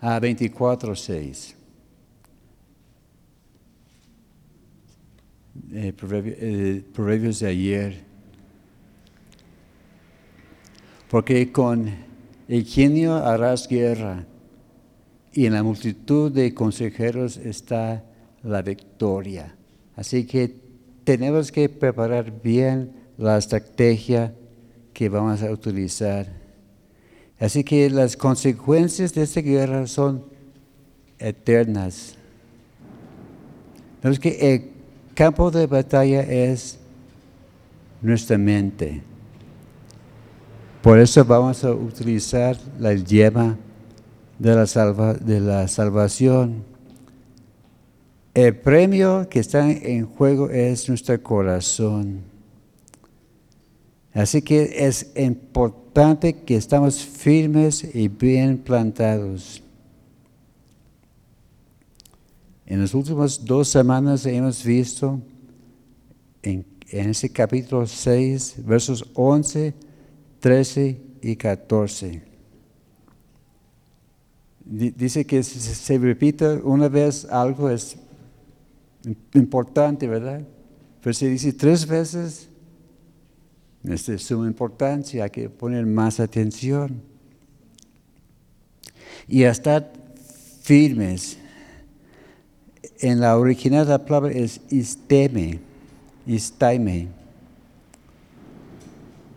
Ah, 0.00 0.18
24, 0.18 0.96
6. 0.96 1.56
Eh, 5.70 5.94
eh, 6.02 6.84
proverbios 6.92 7.38
de 7.38 7.46
ayer. 7.46 8.00
Porque 11.08 11.52
con 11.52 11.94
el 12.48 12.64
genio 12.64 13.14
harás 13.14 13.68
guerra 13.68 14.26
y 15.32 15.46
en 15.46 15.52
la 15.52 15.62
multitud 15.62 16.32
de 16.32 16.52
consejeros 16.52 17.36
está 17.36 18.04
la 18.42 18.62
victoria. 18.62 19.54
Así 19.94 20.26
que 20.26 20.56
tenemos 21.04 21.52
que 21.52 21.68
preparar 21.68 22.42
bien 22.42 22.97
la 23.18 23.36
estrategia 23.36 24.32
que 24.94 25.08
vamos 25.08 25.42
a 25.42 25.50
utilizar. 25.50 26.26
Así 27.38 27.62
que 27.62 27.90
las 27.90 28.16
consecuencias 28.16 29.12
de 29.12 29.22
esta 29.22 29.40
guerra 29.40 29.86
son 29.86 30.24
eternas. 31.18 32.14
Vemos 34.02 34.18
que 34.18 34.54
el 34.54 34.70
campo 35.14 35.50
de 35.50 35.66
batalla 35.66 36.22
es 36.22 36.78
nuestra 38.00 38.38
mente. 38.38 39.02
Por 40.82 40.98
eso 41.00 41.24
vamos 41.24 41.64
a 41.64 41.72
utilizar 41.72 42.56
la 42.78 42.94
yema 42.94 43.56
de 44.38 44.54
la, 44.54 44.66
salva, 44.66 45.14
de 45.14 45.40
la 45.40 45.66
salvación. 45.66 46.62
El 48.32 48.56
premio 48.56 49.28
que 49.28 49.40
está 49.40 49.68
en 49.68 50.06
juego 50.06 50.48
es 50.50 50.88
nuestro 50.88 51.20
corazón. 51.20 52.37
Así 54.18 54.42
que 54.42 54.84
es 54.84 55.12
importante 55.14 56.34
que 56.34 56.56
estamos 56.56 56.98
firmes 56.98 57.88
y 57.94 58.08
bien 58.08 58.58
plantados. 58.58 59.62
En 62.66 62.80
las 62.80 62.94
últimas 62.94 63.44
dos 63.44 63.68
semanas 63.68 64.26
hemos 64.26 64.64
visto 64.64 65.20
en, 66.42 66.66
ese 66.90 67.30
capítulo 67.30 67.86
6, 67.86 68.56
versos 68.66 69.08
11, 69.14 69.72
13 70.40 71.00
y 71.22 71.36
14. 71.36 72.22
Dice 74.64 75.24
que 75.26 75.44
si 75.44 75.60
se 75.60 75.96
repita 75.96 76.58
una 76.64 76.88
vez 76.88 77.24
algo 77.24 77.70
es 77.70 77.96
importante, 79.34 80.08
¿verdad? 80.08 80.42
Pero 81.02 81.16
dice 81.16 81.52
tres 81.52 81.86
veces, 81.86 82.47
es 83.84 84.06
de 84.06 84.18
suma 84.18 84.46
importancia, 84.46 85.24
hay 85.24 85.30
que 85.30 85.48
poner 85.48 85.86
más 85.86 86.20
atención. 86.20 87.00
Y 89.26 89.42
estar 89.42 89.92
firmes. 90.62 91.38
En 93.00 93.20
la 93.20 93.38
original 93.38 93.88
la 93.88 94.04
palabra 94.04 94.32
es 94.32 94.60
isteme, 94.70 95.60
istaime. 96.26 97.08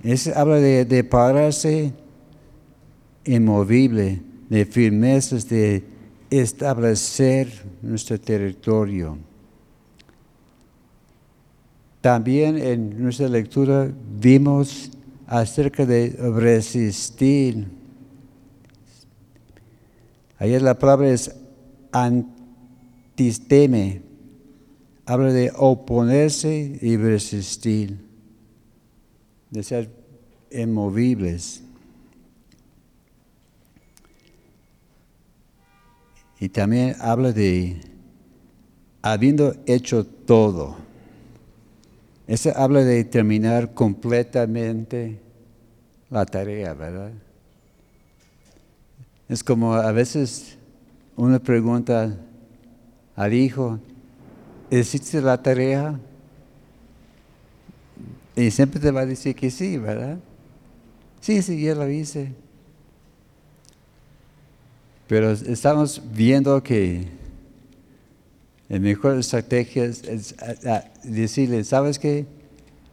Es, 0.04 0.28
habla 0.28 0.56
de, 0.56 0.86
de 0.86 1.04
pararse 1.04 1.94
inmovible, 3.24 4.22
de 4.50 4.66
firmezas, 4.66 5.48
de 5.48 5.84
establecer 6.30 7.50
nuestro 7.82 8.20
territorio. 8.20 9.18
También 12.02 12.58
en 12.58 13.02
nuestra 13.02 13.30
lectura 13.30 13.90
vimos 14.20 14.92
acerca 15.28 15.86
de 15.86 16.10
resistir. 16.10 17.68
Ayer 20.40 20.64
la 20.64 20.80
palabra 20.80 21.12
es 21.12 21.36
antisteme. 21.92 24.02
Habla 25.06 25.32
de 25.32 25.52
oponerse 25.56 26.80
y 26.82 26.98
resistir, 26.98 28.00
de 29.52 29.62
ser 29.62 29.92
inmovibles. 30.52 31.62
Y 36.40 36.50
también 36.50 36.96
habla 37.00 37.32
de 37.32 37.80
habiendo 39.04 39.56
hecho 39.68 40.04
todo 40.06 40.91
eso 42.32 42.54
habla 42.56 42.80
de 42.86 43.04
terminar 43.04 43.74
completamente 43.74 45.20
la 46.10 46.26
tarea, 46.26 46.74
¿verdad? 46.74 47.12
Es 49.28 49.44
como 49.44 49.74
a 49.74 49.92
veces 49.92 50.58
una 51.18 51.40
pregunta 51.40 52.16
al 53.18 53.34
hijo, 53.34 53.80
¿hiciste 54.70 55.20
la 55.20 55.44
tarea? 55.44 56.00
Y 58.38 58.50
siempre 58.50 58.80
te 58.80 58.92
va 58.92 59.02
a 59.02 59.06
decir 59.06 59.36
que 59.36 59.52
sí, 59.52 59.78
¿verdad? 59.78 60.18
Sí, 61.20 61.42
sí, 61.42 61.62
yo 61.62 61.76
lo 61.76 61.90
hice. 61.90 62.34
Pero 65.10 65.32
estamos 65.32 66.02
viendo 66.14 66.64
que 66.64 67.10
la 68.72 68.80
mejor 68.80 69.18
estrategia 69.18 69.84
es, 69.84 70.34
decirle, 71.04 71.62
¿sabes 71.66 72.00
qué? 72.00 72.26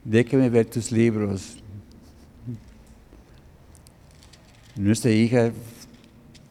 Déjame 0.03 0.51
ver 0.51 0.67
tus 0.67 0.91
libros. 0.91 1.57
Nuestra 4.75 5.13
hija 5.13 5.53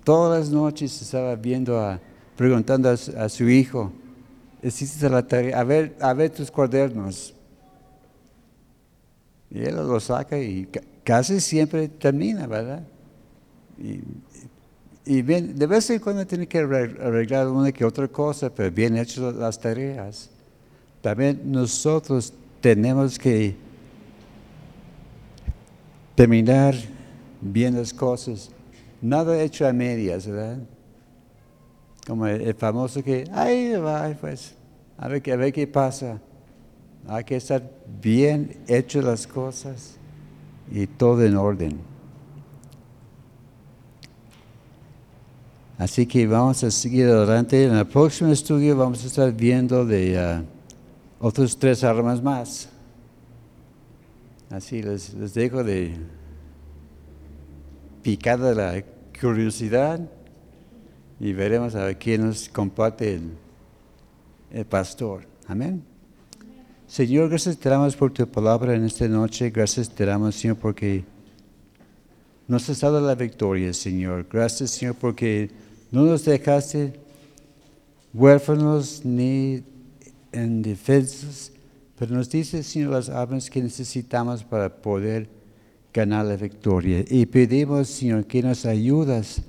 todas 0.06 0.40
las 0.40 0.50
noches 0.50 1.02
estaba 1.02 1.36
viendo, 1.36 1.78
a, 1.78 2.00
preguntando 2.38 2.90
a, 2.90 3.28
su 3.28 3.50
hijo, 3.50 3.92
¿hiciste 4.64 5.10
la 5.10 5.28
tarea? 5.28 5.60
A 5.60 5.66
ver, 5.66 5.98
a 6.00 6.14
ver 6.14 6.30
tus 6.30 6.50
cuadernos. 6.50 7.34
Y 9.52 9.60
él 9.60 9.76
lo 9.76 10.00
saca 10.00 10.40
y 10.40 10.70
casi 11.04 11.42
siempre 11.42 11.90
termina, 11.90 12.48
¿verdad? 12.48 12.88
Y 13.78 14.00
y 15.08 15.22
bien, 15.22 15.58
de 15.58 15.66
vez 15.66 15.90
en 15.90 16.00
cuando 16.00 16.28
tiene 16.28 16.48
que 16.48 16.60
arreglar 16.60 17.48
una 17.48 17.72
que 17.72 17.86
otra 17.86 18.08
cosa, 18.08 18.50
pero 18.54 18.70
bien 18.70 18.98
hecho 18.98 19.32
las 19.32 19.60
tareas. 19.60 20.30
También 21.02 21.42
nosotros 21.46 22.34
tenemos 22.60 23.18
que 23.18 23.56
terminar 26.16 26.76
bien 27.40 27.76
las 27.76 27.94
cosas. 27.94 28.50
Nada 29.02 29.42
hecho 29.42 29.66
a 29.66 29.72
medias, 29.72 30.28
¿verdad? 30.28 30.58
Como 32.06 32.28
el, 32.28 32.54
famoso 32.56 33.04
que, 33.04 33.30
ahí 33.32 33.74
va, 33.76 34.10
pues, 34.20 34.56
a 34.98 35.08
ver, 35.08 35.32
a 35.32 35.36
ver 35.36 35.54
qué 35.54 35.68
pasa. 35.68 36.20
Hay 37.08 37.24
que 37.24 37.38
estar 37.38 37.64
bien 38.02 38.58
hecho 38.68 39.02
las 39.02 39.26
cosas 39.26 39.98
y 40.70 40.88
todo 40.88 41.24
en 41.24 41.38
orden. 41.38 41.97
Así 45.78 46.08
que 46.08 46.26
vamos 46.26 46.64
a 46.64 46.72
seguir 46.72 47.06
adelante. 47.06 47.66
En 47.66 47.76
el 47.76 47.86
próximo 47.86 48.32
estudio 48.32 48.76
vamos 48.76 49.04
a 49.04 49.08
estar 49.08 49.32
viendo 49.32 49.86
de 49.86 50.18
uh, 50.18 51.26
otros 51.26 51.58
tres 51.58 51.84
armas 51.84 52.22
más. 52.22 52.70
Así 54.50 54.82
les, 54.82 55.34
dejo 55.34 55.64
de 55.64 55.96
picada 58.02 58.56
la 58.56 58.84
curiosidad 59.20 60.00
y 61.20 61.34
veremos 61.34 61.76
a 61.76 61.94
quién 61.94 62.26
nos 62.26 62.50
comparte 62.50 63.16
el, 63.16 63.34
el 64.52 64.66
pastor. 64.66 65.28
Amén. 65.48 65.84
Señor, 66.88 67.30
gracias 67.30 67.58
te 67.58 67.70
damos 67.70 67.96
por 67.96 68.12
tu 68.12 68.26
palabra 68.28 68.74
en 68.74 68.84
esta 68.84 69.08
noche. 69.08 69.52
Gracias 69.52 69.90
te 69.90 70.06
damos, 70.06 70.34
Señor, 70.36 70.58
porque 70.58 71.04
nos 72.48 72.68
has 72.70 72.80
dado 72.80 73.00
la 73.00 73.14
victoria, 73.14 73.74
Señor. 73.74 74.26
Gracias, 74.32 74.72
Señor, 74.72 74.96
porque 74.96 75.52
no 75.92 76.04
nos 76.04 76.26
dejaste 76.26 76.94
huérfanos 78.14 79.02
ni 79.04 79.64
indefensos, 80.34 81.52
pero 81.98 82.16
nos 82.16 82.30
dice, 82.30 82.64
Señor, 82.64 82.92
las 82.92 83.10
armas 83.10 83.50
que 83.50 83.62
necesitamos 83.62 84.44
para 84.44 84.70
poder 84.70 85.30
ganar 85.94 86.26
la 86.26 86.36
victoria. 86.36 87.04
Y 87.08 87.26
pedimos, 87.26 87.88
Señor, 87.88 88.26
que 88.26 88.44
nos 88.44 88.66
ayudas 88.66 89.42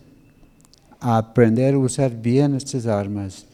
a 1.01 1.19
aprender 1.19 1.75
a 1.75 1.79
usar 1.79 2.11
bien 2.11 2.55
estas 2.55 2.87
armas. 2.87 3.47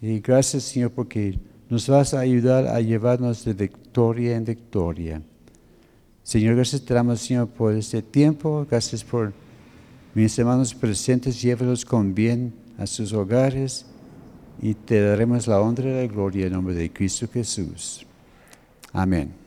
Y 0.00 0.20
gracias, 0.20 0.64
Señor, 0.64 0.90
porque 0.90 1.38
nos 1.68 1.88
vas 1.88 2.14
a 2.14 2.20
ayudar 2.20 2.66
a 2.66 2.80
llevarnos 2.80 3.44
de 3.44 3.54
victoria 3.54 4.36
en 4.36 4.44
victoria. 4.44 5.22
Señor, 6.22 6.56
gracias 6.56 6.82
te 6.82 6.94
damos, 6.94 7.20
Señor, 7.20 7.48
por 7.48 7.74
este 7.74 8.02
tiempo. 8.02 8.66
Gracias 8.68 9.02
por 9.02 9.32
mis 10.14 10.38
hermanos 10.38 10.74
presentes. 10.74 11.40
Llévalos 11.40 11.84
con 11.84 12.14
bien 12.14 12.52
a 12.78 12.86
sus 12.86 13.12
hogares 13.12 13.86
y 14.60 14.74
te 14.74 15.00
daremos 15.00 15.46
la 15.46 15.60
honra 15.60 15.84
y 15.84 16.06
la 16.06 16.12
gloria 16.12 16.46
en 16.46 16.52
nombre 16.52 16.74
de 16.74 16.92
Cristo 16.92 17.28
Jesús. 17.32 18.06
Amén. 18.92 19.39